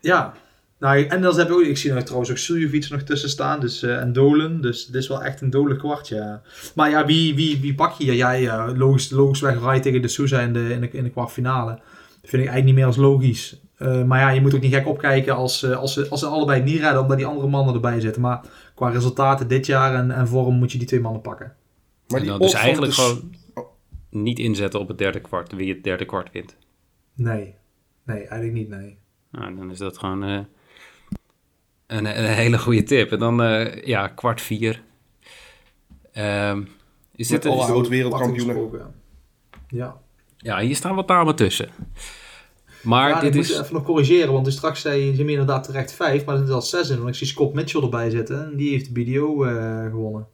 [0.00, 0.34] Ja,
[0.78, 3.60] nou, en dan heb je ook, ik zie nou trouwens ook Suljovic nog tussen staan,
[3.60, 6.16] dus, uh, en Dolen, dus dit is wel echt een dodelijk kwartje.
[6.16, 6.42] Ja.
[6.74, 8.16] Maar ja, wie, wie, wie pak je?
[8.16, 11.70] Jij ja, logisch, logisch weg tegen de Sousa in de, in de, in de kwartfinale.
[11.70, 13.62] Dat vind ik eigenlijk niet meer als logisch.
[13.78, 16.26] Uh, maar ja, je moet ook niet gek opkijken als, uh, als, ze, als ze
[16.26, 18.22] allebei niet redden, omdat die andere mannen erbij zitten.
[18.22, 18.40] Maar
[18.74, 21.54] qua resultaten dit jaar en, en vorm moet je die twee mannen pakken.
[22.08, 23.00] Maar die dus eigenlijk de...
[23.00, 23.34] gewoon
[24.10, 26.56] niet inzetten op het derde kwart, wie het derde kwart wint.
[27.14, 27.54] Nee,
[28.04, 28.98] nee, eigenlijk niet, nee.
[29.30, 30.46] Nou, dan is dat gewoon
[31.86, 33.12] een, een, hele goede tip.
[33.12, 34.82] En dan, uh, ja, kwart vier.
[36.16, 36.68] Um,
[37.16, 37.44] is dit
[37.88, 38.70] wereldkampioen?
[39.68, 39.96] Ja.
[40.36, 41.68] Ja, hier staan wat namen tussen.
[42.82, 43.48] Maar ja, dit ik is...
[43.48, 46.50] moet even nog corrigeren, want dus straks zei je inderdaad terecht vijf, maar er is
[46.50, 46.96] al zes in.
[46.96, 50.26] Want ik zie Scott Mitchell erbij zitten en die heeft de BDO uh, gewonnen.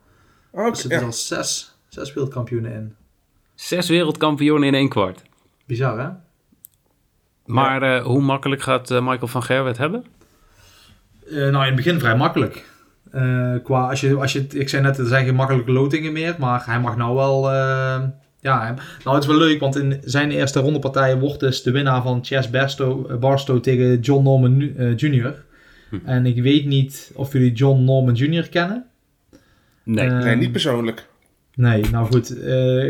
[0.52, 2.94] Okay, dus er zijn al zes, zes wereldkampioenen in.
[3.54, 5.22] Zes wereldkampioenen in één kwart.
[5.66, 6.08] Bizar, hè?
[7.46, 7.98] Maar ja.
[7.98, 10.04] uh, hoe makkelijk gaat uh, Michael van Gerwen het hebben?
[11.30, 12.64] Uh, nou, in het begin vrij makkelijk.
[13.14, 16.34] Uh, qua, als je, als je, ik zei net, er zijn geen makkelijke lotingen meer,
[16.38, 17.44] maar hij mag nou wel...
[17.52, 18.02] Uh,
[18.40, 18.74] ja,
[19.04, 22.24] nou het is wel leuk, want in zijn eerste rondepartij wordt dus de winnaar van
[22.24, 24.58] Chess Barstow, Barstow tegen John Norman
[24.96, 25.34] Jr.
[25.88, 25.96] Hm.
[26.04, 28.48] En ik weet niet of jullie John Norman Jr.
[28.48, 28.84] kennen.
[29.84, 31.06] Nee, nee niet persoonlijk.
[31.54, 32.34] Nee, nou goed,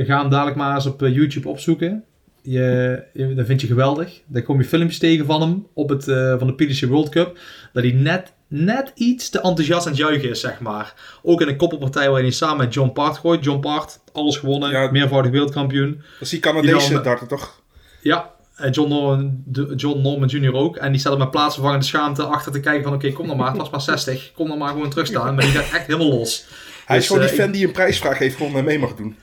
[0.06, 2.04] ga hem dadelijk maar eens op YouTube opzoeken.
[2.42, 4.20] Je, je, dat vind je geweldig.
[4.26, 7.38] Dan kom je filmpjes tegen van hem op het, uh, van de PDC World Cup.
[7.72, 10.94] Dat hij net, net iets te enthousiast aan het juichen is, zeg maar.
[11.22, 13.44] Ook in een koppelpartij waar hij samen met John Part gooit.
[13.44, 15.94] John Part, alles gewonnen, ja, meervoudig wereldkampioen.
[15.94, 17.62] Dat is die Canadese dan, darter, toch?
[18.00, 18.30] Ja,
[18.70, 19.44] John Norman,
[19.76, 20.54] John Norman Jr.
[20.54, 20.76] ook.
[20.76, 22.92] En die staat op mijn plaatsvervangende schaamte achter te kijken van...
[22.92, 24.32] Oké, okay, kom dan maar, het was maar 60.
[24.32, 25.34] Kom dan maar gewoon terugstaan.
[25.34, 26.46] Maar die gaat echt helemaal los.
[26.86, 29.16] Hij dus, is gewoon uh, die fan die een prijsvraag heeft gewoon mee mag doen.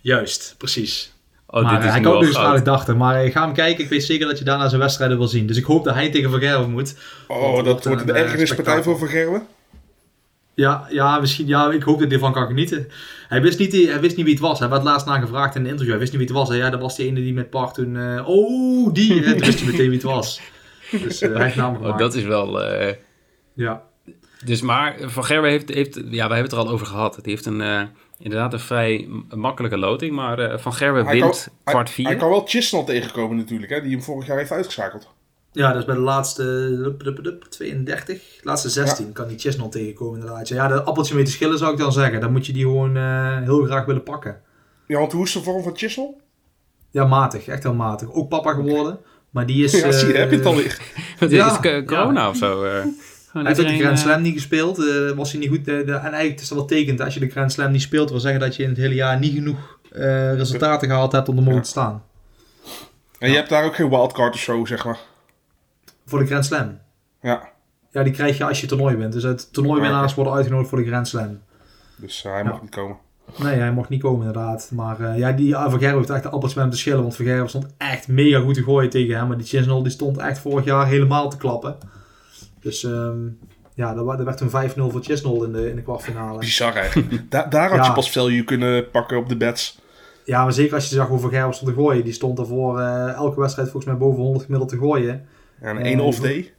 [0.00, 1.12] Juist, precies.
[1.50, 2.96] Oh, maar dit is hij nu kan ook dachten.
[2.96, 3.84] Maar ik ga hem kijken.
[3.84, 5.46] Ik weet zeker dat je daarna zijn wedstrijden wil zien.
[5.46, 6.94] Dus ik hoop dat hij tegen Van Gerwen moet.
[7.26, 8.82] Oh, dat wordt een eh, ergernispartij spektakel.
[8.82, 9.42] voor Van Gerwen.
[10.54, 11.46] Ja, ja, misschien.
[11.46, 12.88] Ja, ik hoop dat hij ervan kan genieten.
[13.28, 14.58] Hij wist, niet, hij wist niet wie het was.
[14.58, 15.90] Hij werd laatst nagevraagd in een interview.
[15.90, 16.56] Hij wist niet wie het was.
[16.56, 17.96] Ja, dat was die ene die met Park toen...
[17.96, 19.24] eh, oh, die!
[19.24, 20.40] En toen wist hij meteen wie het was.
[20.90, 22.62] Dus eh, hij heeft naam Oh, dat is wel...
[22.62, 22.94] eh,
[23.54, 23.82] Ja.
[24.44, 25.94] Dus maar Van Gerwen heeft, heeft...
[25.96, 27.16] Ja, wij hebben het er al over gehad.
[27.16, 27.82] Het heeft een, eh,
[28.20, 30.14] inderdaad een vrij makkelijke loting.
[30.14, 32.06] Maar eh, Van Gerwen kan, wint hij, kwart vier.
[32.06, 35.08] hij kan wel Chisnell tegenkomen natuurlijk, hè, die hem vorig jaar heeft uitgeschakeld.
[35.52, 38.22] ja, dat is bij de laatste lup, lup, lup, 32.
[38.42, 40.48] Laatste 16 kan die Chesnell tegenkomen inderdaad.
[40.48, 42.20] Ja, de appeltje mee te schillen zou ik dan zeggen.
[42.20, 44.40] Dan moet je die gewoon eh, heel graag willen pakken.
[44.86, 46.14] Ja, want hoe is de vorm van Chisnell?
[46.90, 47.46] Ja, matig.
[47.46, 48.12] Echt heel matig.
[48.12, 48.98] Ook papa geworden.
[49.30, 49.72] Maar die is...
[49.80, 50.78] Ja, zie je, eh, heb je het alweer.
[51.20, 52.64] Wat Ja, is eh, corona of zo?
[52.64, 52.84] eh?
[53.30, 54.78] Gewoon Hij heeft ook de Grand eh, Slam niet gespeeld.
[54.78, 55.58] eh, was hij niet goed.
[55.58, 57.00] eh, de- en eigenlijk is dat wel tekend.
[57.00, 59.18] Als je de Grand Slam niet speelt, wil zeggen dat je in het hele jaar
[59.18, 61.62] niet genoeg eh, resultaten gehaald hebt om er mogen Ja.
[61.64, 62.02] te staan.
[63.18, 64.98] En je hebt daar ook geen wildcard of zo, zeg maar.
[66.06, 66.78] Voor de Grand Slam.
[67.22, 67.48] Ja,
[67.92, 69.12] Ja, die krijg je als je toernooi wint.
[69.12, 71.40] Dus het toernooiwinnaars worden uitgenodigd voor de Grand Slam.
[71.96, 72.48] dus eh, hij Ja.
[72.48, 72.96] mag niet komen.
[73.38, 74.70] Nee, hij mocht niet komen inderdaad.
[74.74, 77.02] Maar eh, ja, die Van Gerwen heeft echt de appels met hem te schillen.
[77.02, 79.28] Want Van Gerwen stond echt mega goed te gooien tegen hem.
[79.28, 81.76] Maar die Chisnell die stond echt vorig jaar helemaal te klappen.
[82.60, 83.18] Dus ehm,
[83.74, 86.38] ja, er, er werd toen 5-0 voor Chisnell in de, in de kwartfinale.
[86.38, 87.22] Bizar eigenlijk.
[87.30, 87.84] Da daar had Ja.
[87.86, 89.78] je pas value kunnen pakken op de bets.
[90.24, 92.04] Ja, maar zeker als je zag hoe Van Gerwen stond te gooien.
[92.04, 95.26] Die stond daarvoor eh, elke wedstrijd volgens mij boven 100 gemiddeld te gooien.
[95.60, 96.52] En Eh, één off-day.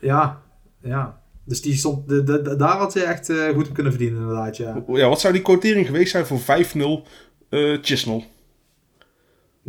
[0.00, 0.40] Ja,
[0.82, 1.20] ja.
[1.44, 4.20] Dus die stond, de, de, de- daar had je echt eh, goed op kunnen verdienen
[4.20, 4.82] inderdaad, ja.
[4.86, 7.08] Ja, wat zou die quotering geweest zijn voor 5-0
[7.48, 8.24] eh Chisnell?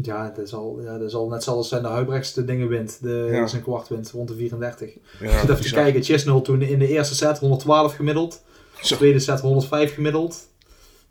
[0.02, 2.98] Ja, dat zal, ja, dat zal net zoals zijn de Huibrechts de dingen wint.
[3.02, 3.48] De, Ja.
[3.48, 4.90] zijn kwart wint, rond de 34.
[5.20, 8.44] Ja, zit even te kijken, Chisnell toen in de eerste set 112 gemiddeld.
[8.82, 8.96] Zo.
[8.96, 10.48] tweede set 105 gemiddeld.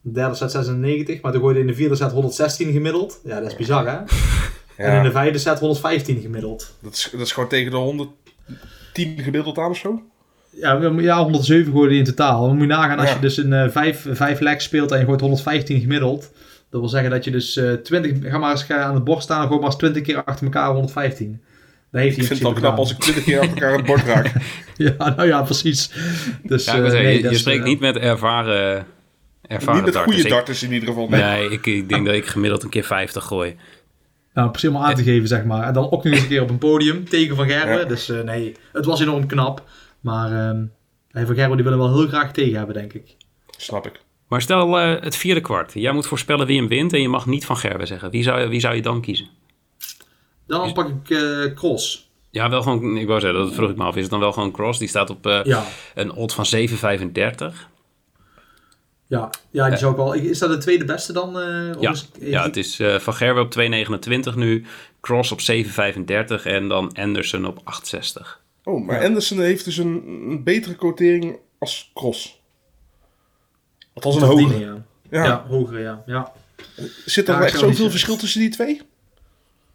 [0.00, 3.20] De derde set 96, maar toen gooide in de vierde set 116 gemiddeld.
[3.24, 3.98] Ja, dat is bizar hè?
[4.76, 6.74] En in de vijfde set 115 gemiddeld.
[6.82, 10.02] dat, is, dat is gewoon tegen de 110 gemiddeld aan of zo.
[10.50, 12.40] Ja, ja 107 gooide in totaal.
[12.46, 15.04] Dan moet je nagaan als je dus een eh, vijf, vijf legs speelt en je
[15.04, 16.30] gooit 115 gemiddeld.
[16.74, 19.22] Dat wil zeggen dat je dus eh 20, ga maar eens ga aan het bord
[19.22, 21.42] staan en gooi maar eens 20 keer achter elkaar 115.
[21.90, 23.86] Dat heeft Ik hij vind het al knap als ik 20 keer achter elkaar het
[23.86, 24.32] bord raak.
[24.76, 25.90] Ja, nou ja, precies.
[26.42, 28.86] Dus, Ja, ik eh, zeggen, nee, je, is, spreekt eh, niet met ervaren,
[29.46, 30.14] ervaren Niet met darters.
[30.14, 31.08] goede Ik- darters in ieder geval.
[31.08, 31.22] Nee.
[31.22, 33.56] Nee, ik, ik denk dat ik gemiddeld een keer 50 gooi.
[34.34, 35.66] Nou, precies om aan te geven, zeg maar.
[35.66, 37.78] En dan ook nog eens een keer op een podium tegen Van Gerwen.
[37.78, 37.84] Ja.
[37.84, 39.62] Dus eh, nee, het was enorm knap.
[40.00, 40.64] Maar ehm
[41.26, 43.16] Van Gerwen die willen we wel heel graag tegen hebben, denk ik.
[43.56, 44.00] Snap ik.
[44.28, 45.72] Maar stel eh, het vierde kwart.
[45.74, 48.10] Jij moet voorspellen wie hem wint en je mag niet van Gerben zeggen.
[48.10, 49.28] Wie zou, wie zou je dan kiezen?
[50.46, 52.10] Dan pak ik eh, Cross.
[52.30, 53.94] Ja, wel gewoon, ik wou zeggen, dat vroeg ik me af.
[53.96, 54.78] Is het dan wel gewoon Cross?
[54.78, 55.64] Die staat op eh, Ja,
[55.94, 57.54] een odd van 7,35.
[59.06, 60.12] ja, ja die zou ik wel...
[60.14, 61.38] Is dat de tweede beste dan?
[61.40, 63.54] eh, Ja, is- ja, het is eh, Van Gerben op
[64.30, 64.64] 2,29 nu.
[65.00, 68.42] Cross op 7,35 en dan Anderson op 8,60.
[68.64, 69.06] Oh, maar Ja.
[69.06, 72.42] Anderson heeft dus een, een betere quotering als Cross.
[73.94, 74.46] Althans een Te hoger.
[74.48, 74.74] verdienen,
[75.10, 75.18] ja.
[75.18, 75.24] Ja.
[75.24, 76.02] Ja, hoger, ja.
[76.06, 76.32] ja.
[77.04, 78.80] Zit er Ja, echt zou zoveel verschil tussen die twee?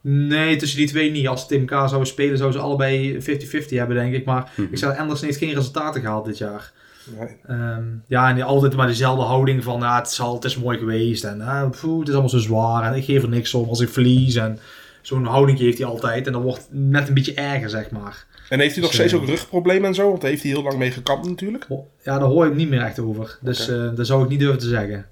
[0.01, 1.27] Nee, tussen die twee niet.
[1.27, 4.25] Als tegen elkaar zouden spelen, zouden ze allebei 50-50 hebben, denk ik.
[4.25, 4.67] Maar Mhm.
[4.71, 6.71] ik zou Anderson heeft geen resultaten gehaald dit jaar.
[7.17, 7.35] Nee.
[7.47, 10.57] Ehm, ja, en die altijd maar dezelfde houding van, ja, het, is al, het is
[10.57, 13.53] mooi geweest en ah, poeh, het is allemaal zo zwaar en ik geef er niks
[13.53, 14.35] om als ik verlies.
[14.35, 14.59] En
[15.01, 18.25] zo'n houding heeft hij altijd en dat wordt net een beetje erger, zeg maar.
[18.49, 20.09] En heeft hij nog Dus, steeds ook rugproblemen en zo?
[20.09, 21.67] Want daar heeft hij heel lang mee gekampt natuurlijk.
[22.03, 23.37] Ja, daar hoor je hem niet meer echt over.
[23.41, 25.09] Dus eh dat zou ik niet durven te zeggen.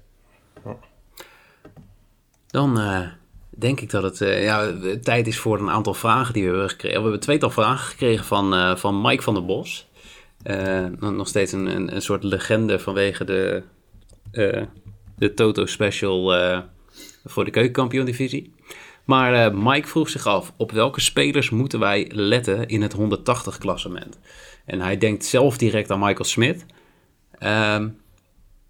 [2.46, 3.06] Dan eh,
[3.50, 4.72] denk ik dat het eh, ja,
[5.02, 6.96] tijd is voor een aantal vragen die we hebben gekregen.
[6.96, 9.88] We hebben een tweetal vragen gekregen van, eh, van Mike van der Bos.
[10.42, 13.62] Eh, nog steeds een, een, een soort legende vanwege de,
[14.30, 14.62] eh,
[15.16, 16.60] de Toto Special eh,
[17.24, 18.52] voor de keukenkampioen-divisie.
[19.08, 24.18] Maar eh, Mike vroeg zich af, op welke spelers moeten wij letten in het 180-klassement?
[24.64, 26.64] En hij denkt zelf direct aan Michael Smit.
[27.38, 27.88] Ehm,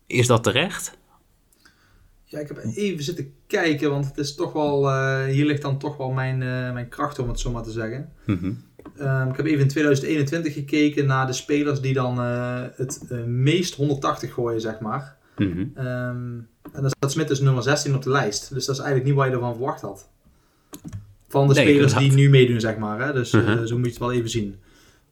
[0.07, 0.99] is dat terecht?
[2.24, 5.78] Ja, ik heb even zitten kijken, want het is toch wel, eh, hier ligt dan
[5.78, 8.12] toch wel mijn, eh, mijn kracht, om het zo maar te zeggen.
[8.26, 8.53] Mhm.
[8.97, 14.32] Ehm, ik heb even in 2021 gekeken naar de spelers die dan het meest 180
[14.32, 15.16] gooien, zeg maar.
[15.36, 15.66] Mhm.
[15.74, 16.39] Ehm,
[16.72, 18.55] en dan staat Smit dus nummer 16 op de lijst.
[18.55, 20.09] Dus dat is eigenlijk niet wat je ervan verwacht had.
[21.28, 23.00] Van de Nee, spelers die nu meedoen, zeg maar.
[23.06, 23.12] Hè?
[23.12, 23.66] Dus eh, Mhm.
[23.66, 24.56] zo moet je het wel even zien.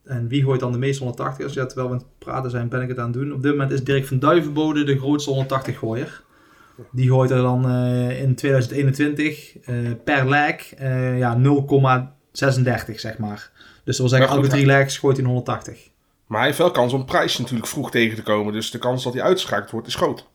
[0.05, 1.53] En wie gooit dan de meeste 180ers?
[1.55, 3.33] Ja, terwijl we aan het praten zijn, ben ik het aan het doen.
[3.33, 6.23] Op dit moment is Dirk van Duivenbode de grootste 180-gooier.
[6.91, 13.51] Die gooit er dan eh, in 2021 eh, per leg eh, ja, 0,36, zeg maar.
[13.85, 15.89] Dus dat wil zeggen, elke drie legs gooit hij een 180.
[16.27, 18.53] Maar hij heeft wel kans om prijs natuurlijk vroeg tegen te komen.
[18.53, 20.27] Dus de kans dat hij uitgeschakeld wordt is groot.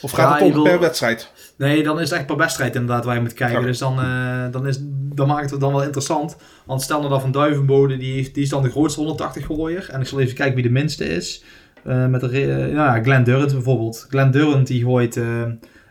[0.00, 1.30] Of gaat Ja, het om per wedstrijd?
[1.56, 3.60] Nee, dan is het echt per wedstrijd inderdaad waar je moet kijken.
[3.60, 3.66] Ja.
[3.66, 4.78] Dus dan, eh, dan, is,
[5.14, 6.36] dan maakt het dan wel interessant.
[6.66, 9.88] Want stel nou dat Van Duivenbode, die, heeft, die is dan de grootste 180 gooier.
[9.90, 11.44] En ik zal even kijken wie de minste is.
[11.84, 14.06] Eh, met de, eh, ja, Glenn Durrant bijvoorbeeld.
[14.08, 15.42] Glenn Durrant die gooit eh,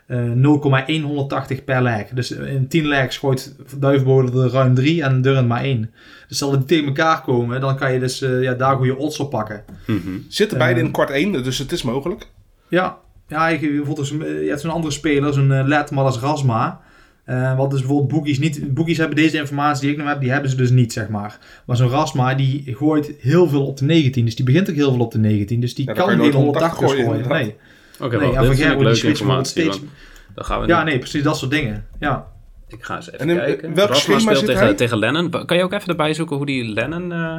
[0.06, 2.08] eh, 0,180 per leg.
[2.08, 5.90] Dus in 10 legs gooit Duivenbode er ruim 3 en Durrant maar 1.
[6.28, 9.30] Dus zal die tegen elkaar komen, dan kan je dus ja, daar goede odds op
[9.30, 9.64] pakken.
[9.86, 10.18] Mhm.
[10.28, 12.26] Zitten beide in kwart 1, dus het is mogelijk.
[12.68, 12.98] Ja,
[13.32, 16.80] ja je, bijvoorbeeld zo'n- je hebt zo'n andere speler, zo'n eh, Let Malas Rasma.
[17.24, 18.74] Eh, wat dus bijvoorbeeld boekies niet...
[18.74, 21.38] Boekies hebben deze informatie die ik nu heb, die hebben ze dus niet, zeg maar.
[21.66, 24.24] Maar zo'n Rasma, die gooit heel veel op de 19.
[24.24, 25.60] Dus die begint ook heel veel op de 19.
[25.60, 27.04] Dus die Ja, kan geen nooit 180 gooien.
[27.06, 27.56] gooien, nee.
[28.00, 29.50] Oké, nee, dit leuke informatie.
[29.62, 29.78] steeds...
[29.78, 29.90] want
[30.34, 31.86] Dan gaan we Ja, nee, precies dat soort dingen.
[32.00, 32.26] Ja.
[32.68, 33.74] Ik ga eens even En in- kijken.
[33.74, 34.74] welk Rasma schema speelt zit tegen, hij?
[34.74, 35.30] tegen Lennon.
[35.46, 37.36] Kan je ook even erbij zoeken hoe die Lennon eh,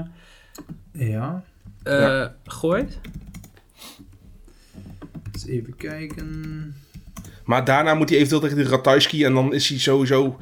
[1.09, 1.43] Ja,
[1.83, 2.33] eh, Ja.
[2.45, 2.99] gooit?
[5.34, 6.75] Eens even kijken.
[7.45, 9.25] Maar daarna moet hij eventueel tegen de Ratajski.
[9.25, 10.38] En dan is hij sowieso...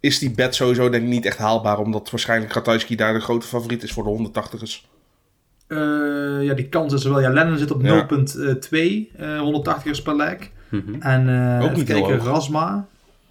[0.00, 1.78] Is die bet sowieso denk ik niet echt haalbaar.
[1.78, 4.92] Omdat waarschijnlijk Ratajski daar de grote favoriet is voor de 180ers.
[5.66, 5.78] Eh,
[6.42, 7.20] ja, die kans is er wel.
[7.20, 8.06] Ja, Lennon zit op Ja.
[8.06, 10.36] 0,2, eh 180ers per leg.
[10.68, 10.94] Mhm.
[11.00, 11.28] En
[11.58, 12.18] eh Ook niet kijken.
[12.18, 12.86] Rasma.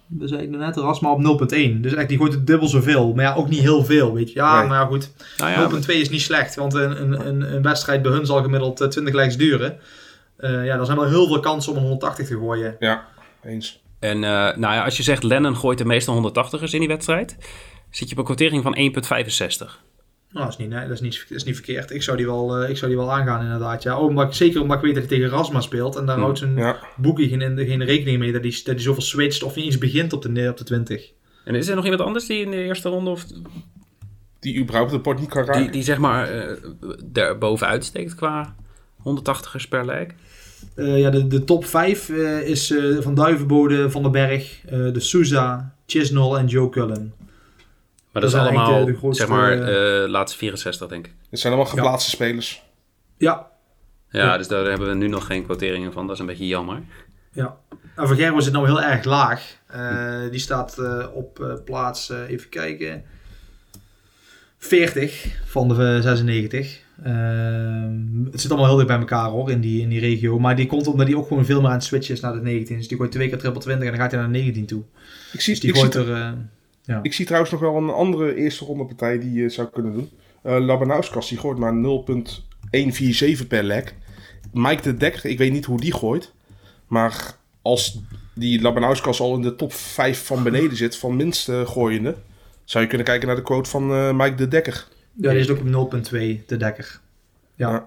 [0.06, 1.80] We zeiden net, Rasma op 0.1.
[1.80, 3.14] Dus echt, die gooit het dubbel zoveel.
[3.14, 4.38] Maar ja, ook niet heel veel, weet je.
[4.38, 4.68] Ja, Nee.
[4.68, 5.10] maar ja, goed.
[5.38, 6.54] Nou ja, 0.2 is niet slecht.
[6.54, 9.78] Want een, een, een, een wedstrijd bij hun zal gemiddeld eh, 20 legs duren.
[10.36, 12.76] Eh, ja, er zijn wel heel veel kansen om een 180 te gooien.
[12.78, 13.06] Ja,
[13.44, 13.82] eens.
[13.98, 17.36] En eh, nou ja, als je zegt Lennon gooit de meeste 180ers in die wedstrijd,
[17.90, 19.82] zit je op een quotering van 1,65.
[20.30, 21.90] Nou, dat is niet, nee, dat is niet, dat is niet verkeerd.
[21.90, 23.82] Ik zou die wel, eh, ik zou die wel aangaan inderdaad.
[23.82, 25.96] Ja, omdat ik, zeker omdat ik weet dat hij tegen Rasma speelt.
[25.96, 26.24] En daar Hmm.
[26.24, 26.78] houdt zijn Ja.
[26.96, 30.12] boekie geen, geen rekening mee dat hij, dat hij zoveel switcht of niet eens begint
[30.12, 31.10] op de, op de 20.
[31.44, 33.24] En is er nog iemand anders die in de eerste ronde of
[34.40, 35.62] Die überhaupt het bord niet kan raken.
[35.62, 36.56] die, die zeg maar eh
[37.04, 38.54] daar bovenuit steekt qua
[39.04, 40.06] 180ers per leg?
[40.74, 44.70] Eh, ja, de, de top 5 eh, is eh, Van Duivenbode, Van den Berg, eh,
[44.92, 47.14] de Souza, Chisnell en Joe Cullen.
[48.12, 51.06] Maar dat, Dat is zijn allemaal, de- de grootste, zeg maar, eh, laatste 64 denk
[51.06, 51.12] ik.
[51.30, 52.62] Het zijn allemaal geplaatste spelers.
[53.18, 53.52] Ja,
[54.10, 54.36] Ja, Ja.
[54.38, 56.06] dus daar hebben we nu nog geen quoteringen van.
[56.06, 56.82] Dat is een beetje jammer.
[57.32, 57.56] ja.
[57.96, 59.56] En Van Gerwen zit nou heel erg laag.
[59.66, 63.04] Eh, die staat eh, op eh, plaats, eh, even kijken,
[64.58, 66.80] 40 van de 96.
[67.04, 70.38] Ehm, het zit allemaal heel dicht bij elkaar hoor, in die, in die regio.
[70.38, 72.40] Maar die komt omdat hij ook gewoon veel meer aan het switchen is naar de
[72.40, 72.76] 19.
[72.76, 74.82] Dus die gooit twee keer triple 20 en dan gaat hij naar de 19 toe.
[75.32, 76.12] Ik zie, Dus die ik, zie, gooit er...
[76.86, 79.92] eh, ik zie trouwens nog wel een andere eerste ronde partij die je zou kunnen
[79.92, 80.10] doen.
[80.42, 81.74] Eh Labanauskas, die gooit maar
[83.40, 83.94] 0.147 per leg.
[84.52, 86.32] Mike de Dekker, ik weet niet hoe die gooit.
[86.86, 88.00] Maar als
[88.34, 92.14] die Labanauskas al in de top 5 van beneden zit, van minste gooiende...
[92.64, 94.86] zou je kunnen kijken naar de quote van eh, Mike de Dekker.
[95.16, 97.00] Ja, die is ook op 0.2, de dekker.
[97.54, 97.70] Ja.
[97.70, 97.86] Ja.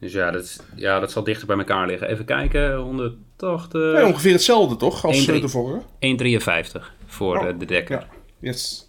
[0.00, 2.08] Dus ja dat, is- ja, dat zal dichter bij elkaar liggen.
[2.08, 5.40] Even kijken, 180, Ja, ongeveer hetzelfde toch, als Eén, eh, drie.
[5.40, 5.80] de vorige?
[5.98, 7.98] 1,53 voor Oh, eh, de dekker.
[7.98, 8.06] ja.
[8.50, 8.88] Yes.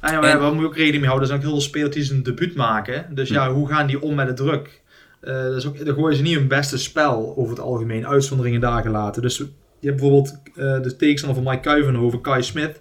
[0.00, 1.20] Ah, ja, maar En- ja, waar moet je ook rekening mee houden?
[1.20, 3.14] Er zijn ook heel veel spelers die zijn debuut maken.
[3.14, 4.80] Dus ja, hoe gaan die om met de druk?
[5.20, 8.06] Eh dat is ook, dan gooien ze niet hun beste spel over het algemeen.
[8.06, 9.22] Uitzonderingen daar gelaten.
[9.22, 12.80] Dus je hebt bijvoorbeeld eh, de tegenstander van Mike Kuivenhoven, Kai Smith.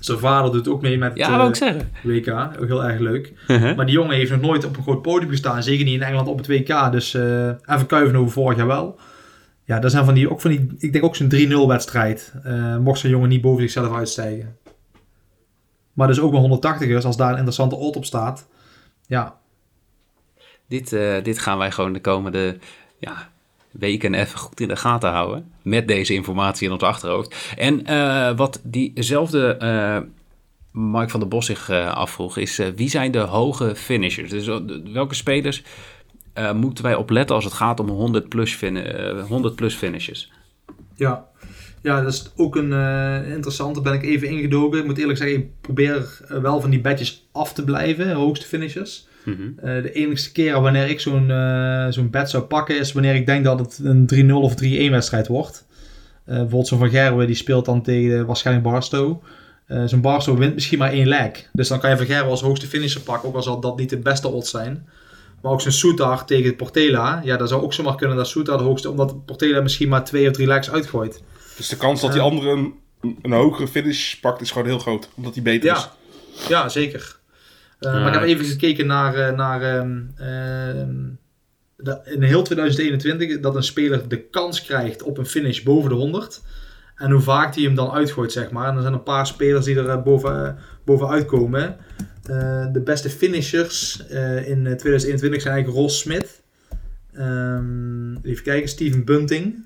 [0.00, 1.92] Zijn vader doet ook mee met Ja, eh, wou ik zeggen.
[2.02, 2.28] WK.
[2.60, 3.32] Ook heel erg leuk.
[3.48, 3.76] Uh-huh.
[3.76, 5.62] Maar die jongen heeft nog nooit op een groot podium gestaan.
[5.62, 6.92] Zeker niet in Engeland op het WK.
[6.92, 8.98] Dus, eh en van Kuivenhoven vorig jaar wel.
[9.64, 11.28] Ja, dat zijn van die, ook van die, ik denk ook zo'n
[11.64, 12.32] 3-0 wedstrijd.
[12.44, 14.56] eh, mocht zo'n jongen niet boven zichzelf uitstijgen.
[15.92, 18.48] Maar dus ook bij 180ers, als daar een interessante odd op staat.
[19.06, 19.40] Ja,
[20.68, 22.58] Dit, eh, dit gaan wij gewoon de komende
[22.98, 23.31] ja,
[23.72, 25.52] weken even goed in de gaten houden.
[25.62, 27.54] Met deze informatie in ons achterhoofd.
[27.56, 29.98] En eh, wat diezelfde eh,
[30.72, 34.30] Mike van der Bos zich eh, afvroeg, is wie zijn de hoge finishers?
[34.30, 34.46] Dus
[34.92, 35.62] welke spelers
[36.54, 40.32] moeten wij opletten als het gaat om 100 plus, fin- eh, 100 plus finishes?
[40.96, 41.30] ja.
[41.82, 42.72] Ja, dat is ook een
[43.32, 43.80] interessante.
[43.80, 44.78] Ben ik even ingedoken.
[44.78, 48.12] Ik moet eerlijk zeggen, ik probeer wel van die bedjes af te blijven.
[48.12, 49.06] Hoogste finishers.
[49.24, 49.42] Mhm.
[49.56, 53.26] Eh, de enigste keer wanneer ik zo'n eh, zo'n bed zou pakken is wanneer ik
[53.26, 55.64] denk dat het een 3-0 of 3-1 wedstrijd wordt.
[56.24, 59.22] Eh, bijvoorbeeld zo'n Van Gerwen die speelt dan tegen eh, waarschijnlijk Barstow.
[59.66, 61.48] Eh, zo'n Barstow wint misschien maar één leg.
[61.52, 63.90] Dus dan kan je Van Gerwen als hoogste finisher pakken, ook al zal dat niet
[63.90, 64.88] de beste odds zijn.
[65.42, 67.20] Maar ook zo'n Soetar tegen Portela.
[67.24, 70.28] Ja, dat zou ook zomaar kunnen dat Soetar de hoogste, omdat Portela misschien maar twee
[70.28, 71.22] of drie legs uitgooit.
[71.56, 72.74] Dus de kans dat die andere een,
[73.22, 75.08] een hogere finish pakt is gewoon heel groot.
[75.14, 75.88] Omdat die beter is.
[76.48, 77.20] Ja zeker.
[77.84, 77.92] Eh.
[77.92, 79.98] Maar ik heb even gekeken naar, eh, naar ehm,
[81.76, 85.96] de- in heel 2021 dat een speler de kans krijgt op een finish boven de
[85.96, 86.42] 100.
[86.96, 88.68] En hoe vaak hij hem dan uitgooit, zeg maar.
[88.68, 91.76] En er zijn een paar spelers die er eh, boven, bovenuit komen.
[92.72, 94.06] De beste finishers
[94.46, 96.42] in eh, 2021 zijn eigenlijk Ross Smith.
[97.12, 99.64] Ehm, even kijken, Steven Bunting.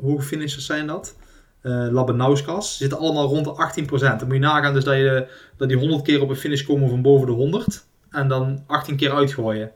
[0.00, 1.16] hoge finishers zijn dat.
[1.62, 3.88] Uh, Labanauskas zitten allemaal rond de 18%.
[3.88, 6.88] Dan moet je nagaan dus dat, je, dat die 100 keer op een finish komen
[6.88, 7.84] van boven de 100.
[8.10, 9.72] En dan 18 keer uitgooien.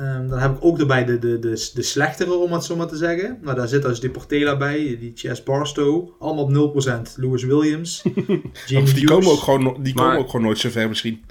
[0.00, 2.86] Um, dan heb ik ook erbij de, de, de, de slechtere, om het zo maar
[2.86, 3.38] te zeggen.
[3.42, 6.10] Nou, daar zit dus die Portela bij, die Chess Barstow.
[6.18, 7.14] Allemaal op 0%.
[7.16, 8.02] Lewis Williams.
[8.66, 11.22] James die komen, ook gewoon, die komen ook gewoon nooit zo ver misschien.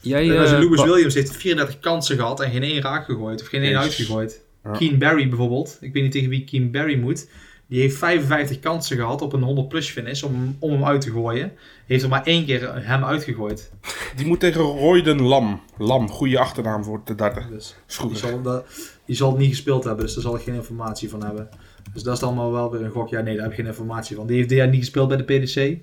[0.00, 3.40] Jij, uh, dus Lewis Williams heeft 34 kansen gehad en geen één raak gegooid.
[3.40, 4.44] Of geen één uitgegooid.
[4.64, 4.70] Ja.
[4.70, 5.78] Keen Barry bijvoorbeeld.
[5.80, 7.28] Ik weet niet tegen wie Keen Barry moet.
[7.68, 11.10] Die heeft 55 kansen gehad op een 100 plus finish om, om hem uit te
[11.10, 11.52] gooien.
[11.86, 13.70] Heeft er maar één keer hem uitgegooid.
[14.16, 15.60] Die moet tegen Royden Lam.
[15.78, 17.50] Lam, goede achternaam voor de darten.
[17.50, 17.76] Dus,
[18.08, 18.66] die, zal dat,
[19.04, 21.48] die zal het niet gespeeld hebben, dus daar zal ik geen informatie van hebben.
[21.92, 23.08] Dus dat is allemaal wel weer een gok.
[23.08, 24.26] Ja, nee, daar heb ik geen informatie van.
[24.26, 25.78] Die heeft dit jaar niet gespeeld bij de PDC.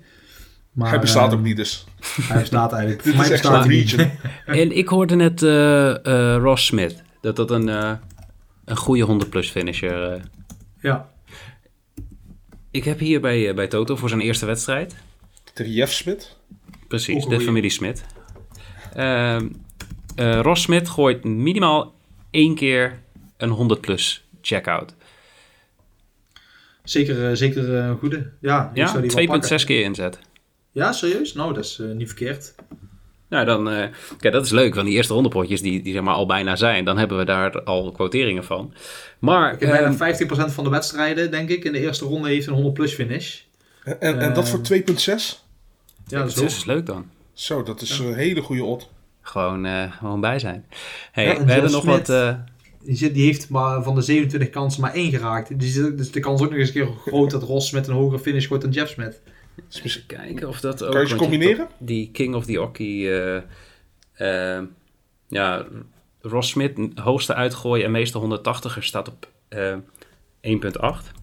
[0.72, 1.86] Maar, hij bestaat uh, ook niet dus.
[2.22, 3.04] Hij bestaat eigenlijk.
[3.14, 4.12] Dit is echt een region.
[4.46, 5.50] en ik hoorde net uh,
[6.04, 7.04] uh, Ross Smith.
[7.22, 7.68] Dat dat een,
[8.66, 10.22] een goede 100 plus finisher...
[10.82, 11.14] ja.
[12.76, 14.96] Ik heb hier bij, bij Toto voor zijn eerste wedstrijd...
[15.54, 16.36] Jeff Smit?
[16.88, 18.06] Precies, de familie Smit.
[18.98, 19.42] Uh,
[20.16, 21.96] uh, Ross Smit gooit minimaal
[22.30, 23.00] één keer
[23.38, 24.96] een 100 plus checkout.
[26.84, 28.32] Zeker, uh, zeker een goede.
[28.42, 30.20] Ja, ja 2,6 keer inzet.
[30.72, 31.34] Ja, serieus?
[31.34, 32.56] Nou, dat is niet verkeerd.
[33.30, 33.86] Nou, dan, uh,
[34.20, 36.86] kijk, dat is leuk, want die eerste honderdpotjes die, die zeg maar al bijna zijn,
[36.86, 38.74] dan hebben we daar al quoteringen van.
[39.20, 42.28] Maar, ik heb bijna 15% ehm, van de wedstrijden, denk ik, in de eerste ronde
[42.28, 43.40] heeft een 100 plus finish.
[43.84, 45.44] En, en, en dat voor 2,6?
[46.08, 47.06] Ja, dat is, is leuk dan.
[47.34, 48.90] Zo, dat is een hele goede odd.
[49.22, 50.66] Gewoon, uh, gewoon bij zijn.
[51.12, 52.10] Hey, we hebben nog wat...
[52.10, 52.34] Uh...
[52.88, 55.60] Die, heeft maar van de 27 kansen maar één geraakt.
[55.60, 55.74] Dus,
[56.12, 58.62] de kans ook nog eens een keer groot dat Ross met een hogere finish gooit
[58.62, 59.22] dan Jeff Smith.
[59.68, 60.92] Dus misschien kijken of dat ook...
[60.92, 61.68] Kan je ze combineren?
[61.78, 62.96] Die King of the Hockey...
[64.18, 64.62] Uh,
[65.28, 65.66] ja,
[66.22, 71.14] Ross Smith, hoogste uitgooien en meeste 180er staat op 1.8.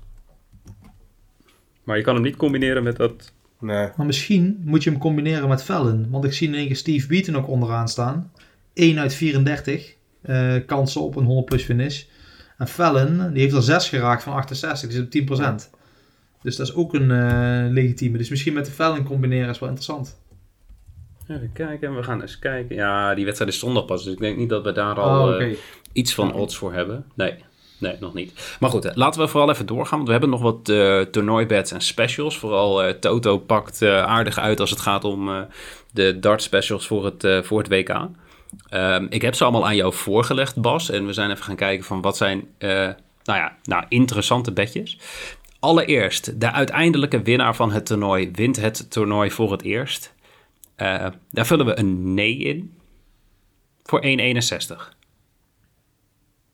[1.85, 3.89] Maar je kan hem niet combineren met dat Nee.
[3.97, 6.11] Maar misschien moet je hem combineren met Vellen.
[6.11, 8.33] Want ik zie in één keer Steve Beaton ook onderaan staan.
[8.75, 12.05] 1 uit 34 uh, eh, kansen op een 100 plus finish.
[12.59, 14.91] En Vellen, die heeft er 6 geraakt van 68.
[14.91, 15.71] Die zit op 10%.
[16.43, 18.19] Dus dat is ook een uh, legitieme.
[18.19, 20.21] Dus misschien met de Vellen combineren is wel interessant.
[21.29, 22.77] Even kijken, we gaan eens kijken.
[22.77, 25.35] Ja, die wedstrijd is zondag pas, dus ik denk niet dat we daar al oh,
[25.35, 25.51] okay.
[25.51, 25.57] uh,
[25.93, 27.05] iets van odds voor hebben.
[27.15, 27.35] Nee.
[27.79, 28.57] Nee, nog niet.
[28.61, 29.97] Maar goed, laten we vooral even doorgaan.
[29.97, 32.39] Want we hebben nog wat uh, toernooibeds en specials.
[32.39, 35.47] Vooral uh, Toto pakt aardig uit als het gaat om
[35.93, 38.09] de dart specials voor het, voor het WK.
[38.69, 40.91] Ehm, ik heb ze allemaal aan jou voorgelegd, Bas.
[40.91, 42.49] En we zijn even gaan kijken van wat zijn
[43.25, 44.99] nou ja, nou, interessante bedjes.
[45.63, 50.15] Allereerst, de uiteindelijke winnaar van het toernooi wint het toernooi voor het eerst.
[51.31, 52.75] daar vullen we een nee in
[53.83, 54.97] voor 1,61.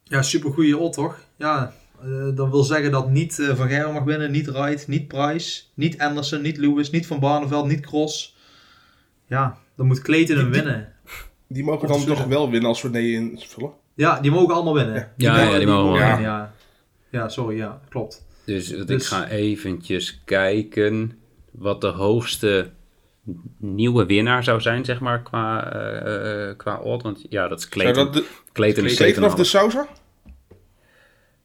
[0.04, 1.18] Ja, super goede odd toch?
[1.36, 1.72] Ja,
[2.04, 5.62] uh, dat wil zeggen dat niet uh, Van Gerwen mag winnen, niet Wright, niet Price,
[5.74, 8.36] niet Anderson, niet Lewis, niet Van Barneveld, niet Cross.
[9.26, 10.92] Ja, dan moet Clayton hem winnen.
[11.46, 13.72] Die mogen dan toch wel winnen als we nee invullen?
[13.94, 14.94] Ja, die mogen allemaal winnen.
[14.94, 16.20] Ja, die, ja, ja, die, mogen, mogen winnen.
[16.20, 16.52] Ja.
[17.10, 18.26] ja, sorry, ja, klopt.
[18.48, 21.18] Dus, dus ik ga eventjes kijken
[21.50, 22.70] wat de hoogste
[23.56, 27.02] nieuwe winnaar zou zijn, zeg maar, qua, uh, qua odd.
[27.02, 28.12] Want ja, dat is Clayton.
[28.12, 29.88] De, Clayton is Clayton of de Sousa?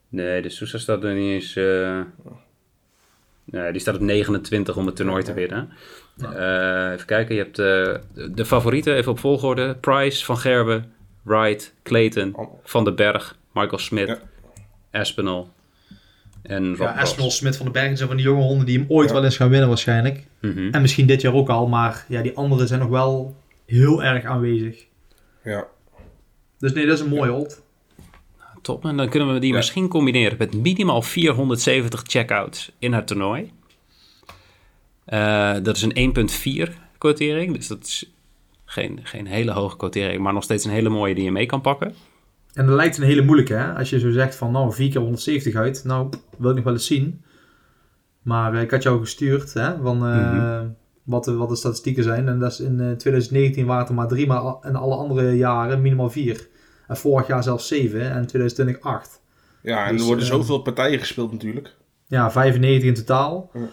[0.10, 1.56] Nee, de Sousa staat er niet eens...
[1.56, 2.02] Uh,
[3.44, 5.70] nee, die staat op 29 om het toernooi te winnen.
[6.18, 7.56] Uh, even kijken, je hebt
[8.36, 9.76] de favorieten, even op volgorde.
[9.76, 10.94] Price, Van Gerben,
[11.24, 12.36] Wright, Clayton.
[12.64, 14.20] Van den Berg, Michael Smit, ja.
[14.92, 15.53] Espinal,
[16.44, 19.12] en ja, Espinal, Smit van den Berg zijn van die jonge honden die hem ooit
[19.12, 20.26] wel eens gaan winnen waarschijnlijk.
[20.42, 20.72] Mm -hmm.
[20.72, 23.36] En misschien dit jaar ook al, maar ja, die anderen zijn nog wel
[23.66, 24.86] heel erg aanwezig.
[25.44, 25.68] Ja.
[26.60, 27.62] Dus nee, dat is een mooie old.
[28.62, 29.56] Top, en dan kunnen we die ja.
[29.56, 33.52] misschien combineren met minimaal 470 checkouts in het toernooi.
[35.08, 38.12] Uh, dat is een 1.4 quotering, dus dat is
[38.66, 41.62] geen, geen hele hoge quotering, maar nog steeds een hele mooie die je mee kan
[41.62, 41.96] pakken.
[42.54, 43.74] En dat lijkt een hele moeilijke, hè?
[43.74, 46.74] Als je zo zegt van, nou, 4 keer 170 uit, nou, wil ik nog wel
[46.74, 47.24] eens zien.
[48.22, 50.76] Maar uh, ik had jou gestuurd, hè, van uh, mm -hmm.
[51.04, 52.28] wat, de, wat de statistieken zijn.
[52.28, 55.82] En dat is in 2019 waren het er maar drie, maar in alle andere jaren
[55.82, 56.48] minimaal vier.
[56.88, 59.22] En vorig jaar zelfs 7 en 2020 8.
[59.62, 61.76] Ja, en dus, er worden zoveel partijen gespeeld natuurlijk.
[62.08, 63.50] Ja, 95 in totaal.
[63.54, 63.68] Ja.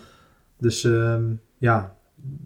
[0.58, 1.96] Dus um, ja,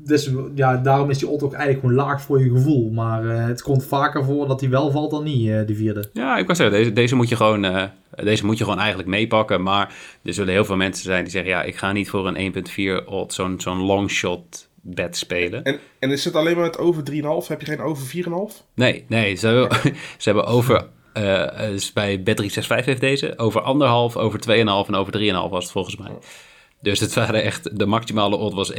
[0.04, 2.90] dus, ja, daarom is die odd ook eigenlijk gewoon laag voor je gevoel.
[2.90, 6.10] Maar uh, het komt vaker voor dat hij wel valt dan niet, uh, die vierde.
[6.12, 7.82] Ja, ik was zeggen, deze, deze, moet je gewoon, uh,
[8.22, 9.62] deze moet je gewoon eigenlijk meepakken.
[9.62, 11.50] Maar er zullen heel veel mensen zijn die zeggen...
[11.50, 12.54] ja, ik ga niet voor een
[13.02, 15.62] 1.4 odd, zo'n zo'n long shot bed spelen.
[15.64, 17.16] En, en is het alleen maar met over 3,5?
[17.48, 18.64] Heb je geen over 4,5?
[18.74, 19.78] Nee, nee ze, hebben,
[20.18, 23.38] ze hebben over eh, dus bij Bet365 heeft deze.
[23.38, 26.10] Over anderhalf, over 2,5 en over 3,5 was het volgens mij.
[26.84, 28.76] Dus het waren echt, de maximale odd was 1,4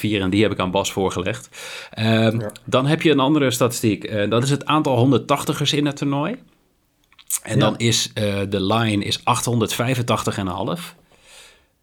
[0.00, 1.48] en die heb ik aan Bas voorgelegd.
[1.90, 4.10] Ehm, Dan heb je een andere statistiek.
[4.10, 6.36] Uh, dat is het aantal 180ers in het toernooi.
[7.42, 9.24] En dan is uh, de line is 885,5.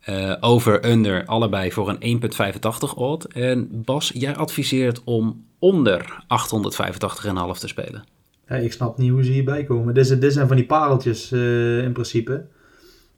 [0.09, 3.25] Uh, over, under, allebei voor een 1,85 odd.
[3.33, 8.03] En Bas, jij adviseert om onder 885,5 te spelen.
[8.47, 9.93] Ja, ik snap niet hoe ze hierbij komen.
[9.93, 12.45] Dit, dit zijn van die pareltjes in principe.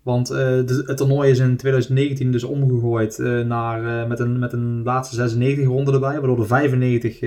[0.07, 4.53] Want uh, de, het toernooi is in 2019 dus omgegooid uh, naar, met, een, met
[4.53, 6.19] een laatste 96 ronde erbij.
[6.19, 7.19] Waardoor er 95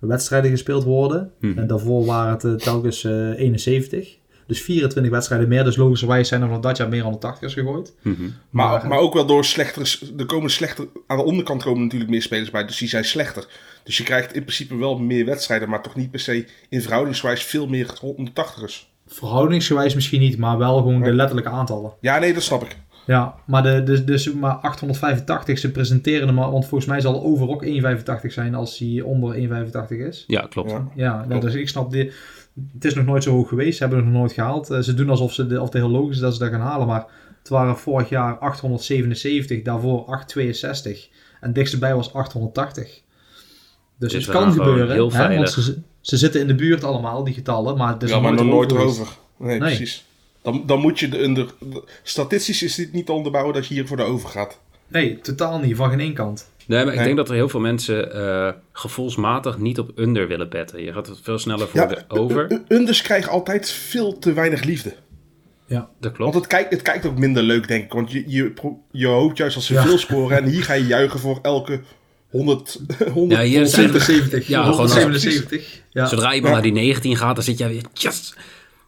[0.00, 1.30] wedstrijden gespeeld worden.
[1.40, 1.58] Hmm.
[1.58, 4.16] En daarvoor waren het telkens 71.
[4.46, 5.64] Dus 24 wedstrijden meer.
[5.64, 7.94] Dus logischerwijs zijn er van dat jaar meer 180ers gegooid.
[8.02, 8.32] Mm -hmm.
[8.50, 10.12] maar, maar, maar, ook wel door slechtere...
[10.16, 10.86] Er komen slechter...
[11.06, 12.66] Aan de onderkant komen natuurlijk meer spelers bij.
[12.66, 13.46] Dus die zijn slechter.
[13.84, 15.68] Dus je krijgt in principe wel meer wedstrijden.
[15.68, 18.93] Maar toch niet per se in verhoudingswijs veel meer 180ers.
[19.14, 20.38] Verhoudingsgewijs misschien niet.
[20.38, 21.92] Maar wel gewoon de letterlijke aantallen.
[22.00, 22.76] Ja, nee, dat snap ik.
[23.06, 27.48] Ja, maar, de, dus, dus maar 885, ze presenteren hem, want volgens mij zal over
[27.48, 27.70] ook 1,85
[28.26, 30.24] zijn als hij onder 1,85 is.
[30.26, 30.70] Ja, klopt.
[30.70, 31.42] Ja, ja klopt.
[31.42, 32.14] dus ik snap dit
[32.72, 33.76] het is nog nooit zo hoog geweest.
[33.76, 34.70] Ze hebben het nog nooit gehaald.
[34.70, 36.60] Uh, ze doen alsof ze de, of het heel logisch is dat ze dat gaan
[36.60, 36.86] halen.
[36.86, 37.06] Maar
[37.38, 41.08] het waren vorig jaar 877, daarvoor 862.
[41.40, 43.02] En dichtstbij was 880.
[43.98, 44.90] Dus, dus het kan gebeuren.
[44.90, 47.76] Heel hè, want ze, ze, zitten in de buurt allemaal, die getallen.
[47.76, 49.06] Maar het is ja, maar nog nooit over.
[49.36, 50.04] Nee, nee, precies.
[50.42, 51.46] Dan, dan moet je de under...
[52.02, 54.58] Statistisch is dit niet te onderbouwen dat je hier voor de over gaat.
[54.88, 55.76] Nee, totaal niet.
[55.76, 56.50] Van geen één kant.
[56.66, 60.48] Nee, maar ik denk dat er heel veel mensen uh, gevoelsmatig niet op under willen
[60.48, 60.82] betten.
[60.82, 62.62] Je gaat het veel sneller voor de over.
[62.68, 64.94] Unders krijgen altijd veel te weinig liefde.
[65.66, 66.32] Ja, dat klopt.
[66.32, 67.92] Want het kijkt, het kijkt ook minder leuk, denk ik.
[67.92, 68.52] Want je, je,
[68.90, 70.36] je hoopt juist als ze veel scoren.
[70.36, 71.80] En hier ga je juichen voor elke
[72.34, 72.80] 100,
[73.12, 74.46] 100 ja, hier 77.
[74.46, 75.82] Ja, 177.
[75.90, 76.06] Ja.
[76.06, 77.82] Zodra iemand naar die 19 gaat, dan zit jij weer...
[77.92, 78.34] Yes!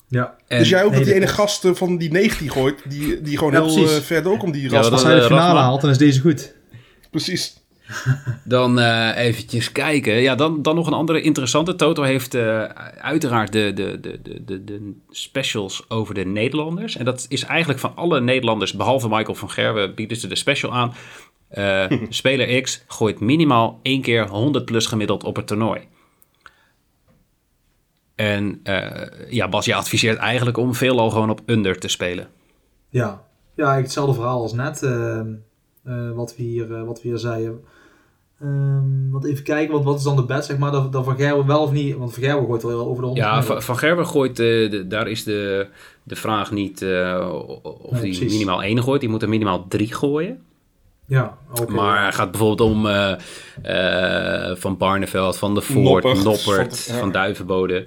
[0.09, 0.37] Ja.
[0.49, 3.39] En, dus jij ook nee, dat die ene gast van die 19 gooit, die, die
[3.39, 4.85] gewoon ja, heel uh, ver ook om die rast.
[4.85, 6.55] Ja, als hij de finale haalt, dan is deze goed.
[7.11, 7.57] Precies.
[8.45, 10.15] Dan uh, eventjes kijken.
[10.15, 11.77] Ja, dan, dan nog een andere interessante.
[11.77, 12.63] Toto heeft uh,
[13.01, 16.97] uiteraard de, de, de, de, de specials over de Nederlanders.
[16.97, 20.73] En dat is eigenlijk van alle Nederlanders, behalve Michael van Gerwen, bieden ze de special
[20.75, 20.95] aan.
[21.55, 25.81] Uh, speler X gooit minimaal één keer 100 plus gemiddeld op het toernooi.
[28.15, 28.61] En
[29.29, 32.29] ja, Bas, je adviseert eigenlijk om veelal gewoon op under te spelen.
[32.89, 33.23] Ja,
[33.55, 34.81] ja hetzelfde verhaal als net.
[36.15, 37.65] wat, we hier, wat we hier zeiden.
[38.43, 41.17] Um, want even kijken, want wat is dan de bed, zeg maar, dat, dat Van
[41.17, 43.79] Gerwen wel of niet, want Van Gerwen gooit wel over de 100 Ja, van, van
[43.79, 45.69] Gerwen gooit, uh, de, daar is de,
[46.03, 47.29] de vraag niet uh,
[47.63, 50.45] of hij nee, minimaal één gooit, die moet er minimaal drie gooien.
[51.07, 51.75] Ja, okay.
[51.75, 53.15] Maar het gaat bijvoorbeeld om uh,
[54.55, 57.01] Van Barneveld, Van de Voort, Noppert, Noppert van, ja.
[57.01, 57.87] van Duivenbode.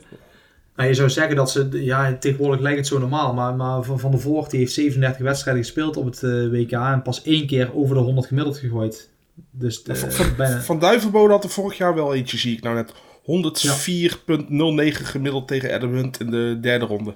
[0.76, 4.00] Nou, je zou zeggen dat ze, ja, tegenwoordig lijkt het zo normaal, maar, maar Van,
[4.00, 7.76] van de Voort die heeft 37 wedstrijden gespeeld op het WK en pas één keer
[7.76, 9.10] over de 100 gemiddeld gegooid.
[9.52, 10.62] Dus de, van, bijna...
[10.62, 12.94] van Duivenbode had er vorig jaar wel eentje, zie ik nou net.
[13.30, 17.14] 104,09 gemiddeld tegen Edmund in de derde ronde.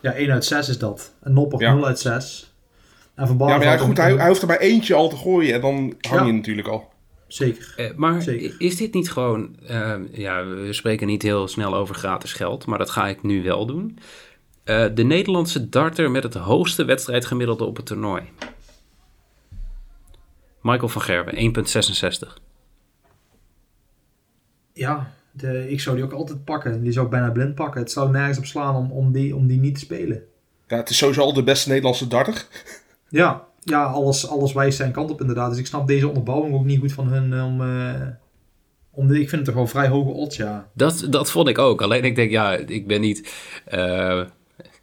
[0.00, 1.12] Ja, 1 uit 6 is dat.
[1.22, 1.74] En Nopper ja.
[1.74, 2.51] 0 uit 6.
[3.22, 5.54] En van ja, maar ja, goed, hij, hij, hoeft er maar eentje al te gooien
[5.54, 6.26] en dan hang ja.
[6.26, 6.90] je natuurlijk al.
[7.26, 7.74] Zeker.
[7.76, 8.54] Uh, maar Zeker.
[8.58, 9.56] is dit niet gewoon...
[9.70, 13.42] Uh, ja, we spreken niet heel snel over gratis geld, maar dat ga ik nu
[13.42, 13.98] wel doen.
[14.64, 18.22] Uh, de Nederlandse darter met het hoogste wedstrijdgemiddelde op het toernooi.
[20.62, 22.42] Michael van Gerwen, 1,66.
[24.72, 26.82] Ja, de, ik zou die ook altijd pakken.
[26.82, 27.80] Die zou ik bijna blind pakken.
[27.80, 30.22] Het zou nergens op slaan om, om, die, om die niet te spelen.
[30.66, 32.46] Ja, het is sowieso al de beste Nederlandse darter.
[33.12, 35.50] Ja, ja alles, alles wijst zijn kant op inderdaad.
[35.50, 37.60] Dus ik snap deze onderbouwing ook niet goed van hun om...
[37.60, 38.06] Uh,
[38.94, 40.68] om de, ik vind het toch wel vrij hoge odds, ja.
[40.74, 41.82] Dat, dat vond ik ook.
[41.82, 43.34] Alleen ik denk, ja, ik ben niet...
[43.74, 44.22] Uh,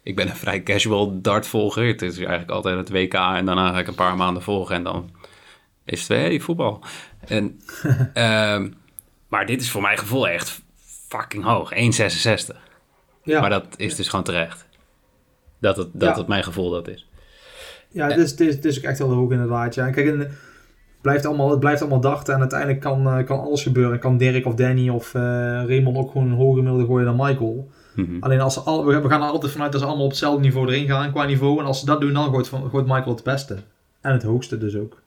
[0.02, 1.86] ik ben een vrij casual dartvolger.
[1.86, 4.82] Het is eigenlijk altijd het WK en daarna ga ik een paar maanden volgen en
[4.82, 5.10] dan
[5.84, 6.84] is het weer hey, voetbal.
[7.26, 7.60] En,
[8.14, 8.74] um,
[9.28, 10.62] maar dit is voor mijn gevoel echt
[11.08, 11.72] fucking hoog.
[11.74, 12.56] 1,66.
[13.22, 13.40] Ja.
[13.40, 14.68] Maar dat is dus gewoon terecht.
[15.60, 16.18] Dat het, dat ja.
[16.18, 17.09] het mijn gevoel dat is.
[17.92, 19.74] Ja, het is, het is, het is ook echt wel hoog inderdaad.
[19.74, 19.90] Ja.
[19.90, 20.28] Kijk, het
[21.00, 23.98] blijft allemaal, het blijft allemaal dachten en uiteindelijk kan, uh, kan alles gebeuren.
[23.98, 25.22] Kan Dirk of Danny of uh,
[25.66, 27.70] Raymond ook gewoon een hoger gemiddelde gooien dan Michael.
[27.94, 28.16] Mm -hmm.
[28.20, 30.40] Alleen als ze al, we, we gaan er altijd vanuit dat ze allemaal op hetzelfde
[30.40, 31.58] niveau erin gaan qua niveau.
[31.58, 33.56] En als ze dat doen, dan gooit, gooit Michael het beste.
[34.00, 35.02] En het hoogste dus ook.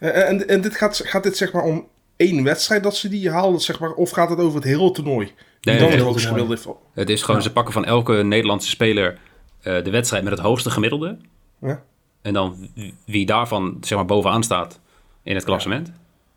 [0.00, 3.30] Uh, en, en dit gaat, gaat dit zeg maar om één wedstrijd dat ze die
[3.30, 5.32] halen, zeg maar, of gaat het over het hele toernooi?
[5.60, 7.46] Nee, dan het, het, gemiddelde het is gewoon, ja.
[7.46, 11.18] ze pakken van elke Nederlandse speler uh, de wedstrijd met het hoogste gemiddelde.
[11.60, 11.82] Ja.
[12.28, 12.68] En dan
[13.04, 14.80] wie daarvan, zeg maar, bovenaan staat
[15.22, 15.86] in het klassement.
[15.86, 15.94] Ja.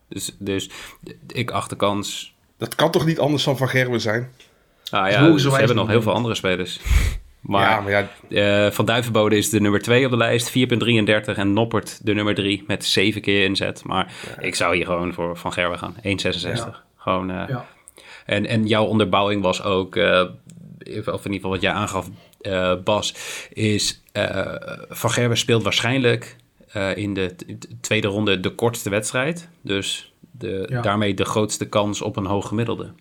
[0.08, 0.70] Dus, dus
[1.28, 2.34] ik acht de kans...
[2.58, 4.32] Dat kan toch niet anders dan Van Gerwen zijn?
[4.92, 6.80] Nou is ja, ze hebben nog heel veel andere spelers.
[7.42, 11.38] Maar ja, maar ja, eh, Van Duivenbode is de nummer 2 op de lijst, 4,33.
[11.38, 13.84] En Noppert de nummer 3 met 7 keer inzet.
[13.84, 16.84] Maar ik zou hier gewoon voor Van Gerwen gaan, 1,66.
[16.98, 17.66] Gewoon, eh, Ja.
[18.26, 20.22] en, en jouw onderbouwing was ook, eh,
[20.80, 22.10] of in ieder geval wat jij aangaf,
[22.42, 23.16] eh, Bas,
[23.54, 24.56] is eh,
[24.90, 26.36] Van Gerwen speelt waarschijnlijk
[26.72, 27.36] eh, in de
[27.82, 29.50] tweede ronde de kortste wedstrijd.
[29.62, 30.82] Dus de, Ja.
[30.82, 32.92] daarmee de grootste kans op een hoog gemiddelde.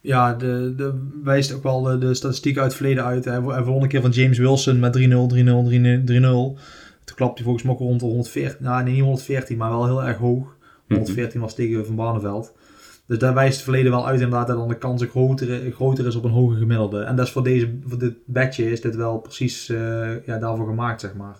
[0.00, 3.24] Ja, de, de, wijst ook wel de, de statistieken uit het verleden uit.
[3.24, 6.04] Hij, won een keer van James Wilson met 3-0, 3-0, 3-0.
[6.04, 6.04] 3-0.
[7.04, 8.56] Toen klapte hij volgens mij ook rond de 114.
[8.64, 10.56] Nou, nee, niet 114, maar wel heel erg hoog.
[10.88, 12.52] 114 was tegen Van Barneveld.
[13.08, 16.14] Dus daar wijst het verleden wel uit inderdaad dat dan de kans groter, groter is
[16.14, 17.00] op een hoger gemiddelde.
[17.00, 20.66] En dat is voor, deze, voor dit bedje is dit wel precies eh, ja, daarvoor
[20.66, 21.36] gemaakt, zeg maar.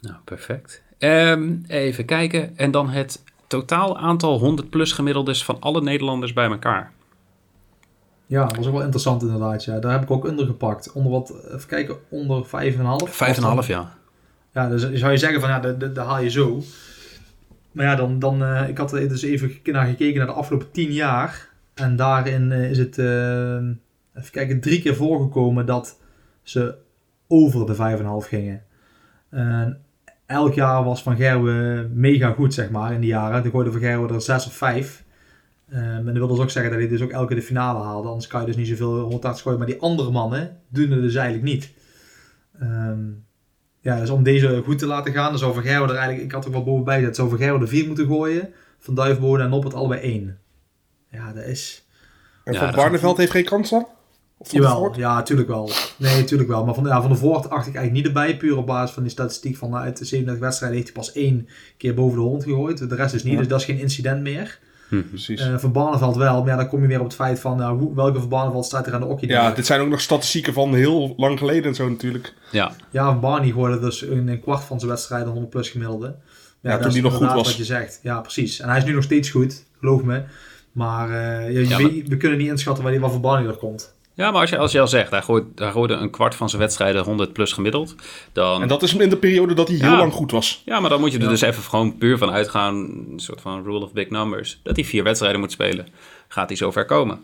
[0.00, 0.82] Nou, perfect.
[0.98, 2.56] Ehm, even kijken.
[2.58, 6.92] En dan het totaal aantal 100 plus gemiddeldes van alle Nederlanders bij elkaar.
[8.26, 9.64] Ja, dat was ook wel interessant inderdaad.
[9.64, 9.78] Ja.
[9.78, 10.92] Daar heb ik ook onder gepakt.
[10.92, 12.50] Onder wat, even kijken, onder 5,5.
[13.62, 13.96] 5,5 ja.
[14.52, 16.62] Ja, dus zou je zeggen van ja, dat haal je zo.
[17.76, 20.70] Maar ja, dan, dan eh, ik had er dus even naar gekeken naar de afgelopen
[20.70, 21.48] 10 jaar.
[21.74, 23.56] En daarin eh, is het, eh,
[24.14, 26.00] even kijken, drie keer voorgekomen dat
[26.42, 26.74] ze
[27.28, 28.62] over de 5,5 gingen.
[29.30, 29.80] En
[30.26, 33.42] elk jaar was Van Gerwen mega goed, zeg maar, in die jaren.
[33.42, 35.04] Toen gooide Van Gerwen er 6 of 5.
[35.68, 38.08] en dat wil dus ook zeggen dat hij dus ook elke de finale haalde.
[38.08, 39.58] Anders kan je dus niet zoveel 180 gooien.
[39.58, 41.72] Maar die andere mannen doen het dus eigenlijk niet.
[42.58, 43.00] Ehm,
[43.86, 46.44] ja, dus om deze goed te laten gaan, dan zou Gerwen er eigenlijk, ik had
[46.44, 48.52] er wel bovenbij gezet, zou Gerwen er 4 moeten gooien.
[48.78, 50.38] Van Duivenbode en Noppert allebei 1.
[51.10, 51.86] Ja, dat is...
[52.44, 53.86] en Ja, Van Barneveld heeft geen kans dan?
[54.38, 54.96] Of van Jawel, Voort?
[54.96, 55.70] ja, natuurlijk wel.
[55.96, 56.64] Nee, natuurlijk wel.
[56.64, 58.36] Maar van, ja, van de Voort acht ik eigenlijk niet erbij.
[58.36, 61.12] Puur op basis van die statistiek van nou, uit de 37 wedstrijden heeft hij pas
[61.12, 62.88] één keer boven de 100 gegooid.
[62.88, 63.38] De rest is niet, Ja.
[63.38, 64.58] dus dat is geen incident meer.
[64.88, 65.40] Precies.
[65.40, 67.94] Eh van Barneveld wel, maar ja, dan kom je weer op het feit van hoe,
[67.94, 69.28] welke van Barneveld staat er aan de okkie.
[69.28, 72.34] ja, dit zijn ook nog statistieken van heel lang geleden en zo natuurlijk.
[72.50, 76.14] Ja, Ja, Barney gooide dus in een kwart van zijn wedstrijden 100 plus gemiddelde.
[76.60, 77.46] Ja, toen die nog goed was.
[77.46, 78.00] Wat je zegt.
[78.02, 78.60] Ja, precies.
[78.60, 80.22] En hij is nu nog steeds goed, geloof me.
[80.72, 83.94] Maar, eh, Ja, we kunnen niet inschatten waar die wat voor Barney er komt.
[84.16, 86.48] Ja maar als je, als je al zegt, hij gooit, hij gooide een kwart van
[86.48, 87.94] zijn wedstrijden 100 plus gemiddeld.
[88.32, 89.96] Dan, En dat is in de periode dat hij heel Ja.
[89.96, 90.62] lang goed was.
[90.64, 91.30] Ja, maar dan moet je er Ja.
[91.30, 94.84] dus even gewoon puur van uitgaan, een soort van rule of big numbers, dat hij
[94.84, 95.86] vier wedstrijden moet spelen.
[96.28, 97.20] Gaat hij zover komen?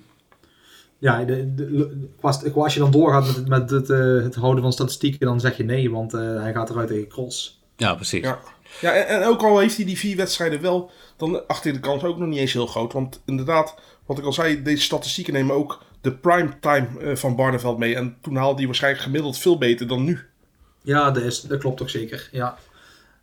[0.99, 2.09] Ja, de,
[2.55, 5.57] als je dan doorgaat met, het- met het, eh, het houden van statistieken, dan zeg
[5.57, 7.61] je nee, want eh, hij gaat eruit tegen Cross.
[7.77, 8.21] Ja, precies.
[8.25, 8.39] Ja,
[8.81, 11.81] ja en, en ook al heeft hij die vier wedstrijden wel, dan acht ik de
[11.81, 12.93] kans ook nog niet eens heel groot.
[12.93, 13.75] Want inderdaad,
[14.07, 17.95] wat ik al zei, deze statistieken nemen ook de prime time eh, van Barneveld mee.
[17.97, 20.19] En toen haalde hij waarschijnlijk gemiddeld veel beter dan nu.
[20.83, 22.29] Ja, dat, is, dat klopt toch zeker.
[22.33, 22.57] Ja.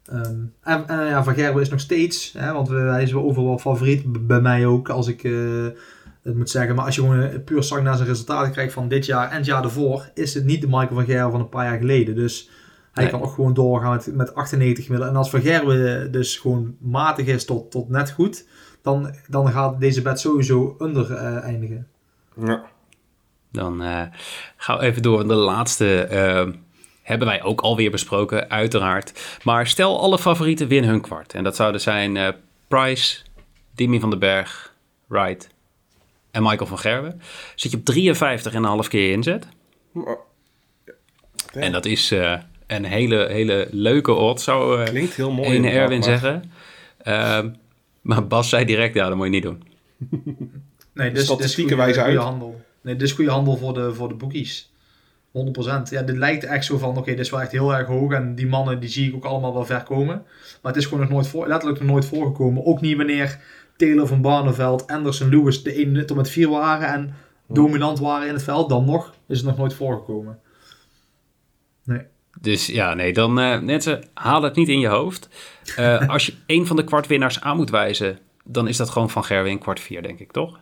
[0.06, 3.24] Ehm, en en ja, Van Gerwen is nog steeds, hè, want we, hij is wel
[3.24, 5.66] overal favoriet, bij mij ook, als ik eh,
[6.24, 6.76] het moet zeggen.
[6.76, 9.38] Maar als je gewoon eh, puur zag naar zijn resultaten kijkt van dit jaar en
[9.38, 12.16] het jaar ervoor, is het niet de Michael van Gerwen van een paar jaar geleden.
[12.16, 12.50] Dus
[12.92, 13.14] hij Nee.
[13.14, 15.12] kan ook gewoon doorgaan met, met 98 gemiddeld.
[15.12, 18.46] En als Van Gerwen dus gewoon matig is tot, tot net goed,
[18.82, 21.88] dan, dan gaat deze bed sowieso onder eindigen.
[22.46, 22.66] Ja.
[23.52, 24.02] Dan eh,
[24.58, 25.28] gaan we even door.
[25.28, 26.48] De laatste eh,
[27.02, 29.38] hebben wij ook alweer besproken, uiteraard.
[29.44, 31.34] Maar stel alle favorieten winnen hun kwart.
[31.34, 32.28] En dat zouden zijn eh,
[32.68, 33.18] Price,
[33.76, 34.74] Dimi van den Berg,
[35.08, 35.50] Wright
[36.32, 37.22] en Michael van Gerwen.
[37.56, 39.48] Zit je op 53,5 keer inzet.
[39.94, 40.18] Ja.
[41.54, 42.14] En dat is
[42.68, 45.50] een hele, hele leuke odd, zou Klinkt heel mooi.
[45.50, 46.52] ene Erwin maar- zeggen.
[48.02, 49.64] Maar Bas zei direct, ja, dat moet je niet doen.
[51.00, 52.28] Nee, dus, statistieken dus goede- wijzen goede uit.
[52.28, 52.62] handel.
[52.82, 54.72] Nee, dit is goede handel voor de, voor de boekies.
[55.32, 55.90] 100%.
[55.90, 58.14] Ja, dit lijkt echt zo van, oké, dit is wel echt heel erg hoog.
[58.14, 60.24] En die mannen, die zie ik ook allemaal wel ver komen.
[60.62, 62.66] Maar het is gewoon nog nooit voor, letterlijk nog nooit voorgekomen.
[62.66, 63.40] Ook niet wanneer
[63.78, 66.88] Taylor van Barneveld, Anderson, Lewis de 1 tot met 4 waren.
[66.88, 67.14] En
[67.48, 68.70] dominant waren in het veld.
[68.70, 70.40] Dan nog is het nog nooit voorgekomen.
[71.84, 72.02] Nee.
[72.42, 75.30] Dus ja, nee, dan eh net ze, haal het niet in je hoofd.
[75.76, 79.24] Eh, als je een van de kwartwinnaars aan moet wijzen, dan is dat gewoon van
[79.24, 80.60] Gerwin kwart vier, denk ik, toch?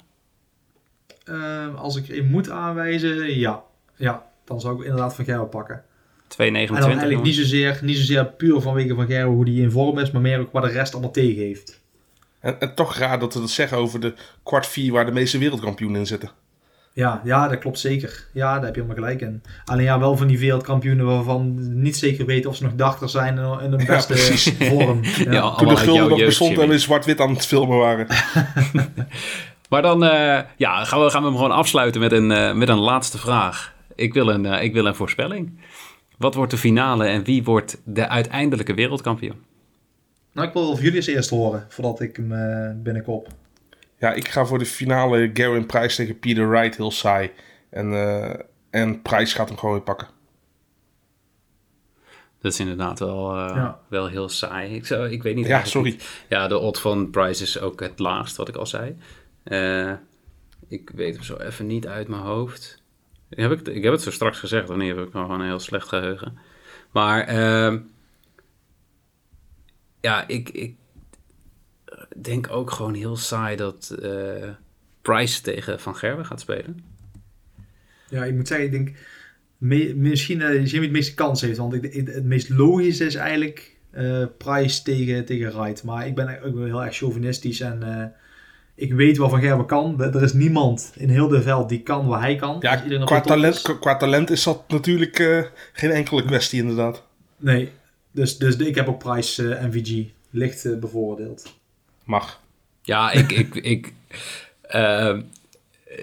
[1.28, 3.64] Ehm, als ik er een moet aanwijzen, ja.
[3.96, 5.84] Ja, dan zou ik inderdaad van Gerwen pakken.
[6.28, 6.38] 2,29.
[6.38, 10.00] En dan eigenlijk niet zozeer, niet zozeer puur vanwege van Gerwen hoe die in vorm
[10.00, 11.82] is, maar meer ook wat de rest allemaal tegen heeft.
[12.40, 14.14] En, en toch raar dat we dat zeggen over de
[14.44, 16.30] kwart vier waar de meeste wereldkampioenen in zitten.
[16.94, 18.28] Ja, ja, dat klopt zeker.
[18.34, 19.42] Ja, daar heb je helemaal gelijk in.
[19.66, 23.38] Alleen ja, wel van die wereldkampioenen waarvan niet zeker weten of ze nog dachter zijn
[23.38, 24.18] in in de beste
[24.66, 25.04] vorm.
[25.04, 25.32] Ja.
[25.32, 28.08] Ja, Toen de gulden nog bestond en we zwart-wit aan het filmen waren.
[29.68, 32.70] Maar dan eh, ja, gaan, we, gaan we hem gewoon afsluiten met een, eh, met
[32.70, 33.76] een laatste vraag.
[33.96, 35.60] Ik wil, een, eh, ik wil een voorspelling.
[36.18, 39.46] Wat wordt de finale en wie wordt de uiteindelijke wereldkampioen?
[40.34, 43.28] Nou, ik wil of jullie eens eerst horen, voordat ik hem binnenkop.
[44.00, 47.32] Ja, ik ga voor de finale Garen Price tegen Peter Wright, heel saai.
[47.70, 48.34] En, uh,
[48.70, 50.08] en Price gaat hem gewoon weer pakken.
[52.42, 54.76] Dat is inderdaad wel, uh, wel heel saai.
[54.76, 55.48] Ik, zou, ik weet niet.
[55.48, 56.00] Ja, sorry.
[56.28, 58.98] Ja, de odd van Price is ook het laagst, wat ik al zei.
[59.50, 59.94] Uh,
[60.68, 62.82] ik weet hem zo even niet uit mijn hoofd.
[63.30, 65.60] Ik heb, ik, ik heb het zo straks gezegd, wanneer heb ik nog een heel
[65.60, 66.38] slecht geheugen.
[66.92, 67.80] Maar uh,
[70.02, 70.76] ja, ik, ik
[72.16, 74.50] denk ook gewoon heel saai dat uh,
[75.02, 76.84] Price tegen Van Gerwen gaat spelen.
[78.10, 78.96] Ja, ik moet zeggen, ik denk
[79.96, 81.58] misschien uh, Jimmy het meeste kans heeft.
[81.58, 83.76] Want ik, het, meest logische is eigenlijk
[84.38, 85.84] Price tegen, tegen Wright.
[85.84, 88.14] Maar ik ben wel heel erg chauvinistisch en
[88.78, 90.02] ik weet wat Van Gerwen kan.
[90.02, 92.58] Er is niemand in heel de veld die kan wat hij kan.
[92.60, 92.76] Ja,
[93.06, 97.04] qua talent, qua talent is dat natuurlijk uh, geen enkele kwestie inderdaad.
[97.38, 97.72] Nee,
[98.12, 101.54] dus, dus ik heb ook Price uh, MVG licht uh, bevoordeeld.
[102.04, 102.42] Mag.
[102.82, 103.94] Ja, ik, ik, ik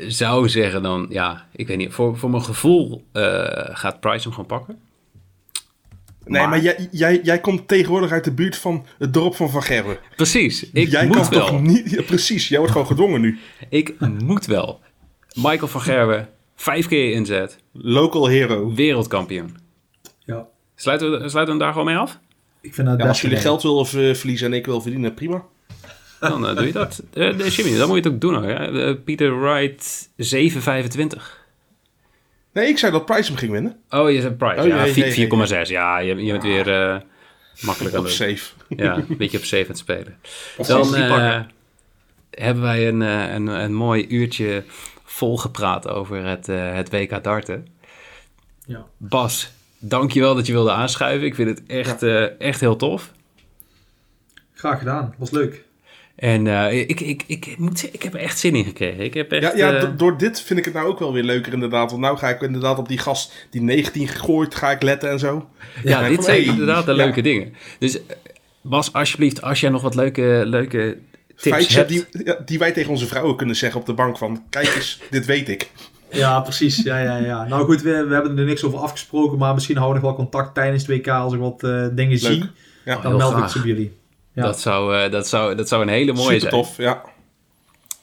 [0.09, 1.93] zou zeggen dan, ja, ik weet niet.
[1.93, 3.05] Voor, voor mijn gevoel
[3.73, 4.79] gaat Price hem gewoon pakken.
[6.27, 9.51] Nee, maar, maar jij, jij, jij komt tegenwoordig uit de buurt van het dorp van
[9.51, 9.99] Van Gerwen.
[10.17, 11.47] Precies, ik jij moet kan wel.
[11.47, 13.39] Toch niet, ja, precies, jij wordt gewoon gedwongen nu.
[13.69, 14.81] Ik moet wel.
[15.35, 17.59] Michael van Gerwen, vijf keer inzet.
[17.73, 18.75] Local hero.
[18.75, 19.57] Wereldkampioen.
[20.25, 20.47] Ja.
[20.75, 22.19] Sluiten we, sluiten we hem daar gewoon mee af?
[22.61, 25.45] Ik vind dat ja, als jullie geld willen verliezen en ik wil verdienen, prima.
[26.21, 27.03] Dan uh, doe je dat.
[27.15, 28.75] Uh, Jimmy, dan moet je het ook doen hoor.
[28.75, 31.44] Uh, Peter Wright 7,25.
[32.55, 33.77] Nee, ik zei dat Price hem ging winnen.
[33.91, 34.61] Oh, je zei Price.
[34.61, 35.71] Oh, ja, 4,6.
[35.71, 37.01] Ja, je, je bent weer uh,
[37.61, 38.53] makkelijk aan Op safe.
[38.69, 40.19] Ja, een beetje op safe aan het spelen.
[40.67, 41.41] Dan uh,
[42.31, 44.65] hebben wij een, uh, een, een mooi uurtje
[45.05, 47.67] volgepraat over het, het WK darten.
[48.67, 48.85] Ja.
[48.97, 51.27] Bas, dankjewel dat je wilde aanschuiven.
[51.27, 52.29] Ik vind het echt, ja.
[52.39, 53.13] echt heel tof.
[54.55, 55.15] Graag gedaan.
[55.19, 55.65] Was leuk.
[56.17, 59.05] En uh, ik, ik, ik, moet zeggen, ik heb er echt zin in gekregen.
[59.05, 59.89] Ik heb echt, ja, ja uh...
[59.97, 61.91] door dit vind ik het nou ook wel weer leuker inderdaad.
[61.91, 65.19] Want nou ga ik inderdaad op die gast die 19 gegooid, ga ik letten en
[65.19, 65.49] zo.
[65.85, 66.97] Ja, ja dit van, zijn hey, inderdaad de ja.
[66.97, 67.55] leuke dingen.
[67.79, 67.99] Dus
[68.63, 70.99] Bas, alsjeblieft, als jij nog wat leuke, leuke
[71.37, 71.89] tips Feitje hebt...
[71.89, 72.05] Die,
[72.45, 74.45] die wij tegen onze vrouwen kunnen zeggen op de bank van...
[74.51, 75.71] Kijk eens, dit weet ik.
[76.11, 76.83] Ja, precies.
[76.83, 77.45] Ja, ja, ja.
[77.45, 79.39] Nou goed, we, we hebben er niks over afgesproken.
[79.39, 82.19] Maar misschien houden we nog wel contact tijdens het WK als ik wat uh, dingen
[82.21, 82.33] Leuk.
[82.33, 82.51] zie.
[82.85, 83.01] Ja.
[83.01, 83.93] Dan meld ik ze bij jullie.
[84.35, 84.43] Ja.
[84.43, 86.63] Dat, zou, uh, dat, zou, dat zou een hele mooie Super zijn.
[86.63, 87.03] tof, ja.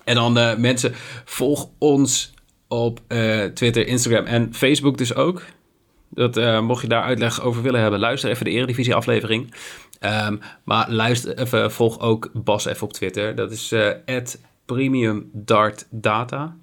[0.03, 0.91] En dan uh, mensen,
[1.25, 2.33] volg ons
[2.67, 5.43] op uh, Twitter, Instagram en Facebook dus ook.
[6.09, 9.53] Dat, mocht je daar uitleg over willen hebben, luister even de Eredivisie aflevering.
[9.99, 13.35] Um, maar luister even, volg ook Bas even op Twitter.
[13.35, 13.73] Dat is
[14.65, 16.55] @premiumdartdata.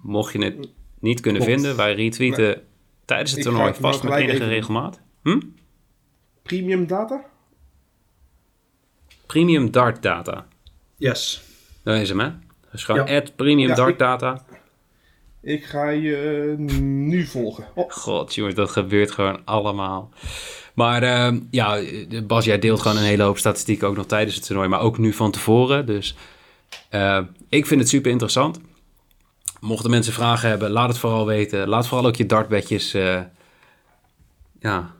[0.00, 0.68] Mocht je het
[1.00, 1.60] niet kunnen Klopt.
[1.60, 2.56] vinden, wij retweeten nee.
[3.04, 5.00] tijdens het toernooi vast met enige regelmaat.
[5.22, 5.40] Hm?
[6.42, 7.24] Premium data?
[9.32, 10.46] Premium Dart Data.
[10.96, 11.42] Yes.
[11.84, 12.30] Dat is hem, hè?
[12.70, 13.22] Dus gewoon ja.
[13.36, 14.44] Premium ja, Dart ik, Data.
[15.42, 17.66] Ik ga je uh, nu volgen.
[17.74, 17.90] Oh.
[17.90, 20.10] God, jongens, dat gebeurt gewoon allemaal.
[20.74, 21.80] Maar uh, ja,
[22.26, 24.98] Bas, jij deelt gewoon een hele hoop statistieken ook nog tijdens het toernooi, maar ook
[24.98, 25.86] nu van tevoren.
[25.86, 26.14] Dus
[26.90, 28.60] uh, ik vind het super interessant.
[29.60, 31.68] Mochten mensen vragen hebben, laat het vooral weten.
[31.68, 33.20] Laat vooral ook je dartbedjes uh,
[34.60, 34.94] ja,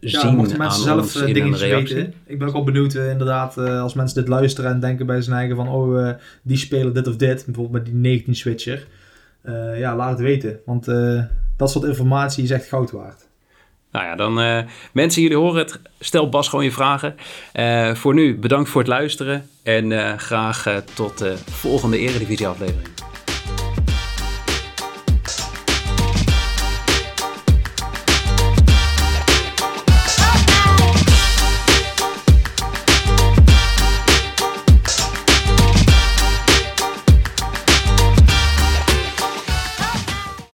[0.00, 2.14] ja, zien mochten mensen zelf uh, dingetjes weten.
[2.26, 5.20] Ik ben ook wel benieuwd uh, inderdaad uh, als mensen dit luisteren en denken bij
[5.20, 6.10] zijn eigen van oh,
[6.42, 7.44] die spelen dit of dit.
[7.44, 8.86] Bijvoorbeeld met die 19 switcher.
[9.76, 10.58] ja, laat het weten.
[10.64, 10.84] Want
[11.56, 13.28] dat soort informatie is echt goud waard.
[13.92, 15.80] Nou ja, dan mensen, jullie horen het.
[15.98, 17.14] Stel Bas gewoon je vragen.
[17.96, 19.48] voor nu, bedankt voor het luisteren.
[19.62, 22.95] En graag tot de volgende Eredivisie aflevering.